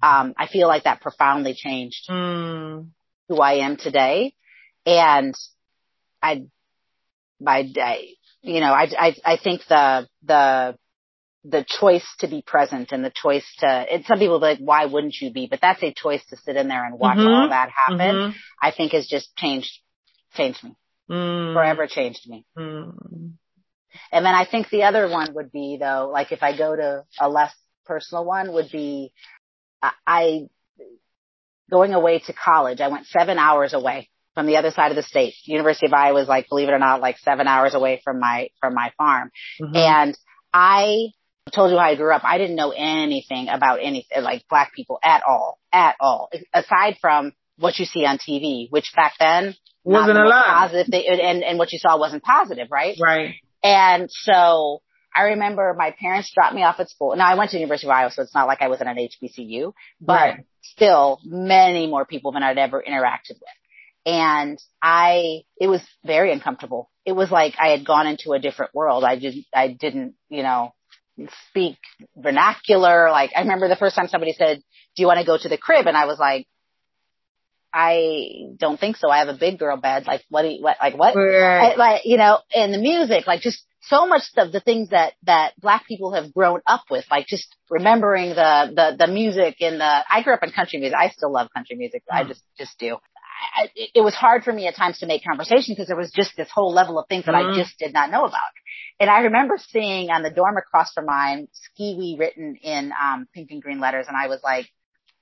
um 0.02 0.34
I 0.36 0.48
feel 0.48 0.66
like 0.66 0.84
that 0.84 1.00
profoundly 1.00 1.54
changed 1.54 2.08
mm. 2.10 2.88
who 3.28 3.40
I 3.40 3.64
am 3.64 3.76
today. 3.76 4.34
And 4.84 5.34
I 6.20 6.46
by 7.40 7.64
I, 7.76 8.08
you 8.42 8.60
know 8.60 8.72
I 8.72 8.88
I 8.98 9.14
I 9.24 9.36
think 9.36 9.62
the 9.68 10.08
the 10.24 10.76
the 11.44 11.64
choice 11.66 12.06
to 12.20 12.28
be 12.28 12.42
present 12.46 12.92
and 12.92 13.04
the 13.04 13.12
choice 13.14 13.44
to, 13.58 13.66
and 13.66 14.04
some 14.04 14.18
people 14.18 14.38
like, 14.38 14.58
why 14.58 14.86
wouldn't 14.86 15.16
you 15.20 15.32
be? 15.32 15.48
But 15.50 15.60
that's 15.60 15.82
a 15.82 15.92
choice 15.92 16.24
to 16.26 16.36
sit 16.36 16.56
in 16.56 16.68
there 16.68 16.84
and 16.84 16.98
watch 16.98 17.18
mm-hmm. 17.18 17.26
all 17.26 17.48
that 17.48 17.70
happen. 17.70 17.98
Mm-hmm. 17.98 18.36
I 18.60 18.70
think 18.70 18.92
has 18.92 19.08
just 19.08 19.34
changed, 19.36 19.72
changed 20.34 20.62
me. 20.62 20.76
Mm. 21.10 21.54
Forever 21.54 21.86
changed 21.88 22.28
me. 22.28 22.46
Mm. 22.56 23.32
And 24.12 24.24
then 24.24 24.34
I 24.34 24.44
think 24.44 24.70
the 24.70 24.84
other 24.84 25.10
one 25.10 25.34
would 25.34 25.50
be 25.50 25.78
though, 25.80 26.10
like 26.12 26.30
if 26.30 26.42
I 26.42 26.56
go 26.56 26.76
to 26.76 27.04
a 27.20 27.28
less 27.28 27.52
personal 27.86 28.24
one 28.24 28.52
would 28.52 28.70
be, 28.70 29.12
I, 30.06 30.46
going 31.70 31.92
away 31.92 32.20
to 32.20 32.32
college, 32.32 32.80
I 32.80 32.88
went 32.88 33.06
seven 33.06 33.38
hours 33.38 33.72
away 33.72 34.10
from 34.34 34.46
the 34.46 34.58
other 34.58 34.70
side 34.70 34.92
of 34.92 34.96
the 34.96 35.02
state. 35.02 35.34
University 35.44 35.86
of 35.86 35.92
Iowa 35.92 36.14
was 36.14 36.28
like, 36.28 36.48
believe 36.48 36.68
it 36.68 36.72
or 36.72 36.78
not, 36.78 37.00
like 37.00 37.18
seven 37.18 37.48
hours 37.48 37.74
away 37.74 38.00
from 38.04 38.20
my, 38.20 38.48
from 38.60 38.74
my 38.74 38.92
farm. 38.96 39.30
Mm-hmm. 39.60 39.76
And 39.76 40.18
I 40.54 41.08
told 41.50 41.70
you 41.70 41.78
how 41.78 41.84
I 41.84 41.96
grew 41.96 42.12
up. 42.12 42.22
I 42.24 42.38
didn't 42.38 42.56
know 42.56 42.72
anything 42.76 43.48
about 43.48 43.80
anything 43.82 44.22
like 44.22 44.44
black 44.48 44.72
people 44.74 44.98
at 45.02 45.22
all, 45.26 45.58
at 45.72 45.96
all, 46.00 46.30
aside 46.54 46.96
from 47.00 47.32
what 47.58 47.78
you 47.78 47.84
see 47.84 48.04
on 48.04 48.18
TV, 48.18 48.68
which 48.70 48.92
back 48.94 49.14
then 49.18 49.54
wasn't 49.84 50.18
a 50.18 50.24
lot 50.26 50.46
positive. 50.46 50.90
They, 50.90 51.06
and 51.06 51.42
and 51.42 51.58
what 51.58 51.72
you 51.72 51.78
saw 51.78 51.98
wasn't 51.98 52.22
positive, 52.22 52.68
right? 52.70 52.96
Right. 53.00 53.34
And 53.62 54.08
so 54.10 54.82
I 55.14 55.22
remember 55.22 55.74
my 55.76 55.90
parents 55.90 56.32
dropped 56.34 56.54
me 56.54 56.62
off 56.62 56.80
at 56.80 56.90
school. 56.90 57.14
Now 57.16 57.26
I 57.26 57.36
went 57.36 57.50
to 57.50 57.58
University 57.58 57.86
of 57.86 57.92
Iowa, 57.92 58.10
so 58.10 58.22
it's 58.22 58.34
not 58.34 58.46
like 58.46 58.62
I 58.62 58.68
was 58.68 58.80
in 58.80 58.88
an 58.88 58.96
HBCU, 58.96 59.72
but 60.00 60.12
right. 60.12 60.44
still 60.62 61.20
many 61.24 61.86
more 61.86 62.04
people 62.04 62.32
than 62.32 62.42
I'd 62.42 62.58
ever 62.58 62.82
interacted 62.82 63.34
with. 63.34 63.56
And 64.04 64.58
I, 64.82 65.42
it 65.60 65.68
was 65.68 65.80
very 66.04 66.32
uncomfortable. 66.32 66.90
It 67.04 67.12
was 67.12 67.30
like 67.30 67.54
I 67.58 67.68
had 67.68 67.86
gone 67.86 68.06
into 68.06 68.32
a 68.32 68.40
different 68.40 68.74
world. 68.74 69.04
I 69.04 69.16
just, 69.16 69.38
I 69.54 69.68
didn't, 69.68 70.14
you 70.28 70.42
know, 70.42 70.74
speak 71.48 71.78
vernacular. 72.16 73.10
Like 73.10 73.30
I 73.36 73.40
remember 73.40 73.68
the 73.68 73.76
first 73.76 73.96
time 73.96 74.08
somebody 74.08 74.32
said, 74.32 74.58
do 74.96 75.02
you 75.02 75.06
want 75.06 75.20
to 75.20 75.26
go 75.26 75.38
to 75.38 75.48
the 75.48 75.58
crib? 75.58 75.86
And 75.86 75.96
I 75.96 76.06
was 76.06 76.18
like, 76.18 76.46
I 77.72 78.52
don't 78.58 78.78
think 78.78 78.96
so. 78.96 79.08
I 79.08 79.18
have 79.18 79.28
a 79.28 79.38
big 79.38 79.58
girl 79.58 79.76
bed. 79.76 80.06
Like 80.06 80.22
what 80.28 80.42
do 80.42 80.48
you, 80.48 80.62
what, 80.62 80.76
like 80.80 80.96
what? 80.96 81.14
Right. 81.16 81.72
I, 81.72 81.76
like, 81.76 82.02
you 82.04 82.18
know, 82.18 82.38
and 82.54 82.74
the 82.74 82.78
music, 82.78 83.26
like 83.26 83.40
just 83.40 83.64
so 83.80 84.06
much 84.06 84.22
of 84.36 84.52
the 84.52 84.60
things 84.60 84.90
that, 84.90 85.14
that 85.24 85.58
black 85.58 85.86
people 85.86 86.12
have 86.12 86.34
grown 86.34 86.60
up 86.66 86.82
with, 86.90 87.04
like 87.10 87.26
just 87.26 87.56
remembering 87.70 88.30
the, 88.30 88.72
the, 88.74 89.06
the 89.06 89.12
music 89.12 89.56
and 89.60 89.80
the, 89.80 90.04
I 90.10 90.22
grew 90.22 90.34
up 90.34 90.42
in 90.42 90.50
country 90.50 90.80
music. 90.80 90.96
I 90.98 91.08
still 91.08 91.32
love 91.32 91.48
country 91.54 91.76
music. 91.76 92.02
Mm. 92.12 92.16
I 92.16 92.24
just, 92.24 92.42
just 92.58 92.78
do. 92.78 92.98
I, 93.54 93.70
it 93.94 94.00
was 94.02 94.14
hard 94.14 94.44
for 94.44 94.52
me 94.52 94.66
at 94.66 94.76
times 94.76 94.98
to 94.98 95.06
make 95.06 95.24
conversation 95.24 95.74
because 95.74 95.88
there 95.88 95.96
was 95.96 96.12
just 96.12 96.36
this 96.36 96.50
whole 96.50 96.72
level 96.72 96.98
of 96.98 97.08
things 97.08 97.26
that 97.26 97.34
mm. 97.34 97.52
I 97.52 97.56
just 97.56 97.78
did 97.78 97.92
not 97.92 98.10
know 98.10 98.24
about. 98.24 98.40
And 99.00 99.10
I 99.10 99.20
remember 99.20 99.56
seeing 99.58 100.10
on 100.10 100.22
the 100.22 100.30
dorm 100.30 100.56
across 100.56 100.92
from 100.92 101.06
mine, 101.06 101.48
Skee-Wee 101.52 102.16
written 102.18 102.56
in 102.56 102.92
um, 103.00 103.26
pink 103.34 103.50
and 103.50 103.62
green 103.62 103.80
letters, 103.80 104.06
and 104.08 104.16
I 104.16 104.28
was 104.28 104.40
like, 104.42 104.66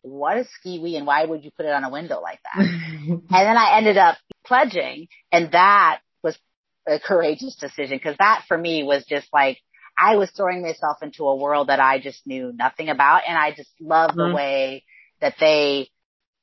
what 0.02 0.38
is 0.38 0.48
Skee-Wee 0.60 0.96
and 0.96 1.06
why 1.06 1.24
would 1.24 1.44
you 1.44 1.50
put 1.50 1.66
it 1.66 1.72
on 1.72 1.84
a 1.84 1.90
window 1.90 2.20
like 2.20 2.40
that? 2.42 2.64
and 2.64 3.22
then 3.30 3.56
I 3.56 3.76
ended 3.76 3.96
up 3.96 4.16
pledging, 4.44 5.08
and 5.32 5.52
that 5.52 6.00
was 6.22 6.38
a 6.86 6.98
courageous 6.98 7.56
decision 7.56 7.98
because 7.98 8.16
that 8.18 8.44
for 8.48 8.56
me 8.56 8.82
was 8.82 9.04
just 9.06 9.28
like, 9.32 9.58
I 9.98 10.16
was 10.16 10.30
throwing 10.30 10.62
myself 10.62 10.98
into 11.02 11.24
a 11.24 11.36
world 11.36 11.68
that 11.68 11.80
I 11.80 12.00
just 12.00 12.26
knew 12.26 12.52
nothing 12.54 12.88
about, 12.88 13.22
and 13.26 13.36
I 13.36 13.52
just 13.52 13.70
love 13.80 14.10
mm-hmm. 14.10 14.30
the 14.30 14.34
way 14.34 14.84
that 15.20 15.34
they 15.38 15.88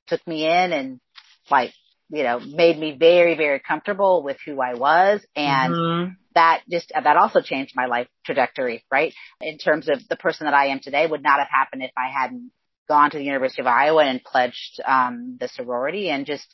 took 0.07 0.25
me 0.27 0.45
in 0.45 0.73
and 0.73 0.99
like, 1.51 1.73
you 2.09 2.23
know, 2.23 2.39
made 2.39 2.77
me 2.77 2.95
very, 2.97 3.35
very 3.35 3.59
comfortable 3.59 4.23
with 4.23 4.37
who 4.45 4.61
I 4.61 4.75
was 4.75 5.25
and 5.35 5.73
mm-hmm 5.73 6.13
that 6.37 6.61
just, 6.69 6.91
that 6.93 7.17
also 7.17 7.41
changed 7.41 7.73
my 7.75 7.87
life 7.87 8.07
trajectory, 8.23 8.85
right? 8.91 9.11
In 9.41 9.57
terms 9.57 9.89
of 9.89 10.07
the 10.07 10.15
person 10.15 10.45
that 10.45 10.53
I 10.53 10.67
am 10.67 10.79
today 10.79 11.07
would 11.07 11.23
not 11.23 11.39
have 11.39 11.47
happened 11.49 11.81
if 11.81 11.89
I 11.97 12.11
hadn't 12.13 12.51
gone 12.87 13.09
to 13.09 13.17
the 13.17 13.23
University 13.23 13.63
of 13.63 13.67
Iowa 13.67 14.05
and 14.05 14.23
pledged, 14.23 14.79
um, 14.85 15.37
the 15.39 15.47
sorority 15.47 16.11
and 16.11 16.27
just 16.27 16.45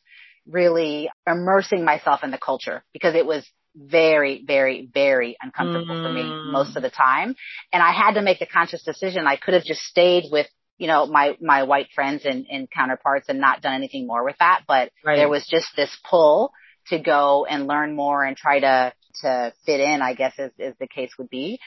really 0.47 1.09
immersing 1.27 1.83
myself 1.83 2.23
in 2.23 2.31
the 2.31 2.37
culture 2.37 2.81
because 2.93 3.13
it 3.13 3.25
was 3.25 3.45
very, 3.75 4.41
very, 4.47 4.89
very 4.93 5.35
uncomfortable 5.41 5.95
mm. 5.95 6.07
for 6.07 6.13
me 6.13 6.21
mm. 6.21 6.51
most 6.53 6.77
of 6.77 6.81
the 6.81 6.89
time. 6.89 7.35
And 7.73 7.83
I 7.83 7.91
had 7.91 8.13
to 8.13 8.21
make 8.21 8.39
the 8.39 8.45
conscious 8.45 8.83
decision. 8.83 9.27
I 9.27 9.35
could 9.35 9.53
have 9.53 9.65
just 9.65 9.81
stayed 9.81 10.25
with, 10.31 10.47
you 10.83 10.87
know, 10.87 11.05
my, 11.05 11.37
my 11.39 11.63
white 11.63 11.87
friends 11.95 12.25
and, 12.25 12.45
and 12.51 12.69
counterparts 12.69 13.29
and 13.29 13.39
not 13.39 13.61
done 13.61 13.73
anything 13.73 14.05
more 14.05 14.21
with 14.21 14.35
that. 14.39 14.63
But 14.67 14.91
right. 15.05 15.15
there 15.15 15.29
was 15.29 15.47
just 15.47 15.67
this 15.77 15.97
pull 16.03 16.51
to 16.87 16.99
go 16.99 17.45
and 17.49 17.67
learn 17.67 17.95
more 17.95 18.21
and 18.21 18.35
try 18.35 18.59
to 18.59 18.93
to 19.21 19.53
fit 19.65 19.79
in, 19.79 20.01
I 20.01 20.13
guess 20.13 20.33
as, 20.37 20.51
as 20.59 20.73
the 20.81 20.87
case 20.87 21.11
would 21.17 21.29
be. 21.29 21.59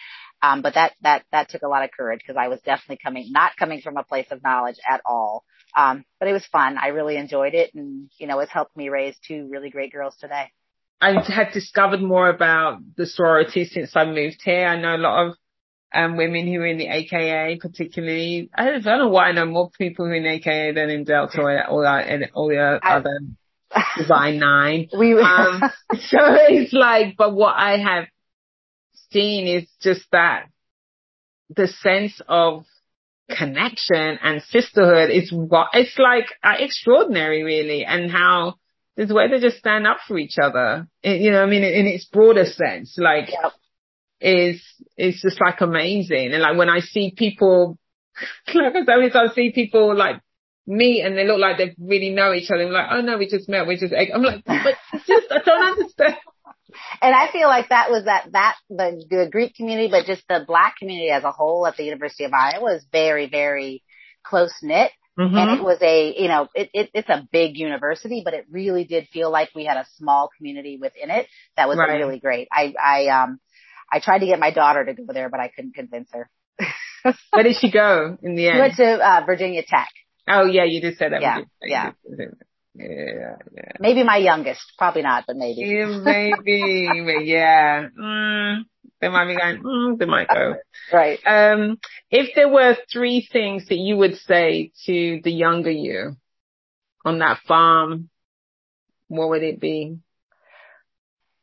Um, 0.43 0.61
but 0.61 0.75
that, 0.75 0.93
that, 1.01 1.25
that 1.33 1.49
took 1.49 1.62
a 1.62 1.69
lot 1.69 1.83
of 1.83 1.93
courage 1.97 2.21
because 2.21 2.37
I 2.39 2.49
was 2.49 2.61
definitely 2.61 2.99
coming, 3.03 3.33
not 3.33 3.57
coming 3.57 3.81
from 3.81 3.97
a 3.97 4.03
place 4.03 4.27
of 4.31 4.43
knowledge 4.43 4.77
at 4.87 5.01
all. 5.07 5.45
Um, 5.75 6.05
but 6.19 6.29
it 6.29 6.33
was 6.33 6.45
fun. 6.47 6.77
I 6.77 6.89
really 6.89 7.17
enjoyed 7.17 7.55
it 7.55 7.75
and, 7.75 8.11
you 8.19 8.27
know, 8.27 8.41
it's 8.41 8.53
helped 8.53 8.77
me 8.77 8.91
raise 8.91 9.17
two 9.27 9.49
really 9.51 9.71
great 9.71 9.93
girls 9.93 10.14
today. 10.21 10.51
I 11.01 11.23
had 11.23 11.53
discovered 11.53 12.03
more 12.03 12.29
about 12.29 12.81
the 12.97 13.07
sorority 13.07 13.64
since 13.64 13.97
I 13.97 14.05
moved 14.05 14.43
here. 14.45 14.67
I 14.67 14.79
know 14.79 14.97
a 14.97 14.99
lot 14.99 15.27
of 15.29 15.37
um, 15.95 16.16
women 16.16 16.47
who 16.47 16.61
are 16.61 16.66
in 16.66 16.78
the 16.78 16.89
AKA, 16.89 17.59
particularly. 17.61 18.51
I 18.55 18.64
don't, 18.66 18.84
know 18.84 19.09
why 19.09 19.28
I 19.28 19.32
know 19.32 19.47
more 19.47 19.70
people 19.70 20.05
who 20.05 20.12
are 20.12 20.14
in 20.14 20.26
AKA 20.26 20.72
than 20.72 20.91
in 20.91 21.05
Delta 21.05 21.41
or, 21.41 21.68
or, 21.68 21.87
or 21.87 22.20
all 22.34 22.49
the 22.49 22.80
other 22.82 23.20
Divine 23.97 24.39
Nine. 24.39 24.89
We, 24.97 25.14
um, 25.14 25.62
so 25.93 26.18
it's 26.20 26.72
like, 26.72 27.16
but 27.16 27.34
what 27.34 27.55
I 27.57 27.78
have 27.78 28.05
seen 29.11 29.47
is 29.47 29.68
just 29.80 30.07
that 30.12 30.47
the 31.55 31.68
sense 31.68 32.20
of 32.28 32.64
connection 33.30 34.18
and 34.22 34.43
sisterhood 34.43 35.11
is 35.11 35.32
what 35.32 35.68
it's 35.74 35.99
like 35.99 36.26
uh, 36.43 36.55
extraordinary 36.59 37.43
really 37.43 37.84
and 37.84 38.11
how 38.11 38.55
there's 38.97 39.12
way 39.12 39.28
to 39.28 39.41
just 39.41 39.59
stand 39.59 39.87
up 39.87 39.99
for 40.07 40.18
each 40.18 40.39
other. 40.39 40.89
It, 41.03 41.20
you 41.20 41.30
know, 41.30 41.43
I 41.43 41.47
mean, 41.47 41.62
in 41.62 41.87
its 41.87 42.07
broader 42.07 42.45
sense, 42.45 42.97
like 42.99 43.30
Yep. 43.30 43.53
Is 44.21 44.62
is 44.97 45.21
just 45.23 45.41
like 45.41 45.61
amazing. 45.61 46.33
And 46.33 46.43
like 46.43 46.57
when 46.57 46.71
I 46.71 46.81
see 46.81 47.12
people, 47.17 47.79
like 48.55 48.73
sometimes 48.75 49.14
I 49.17 49.35
see 49.35 49.53
people 49.53 49.95
like 49.97 50.21
meet 50.67 51.03
and 51.03 51.17
they 51.17 51.27
look 51.27 51.39
like 51.39 51.59
they 51.59 51.75
really 51.79 52.11
know 52.11 52.33
each 52.33 52.51
other. 52.51 52.64
I'm 52.67 52.73
like, 52.73 52.89
oh 52.91 53.01
no, 53.01 53.19
we 53.19 53.29
just 53.29 53.49
met. 53.49 53.67
We 53.67 53.77
just. 53.77 53.93
I'm 53.95 54.23
like, 54.23 54.43
but 54.47 54.75
just 55.07 55.31
I 55.31 55.39
don't 55.45 55.64
understand. 55.79 56.17
and 57.03 57.14
I 57.14 57.31
feel 57.31 57.49
like 57.49 57.69
that 57.69 57.91
was 57.91 58.05
that 58.05 58.29
that 58.33 58.57
the 58.69 59.05
the 59.09 59.29
Greek 59.31 59.55
community, 59.55 59.89
but 59.91 60.07
just 60.07 60.25
the 60.29 60.45
Black 60.47 60.77
community 60.79 61.11
as 61.11 61.25
a 61.25 61.33
whole 61.33 61.67
at 61.67 61.77
the 61.77 61.85
University 61.85 62.25
of 62.25 62.33
Iowa 62.33 62.75
is 62.77 62.87
very 62.93 63.29
very 63.29 63.83
close 64.25 64.55
knit. 64.62 64.91
And 65.19 65.51
Mhm. 65.51 65.59
it 65.59 65.64
was 65.64 65.79
a, 65.83 66.14
you 66.23 66.29
know, 66.29 66.49
it, 66.55 66.71
it, 66.73 66.91
it's 66.95 67.09
a 67.09 67.27
big 67.33 67.57
university, 67.57 68.23
but 68.25 68.33
it 68.35 68.47
really 68.51 68.85
did 68.85 69.09
feel 69.09 69.31
like 69.31 69.51
we 69.55 69.64
had 69.64 69.77
a 69.77 69.87
small 69.97 70.31
community 70.37 70.79
within 70.81 71.11
it 71.11 71.27
that 71.57 71.69
was 71.69 71.79
Right. 71.79 72.01
really 72.01 72.21
great. 72.21 72.49
I, 72.53 72.75
I, 72.83 73.07
um, 73.09 73.41
I 73.91 74.01
tried 74.01 74.18
to 74.20 74.26
get 74.26 74.39
my 74.39 74.51
daughter 74.51 74.84
to 74.84 74.95
go 74.95 75.12
there, 75.12 75.28
but 75.28 75.41
I 75.41 75.49
couldn't 75.49 75.74
convince 75.74 76.11
her. 76.12 76.28
Where 77.30 77.43
did 77.45 77.57
she 77.61 77.70
go 77.70 78.16
in 78.22 78.34
the 78.34 78.49
end? 78.49 78.57
She 78.57 78.61
went 78.61 78.76
to 78.76 79.07
uh, 79.07 79.24
Virginia 79.26 79.62
Tech. 79.66 79.89
oh 80.28 80.45
yeah, 80.45 80.64
you 80.64 80.80
did 80.80 80.97
say 80.97 81.09
that. 81.09 81.20
Yeah, 81.20 81.41
yeah. 81.62 81.91
Yeah, 82.78 83.37
yeah. 83.55 83.72
Maybe 83.80 84.05
my 84.05 84.18
youngest, 84.18 84.61
probably 84.76 85.03
not, 85.03 85.24
but 85.26 85.37
maybe. 85.37 85.62
Yeah, 85.62 85.87
maybe, 85.87 86.89
but 87.05 87.24
yeah. 87.24 87.89
Mm, 87.99 88.64
they 89.01 89.09
might 89.09 89.26
be 89.26 89.37
going, 89.37 89.62
mm, 89.62 89.99
they 89.99 90.05
might 90.05 90.28
go. 90.28 90.57
Right. 90.93 91.18
Um, 91.26 91.78
if 92.11 92.34
there 92.34 92.49
were 92.49 92.76
three 92.93 93.26
things 93.32 93.66
that 93.68 93.78
you 93.78 93.97
would 93.97 94.16
say 94.18 94.72
to 94.84 95.20
the 95.24 95.32
younger 95.32 95.70
you 95.70 96.16
on 97.05 97.18
that 97.20 97.39
farm, 97.49 98.09
what 99.09 99.30
would 99.30 99.43
it 99.43 99.59
be? 99.59 99.99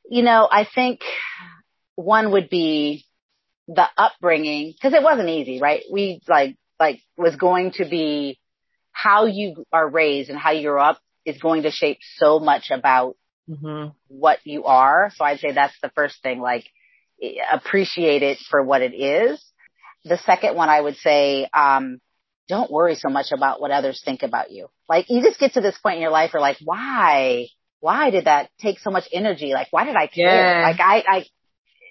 You 0.10 0.24
know, 0.24 0.48
I 0.50 0.66
think 0.66 1.02
one 1.96 2.32
would 2.32 2.50
be 2.50 3.06
the 3.68 3.88
upbringing, 3.98 4.74
because 4.74 4.94
it 4.94 5.04
wasn't 5.04 5.30
easy, 5.30 5.60
right? 5.62 5.84
We 5.92 6.22
like, 6.28 6.58
like 6.80 7.02
was 7.18 7.36
going 7.36 7.72
to 7.74 7.86
be 7.86 8.40
how 8.92 9.26
you 9.26 9.66
are 9.72 9.88
raised 9.90 10.30
and 10.30 10.38
how 10.38 10.52
you 10.52 10.70
grew 10.70 10.80
up 10.80 11.00
is 11.26 11.40
going 11.40 11.64
to 11.64 11.72
shape 11.72 12.00
so 12.18 12.40
much 12.40 12.72
about 12.72 13.16
hmm 13.48 13.88
what 14.08 14.40
you 14.44 14.66
are. 14.66 15.12
So 15.16 15.26
I'd 15.26 15.40
say 15.40 15.52
that's 15.52 15.78
the 15.82 15.90
first 15.96 16.22
thing, 16.22 16.40
like 16.40 16.66
eh, 17.22 17.36
appreciate 17.52 18.22
it 18.22 18.38
for 18.50 18.62
what 18.62 18.82
it 18.82 18.94
is. 18.94 19.44
The 20.06 20.18
second 20.18 20.56
one 20.56 20.70
I 20.70 20.82
would 20.82 20.98
say, 20.98 21.48
um, 21.54 22.00
don't 22.50 22.70
worry 22.72 22.96
so 22.96 23.10
much 23.10 23.32
about 23.32 23.62
what 23.62 23.72
others 23.72 24.02
think 24.04 24.22
about 24.22 24.52
you. 24.52 24.68
Like 24.90 25.06
you 25.10 25.24
just 25.24 25.40
get 25.40 25.54
to 25.54 25.62
this 25.62 25.78
point 25.78 25.96
in 25.96 26.02
your 26.02 26.12
life 26.12 26.34
where 26.34 26.42
like, 26.42 26.58
why, 26.64 27.48
why 27.80 28.10
did 28.10 28.26
that 28.26 28.50
take 28.60 28.80
so 28.80 28.92
much 28.92 29.06
energy? 29.12 29.54
Like, 29.54 29.68
why 29.72 29.86
did 29.86 29.96
I 29.96 30.08
care? 30.08 30.58
Yeah. 30.58 30.62
Like 30.62 30.80
I, 30.80 31.04
I, 31.08 31.26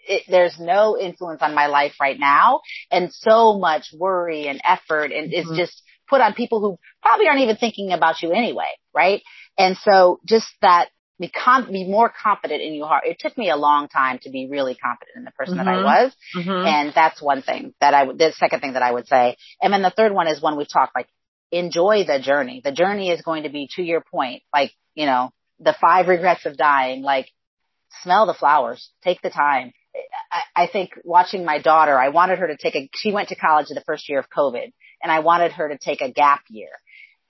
it, 0.08 0.22
there's 0.28 0.58
no 0.58 0.98
influence 0.98 1.42
on 1.42 1.54
my 1.54 1.66
life 1.66 1.94
right 2.00 2.18
now 2.18 2.60
and 2.90 3.12
so 3.12 3.58
much 3.58 3.92
worry 3.96 4.48
and 4.48 4.60
effort 4.64 5.12
and 5.12 5.32
is 5.32 5.46
Mhm. 5.46 5.56
just 5.56 5.82
put 6.08 6.20
on 6.20 6.34
people 6.34 6.60
who 6.60 6.78
probably 7.02 7.26
aren't 7.28 7.40
even 7.40 7.56
thinking 7.56 7.92
about 7.92 8.22
you 8.22 8.32
anyway. 8.32 8.70
Right. 8.94 9.22
And 9.58 9.76
so 9.78 10.20
just 10.26 10.46
that 10.60 10.88
be, 11.18 11.28
com- 11.28 11.70
be 11.70 11.84
more 11.84 12.08
confident 12.10 12.60
in 12.62 12.74
your 12.74 12.88
heart. 12.88 13.04
It 13.06 13.18
took 13.20 13.36
me 13.38 13.48
a 13.50 13.56
long 13.56 13.88
time 13.88 14.18
to 14.22 14.30
be 14.30 14.48
really 14.50 14.74
confident 14.74 15.16
in 15.16 15.24
the 15.24 15.30
person 15.32 15.56
that 15.58 15.68
I 15.68 15.76
Mhm. 15.76 15.84
was. 15.84 16.16
hmm 16.34 16.66
And 16.66 16.92
that's 16.94 17.22
one 17.22 17.42
thing 17.42 17.74
that 17.80 17.94
I 17.94 18.02
would, 18.02 18.18
the 18.18 18.32
second 18.32 18.60
thing 18.60 18.72
that 18.72 18.82
I 18.82 18.90
would 18.90 19.06
say. 19.06 19.36
And 19.62 19.72
then 19.72 19.82
the 19.82 19.90
third 19.90 20.12
one 20.12 20.26
is 20.26 20.40
one 20.42 20.56
we've 20.56 20.68
talked 20.68 20.94
like 20.96 21.08
enjoy 21.52 22.04
the 22.04 22.18
journey. 22.18 22.60
The 22.64 22.72
journey 22.72 23.10
is 23.10 23.22
going 23.22 23.44
to 23.44 23.50
be 23.50 23.68
to 23.76 23.82
your 23.82 24.00
point, 24.00 24.42
like, 24.52 24.72
you 24.94 25.06
know, 25.06 25.30
the 25.60 25.74
five 25.80 26.08
regrets 26.08 26.44
of 26.46 26.56
dying, 26.56 27.02
like 27.02 27.30
smell 28.02 28.26
the 28.26 28.34
flowers, 28.34 28.90
take 29.02 29.20
the 29.22 29.30
time. 29.30 29.72
I, 30.30 30.64
I 30.64 30.66
think 30.66 30.92
watching 31.04 31.44
my 31.44 31.58
daughter, 31.58 31.98
I 31.98 32.08
wanted 32.08 32.38
her 32.38 32.46
to 32.48 32.56
take 32.56 32.74
a, 32.74 32.90
she 32.94 33.12
went 33.12 33.28
to 33.28 33.36
college 33.36 33.66
in 33.70 33.74
the 33.74 33.84
first 33.86 34.08
year 34.08 34.18
of 34.18 34.26
COVID 34.30 34.72
and 35.02 35.12
I 35.12 35.20
wanted 35.20 35.52
her 35.52 35.68
to 35.68 35.78
take 35.78 36.00
a 36.00 36.10
gap 36.10 36.42
year. 36.48 36.70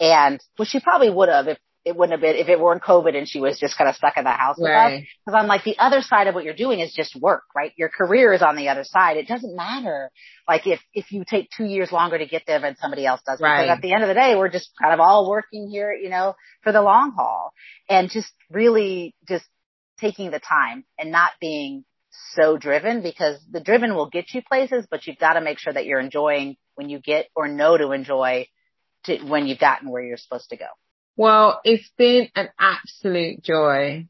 And, 0.00 0.40
well, 0.58 0.66
she 0.66 0.80
probably 0.80 1.10
would 1.10 1.28
have 1.28 1.48
if 1.48 1.58
it 1.84 1.96
wouldn't 1.96 2.12
have 2.12 2.20
been, 2.20 2.36
if 2.36 2.48
it 2.48 2.60
weren't 2.60 2.82
COVID 2.82 3.16
and 3.16 3.28
she 3.28 3.40
was 3.40 3.58
just 3.58 3.76
kind 3.76 3.90
of 3.90 3.96
stuck 3.96 4.16
in 4.16 4.22
the 4.22 4.30
house 4.30 4.56
with 4.56 4.70
us. 4.70 5.02
Cause 5.24 5.34
I'm 5.36 5.48
like, 5.48 5.64
the 5.64 5.76
other 5.78 6.00
side 6.00 6.28
of 6.28 6.34
what 6.34 6.44
you're 6.44 6.54
doing 6.54 6.78
is 6.78 6.92
just 6.92 7.16
work, 7.16 7.42
right? 7.56 7.72
Your 7.76 7.88
career 7.88 8.32
is 8.32 8.40
on 8.40 8.54
the 8.54 8.68
other 8.68 8.84
side. 8.84 9.16
It 9.16 9.26
doesn't 9.26 9.56
matter. 9.56 10.12
Like 10.46 10.66
if, 10.66 10.80
if 10.94 11.10
you 11.10 11.24
take 11.28 11.48
two 11.56 11.64
years 11.64 11.90
longer 11.90 12.18
to 12.18 12.26
get 12.26 12.42
there 12.46 12.60
than 12.60 12.76
somebody 12.76 13.04
else 13.04 13.20
does. 13.26 13.40
Right. 13.40 13.64
Because 13.64 13.78
at 13.78 13.82
the 13.82 13.92
end 13.92 14.04
of 14.04 14.08
the 14.08 14.14
day, 14.14 14.36
we're 14.36 14.48
just 14.48 14.70
kind 14.80 14.94
of 14.94 15.00
all 15.00 15.28
working 15.28 15.68
here, 15.68 15.92
you 15.92 16.08
know, 16.08 16.36
for 16.62 16.70
the 16.70 16.82
long 16.82 17.12
haul 17.16 17.52
and 17.88 18.08
just 18.10 18.30
really 18.48 19.16
just 19.28 19.44
taking 19.98 20.30
the 20.30 20.40
time 20.40 20.84
and 20.98 21.10
not 21.10 21.32
being 21.40 21.84
so 22.34 22.56
driven 22.56 23.02
because 23.02 23.38
the 23.50 23.60
driven 23.60 23.94
will 23.94 24.08
get 24.10 24.32
you 24.34 24.42
places, 24.42 24.86
but 24.90 25.06
you've 25.06 25.18
got 25.18 25.34
to 25.34 25.40
make 25.40 25.58
sure 25.58 25.72
that 25.72 25.86
you're 25.86 26.00
enjoying 26.00 26.56
when 26.74 26.88
you 26.88 26.98
get 26.98 27.26
or 27.34 27.48
know 27.48 27.76
to 27.76 27.92
enjoy 27.92 28.46
to 29.04 29.18
when 29.24 29.46
you've 29.46 29.58
gotten 29.58 29.90
where 29.90 30.02
you're 30.02 30.16
supposed 30.16 30.50
to 30.50 30.56
go. 30.56 30.66
Well, 31.16 31.60
it's 31.64 31.88
been 31.98 32.28
an 32.34 32.48
absolute 32.58 33.42
joy. 33.42 34.06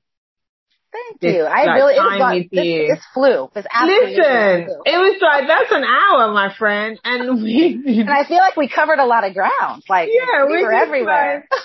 Thank 0.93 1.21
This, 1.21 1.35
you. 1.37 1.43
I 1.45 1.65
like, 1.65 1.75
really, 1.77 1.95
it 1.95 1.99
was 1.99 2.45
this, 2.53 2.65
you. 2.65 2.87
this 2.89 3.05
flew. 3.15 3.49
This 3.55 3.65
absolutely 3.73 4.17
Listen, 4.17 4.65
flew. 4.67 4.83
it 4.85 4.99
was 4.99 5.23
like, 5.23 5.49
that's 5.49 5.73
an 5.73 5.85
hour, 5.85 6.33
my 6.33 6.55
friend. 6.55 7.01
And 7.03 7.43
we, 7.43 7.83
And 8.01 8.11
I 8.11 8.25
feel 8.27 8.37
like 8.37 8.57
we 8.57 8.69
covered 8.69 8.99
a 8.99 9.07
lot 9.07 9.25
of 9.27 9.33
ground. 9.33 9.83
Like 9.89 10.11
yeah, 10.13 10.45
we 10.47 10.63
were 10.63 10.73
everywhere. 10.73 11.49
like- 11.51 11.61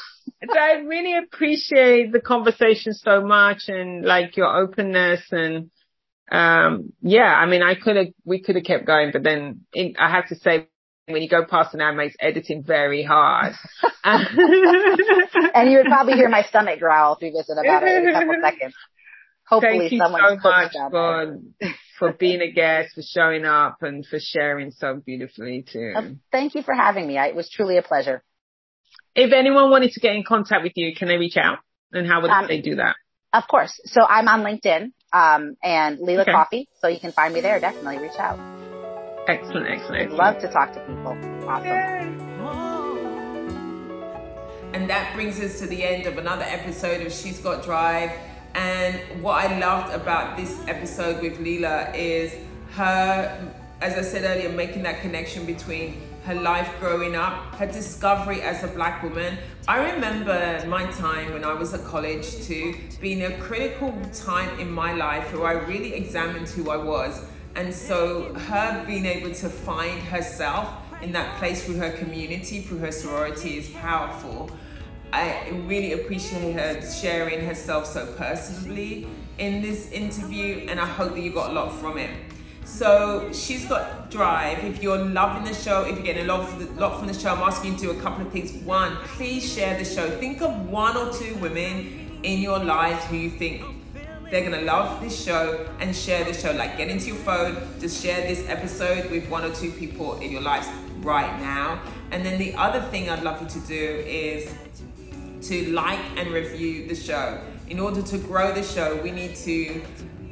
I 0.49 0.73
really 0.85 1.17
appreciate 1.17 2.11
the 2.13 2.21
conversation 2.21 2.93
so 2.93 3.21
much 3.21 3.63
and 3.69 4.05
like 4.05 4.37
your 4.37 4.55
openness 4.55 5.21
and, 5.31 5.71
um, 6.31 6.93
yeah, 7.01 7.33
I 7.33 7.45
mean, 7.45 7.63
I 7.63 7.75
could 7.75 7.95
have, 7.95 8.07
we 8.25 8.41
could 8.41 8.55
have 8.55 8.65
kept 8.65 8.85
going, 8.85 9.11
but 9.11 9.23
then 9.23 9.61
in, 9.73 9.95
I 9.97 10.09
have 10.09 10.27
to 10.27 10.35
say, 10.35 10.67
when 11.05 11.21
you 11.21 11.29
go 11.29 11.45
past 11.45 11.73
an 11.73 11.79
hour, 11.79 11.93
makes 11.93 12.15
editing 12.19 12.63
very 12.63 13.01
hard. 13.01 13.53
and 14.03 15.71
you 15.71 15.77
would 15.77 15.85
probably 15.85 16.13
hear 16.13 16.27
my 16.27 16.43
stomach 16.43 16.79
growl 16.79 17.15
through 17.15 17.31
this 17.31 17.49
in 17.49 17.57
about 17.57 17.83
a, 17.83 18.09
a 18.09 18.11
couple 18.11 18.35
seconds. 18.43 18.75
Hopefully 19.47 19.79
Thank 19.79 19.91
you 19.93 19.99
so 19.99 20.09
much 20.09 20.73
for, 20.91 21.37
for 21.97 22.11
being 22.11 22.41
a 22.41 22.51
guest, 22.51 22.95
for 22.95 23.01
showing 23.01 23.45
up 23.45 23.77
and 23.81 24.05
for 24.05 24.19
sharing 24.19 24.71
so 24.71 25.01
beautifully 25.05 25.63
too. 25.71 25.93
Uh, 25.95 26.01
Thank 26.33 26.55
you 26.55 26.61
for 26.61 26.73
having 26.73 27.07
me. 27.07 27.17
I, 27.17 27.27
it 27.27 27.35
was 27.35 27.49
truly 27.49 27.77
a 27.77 27.81
pleasure. 27.81 28.21
If 29.15 29.31
anyone 29.31 29.71
wanted 29.71 29.93
to 29.93 30.01
get 30.01 30.13
in 30.13 30.25
contact 30.27 30.63
with 30.63 30.73
you, 30.75 30.93
can 30.93 31.07
they 31.07 31.15
reach 31.15 31.37
out? 31.37 31.59
And 31.93 32.05
how 32.05 32.21
would 32.21 32.31
Um, 32.31 32.47
they 32.49 32.59
do 32.59 32.75
that? 32.75 32.97
Of 33.33 33.47
course. 33.47 33.79
So 33.85 34.01
I'm 34.07 34.27
on 34.27 34.41
LinkedIn, 34.43 34.91
um, 35.13 35.55
and 35.63 35.99
Lela 35.99 36.21
Okay. 36.21 36.31
Coffey. 36.31 36.67
So 36.81 36.87
you 36.87 36.99
can 36.99 37.11
find 37.11 37.33
me 37.33 37.41
there. 37.41 37.59
Definitely 37.59 37.99
reach 37.99 38.17
out. 38.19 38.39
Excellent, 39.27 39.67
excellent, 39.67 39.95
I'd 39.95 40.01
excellent. 40.03 40.13
love 40.13 40.39
to 40.39 40.47
talk 40.47 40.73
to 40.73 40.79
people. 40.79 41.17
Awesome. 41.49 42.87
And 44.73 44.89
that 44.89 45.13
brings 45.15 45.39
us 45.39 45.59
to 45.59 45.67
the 45.67 45.83
end 45.83 46.05
of 46.05 46.17
another 46.17 46.43
episode 46.47 47.05
of 47.05 47.11
She's 47.11 47.39
Got 47.39 47.63
Drive. 47.63 48.11
And 48.53 49.21
what 49.21 49.43
I 49.45 49.57
loved 49.59 49.93
about 49.93 50.37
this 50.37 50.55
episode 50.67 51.21
with 51.21 51.39
Lela 51.39 51.91
is 51.93 52.33
her, 52.71 53.53
as 53.81 53.93
I 53.97 54.01
said 54.01 54.23
earlier, 54.23 54.49
making 54.49 54.83
that 54.83 55.01
connection 55.01 55.45
between 55.45 56.01
her 56.27 56.35
life 56.35 56.69
growing 56.81 57.15
up, 57.15 57.55
her 57.55 57.65
discovery 57.65 58.41
as 58.41 58.61
a 58.61 58.67
black 58.67 59.01
woman. 59.01 59.37
I 59.65 59.93
remember 59.93 60.61
my 60.67 60.85
time 60.91 61.31
when 61.31 61.45
I 61.45 61.53
was 61.53 61.73
at 61.73 61.85
college 61.85 62.43
too, 62.45 62.75
being 62.99 63.23
a 63.23 63.31
critical 63.37 63.95
time 64.13 64.59
in 64.59 64.69
my 64.69 64.91
life 64.91 65.33
where 65.33 65.47
I 65.47 65.53
really 65.53 65.93
examined 65.93 66.49
who 66.49 66.69
I 66.69 66.75
was. 66.75 67.23
And 67.55 67.73
so 67.73 68.33
her 68.33 68.83
being 68.85 69.05
able 69.05 69.33
to 69.35 69.47
find 69.47 70.01
herself 70.01 70.67
in 71.01 71.13
that 71.13 71.37
place 71.37 71.63
through 71.63 71.77
her 71.77 71.91
community, 71.91 72.59
through 72.59 72.79
her 72.79 72.91
sorority 72.91 73.57
is 73.57 73.69
powerful. 73.69 74.51
I 75.13 75.49
really 75.65 75.93
appreciate 75.93 76.51
her 76.51 76.81
sharing 76.81 77.45
herself 77.45 77.85
so 77.85 78.05
personally 78.17 79.07
in 79.37 79.61
this 79.61 79.91
interview, 79.91 80.65
and 80.67 80.77
I 80.77 80.85
hope 80.85 81.13
that 81.13 81.21
you 81.21 81.31
got 81.31 81.51
a 81.51 81.53
lot 81.53 81.71
from 81.79 81.97
it. 81.97 82.09
So 82.67 83.31
she's 83.31 83.65
got 83.65 84.11
drive. 84.11 84.63
If 84.63 84.83
you're 84.83 84.97
loving 84.97 85.45
the 85.45 85.53
show, 85.53 85.83
if 85.85 85.95
you're 85.95 86.05
getting 86.05 86.25
a 86.25 86.27
lot, 86.27 86.61
lot 86.75 86.99
from 86.99 87.07
the 87.07 87.13
show, 87.13 87.33
I'm 87.33 87.39
asking 87.39 87.71
you 87.71 87.77
to 87.77 87.83
do 87.85 87.91
a 87.91 88.01
couple 88.01 88.27
of 88.27 88.31
things. 88.31 88.51
One, 88.63 88.97
please 89.15 89.51
share 89.51 89.79
the 89.79 89.85
show. 89.85 90.07
Think 90.19 90.41
of 90.41 90.69
one 90.69 90.95
or 90.95 91.11
two 91.11 91.33
women 91.37 92.19
in 92.23 92.39
your 92.39 92.59
lives 92.59 93.03
who 93.05 93.15
you 93.15 93.29
think 93.31 93.63
they're 94.29 94.43
gonna 94.43 94.63
love 94.63 95.01
this 95.01 95.23
show 95.23 95.67
and 95.79 95.95
share 95.95 96.25
the 96.25 96.33
show. 96.33 96.51
Like 96.51 96.77
get 96.77 96.89
into 96.89 97.07
your 97.07 97.15
phone, 97.15 97.55
just 97.79 98.03
share 98.03 98.27
this 98.27 98.47
episode 98.49 99.09
with 99.09 99.27
one 99.29 99.45
or 99.45 99.55
two 99.55 99.71
people 99.71 100.19
in 100.19 100.29
your 100.29 100.41
lives 100.41 100.67
right 100.99 101.39
now. 101.39 101.81
And 102.11 102.23
then 102.23 102.37
the 102.37 102.53
other 102.55 102.81
thing 102.91 103.09
I'd 103.09 103.23
love 103.23 103.41
you 103.41 103.47
to 103.47 103.59
do 103.67 104.03
is 104.05 104.53
to 105.47 105.71
like 105.71 105.99
and 106.17 106.31
review 106.31 106.87
the 106.87 106.95
show. 106.95 107.39
In 107.69 107.79
order 107.79 108.01
to 108.01 108.17
grow 108.17 108.53
the 108.53 108.63
show, 108.63 109.01
we 109.01 109.11
need 109.11 109.35
to 109.37 109.81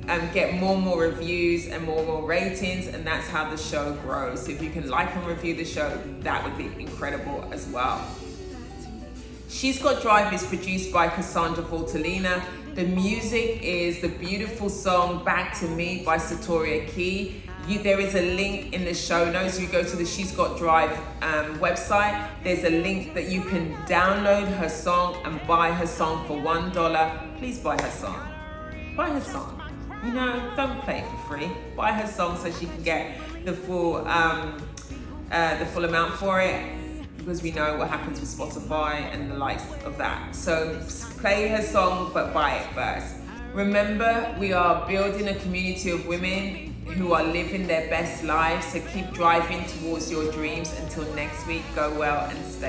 um, 0.09 0.29
get 0.33 0.55
more 0.55 0.75
and 0.75 0.83
more 0.83 1.01
reviews 1.01 1.67
and 1.67 1.83
more 1.83 1.99
and 1.99 2.07
more 2.07 2.25
ratings, 2.25 2.87
and 2.87 3.05
that's 3.05 3.27
how 3.27 3.49
the 3.49 3.57
show 3.57 3.93
grows. 4.03 4.45
So 4.45 4.51
if 4.51 4.61
you 4.61 4.69
can 4.69 4.89
like 4.89 5.15
and 5.15 5.25
review 5.25 5.55
the 5.55 5.65
show, 5.65 5.99
that 6.19 6.43
would 6.43 6.57
be 6.57 6.69
incredible 6.81 7.47
as 7.51 7.67
well. 7.67 8.05
She's 9.49 9.81
Got 9.81 10.01
Drive 10.01 10.33
is 10.33 10.45
produced 10.45 10.91
by 10.91 11.07
Casandra 11.07 11.63
Voltalina. 11.63 12.43
The 12.75 12.83
music 12.85 13.61
is 13.63 14.01
the 14.01 14.09
beautiful 14.09 14.69
song 14.69 15.23
Back 15.23 15.57
to 15.59 15.67
Me 15.67 16.03
by 16.03 16.17
Setoria 16.17 16.85
Key. 16.87 17.41
You, 17.67 17.79
there 17.79 17.99
is 17.99 18.13
a 18.13 18.35
link 18.35 18.73
in 18.73 18.83
the 18.83 18.93
show 18.93 19.31
notes. 19.31 19.59
You 19.59 19.67
go 19.67 19.83
to 19.83 19.95
the 19.95 20.05
She's 20.05 20.31
Got 20.31 20.57
Drive 20.57 20.91
um, 21.23 21.57
website. 21.59 22.29
There's 22.43 22.63
a 22.63 22.69
link 22.69 23.13
that 23.15 23.29
you 23.29 23.41
can 23.41 23.73
download 23.85 24.47
her 24.57 24.69
song 24.69 25.19
and 25.23 25.39
buy 25.47 25.71
her 25.71 25.87
song 25.87 26.27
for 26.27 26.39
one 26.39 26.71
dollar. 26.73 27.19
Please 27.37 27.57
buy 27.57 27.81
her 27.81 27.89
song. 27.89 28.27
Buy 28.95 29.09
her 29.09 29.21
song. 29.21 29.64
You 30.05 30.13
know, 30.13 30.53
don't 30.55 30.79
play 30.81 30.99
it 30.99 31.05
for 31.09 31.35
free. 31.35 31.49
Buy 31.75 31.91
her 31.91 32.07
song 32.07 32.37
so 32.37 32.51
she 32.51 32.67
can 32.67 32.83
get 32.83 33.17
the 33.43 33.53
full 33.53 34.07
um, 34.07 34.61
uh, 35.31 35.57
the 35.57 35.65
full 35.65 35.85
amount 35.85 36.13
for 36.13 36.39
it 36.39 36.63
because 37.17 37.41
we 37.41 37.51
know 37.51 37.75
what 37.75 37.89
happens 37.89 38.19
with 38.19 38.29
Spotify 38.29 39.01
and 39.11 39.31
the 39.31 39.35
likes 39.35 39.63
of 39.83 39.97
that. 39.97 40.35
So 40.35 40.79
play 41.17 41.47
her 41.47 41.63
song, 41.63 42.11
but 42.13 42.33
buy 42.35 42.57
it 42.57 42.67
first. 42.73 43.15
Remember, 43.53 44.35
we 44.39 44.53
are 44.53 44.87
building 44.87 45.29
a 45.29 45.35
community 45.35 45.89
of 45.89 46.05
women 46.05 46.75
who 46.97 47.13
are 47.13 47.23
living 47.23 47.65
their 47.65 47.89
best 47.89 48.23
lives. 48.23 48.67
So 48.67 48.81
keep 48.93 49.09
driving 49.11 49.65
towards 49.65 50.11
your 50.11 50.31
dreams. 50.31 50.71
Until 50.81 51.11
next 51.15 51.47
week, 51.47 51.63
go 51.73 51.91
well 51.97 52.29
and 52.29 52.45
stay. 52.45 52.55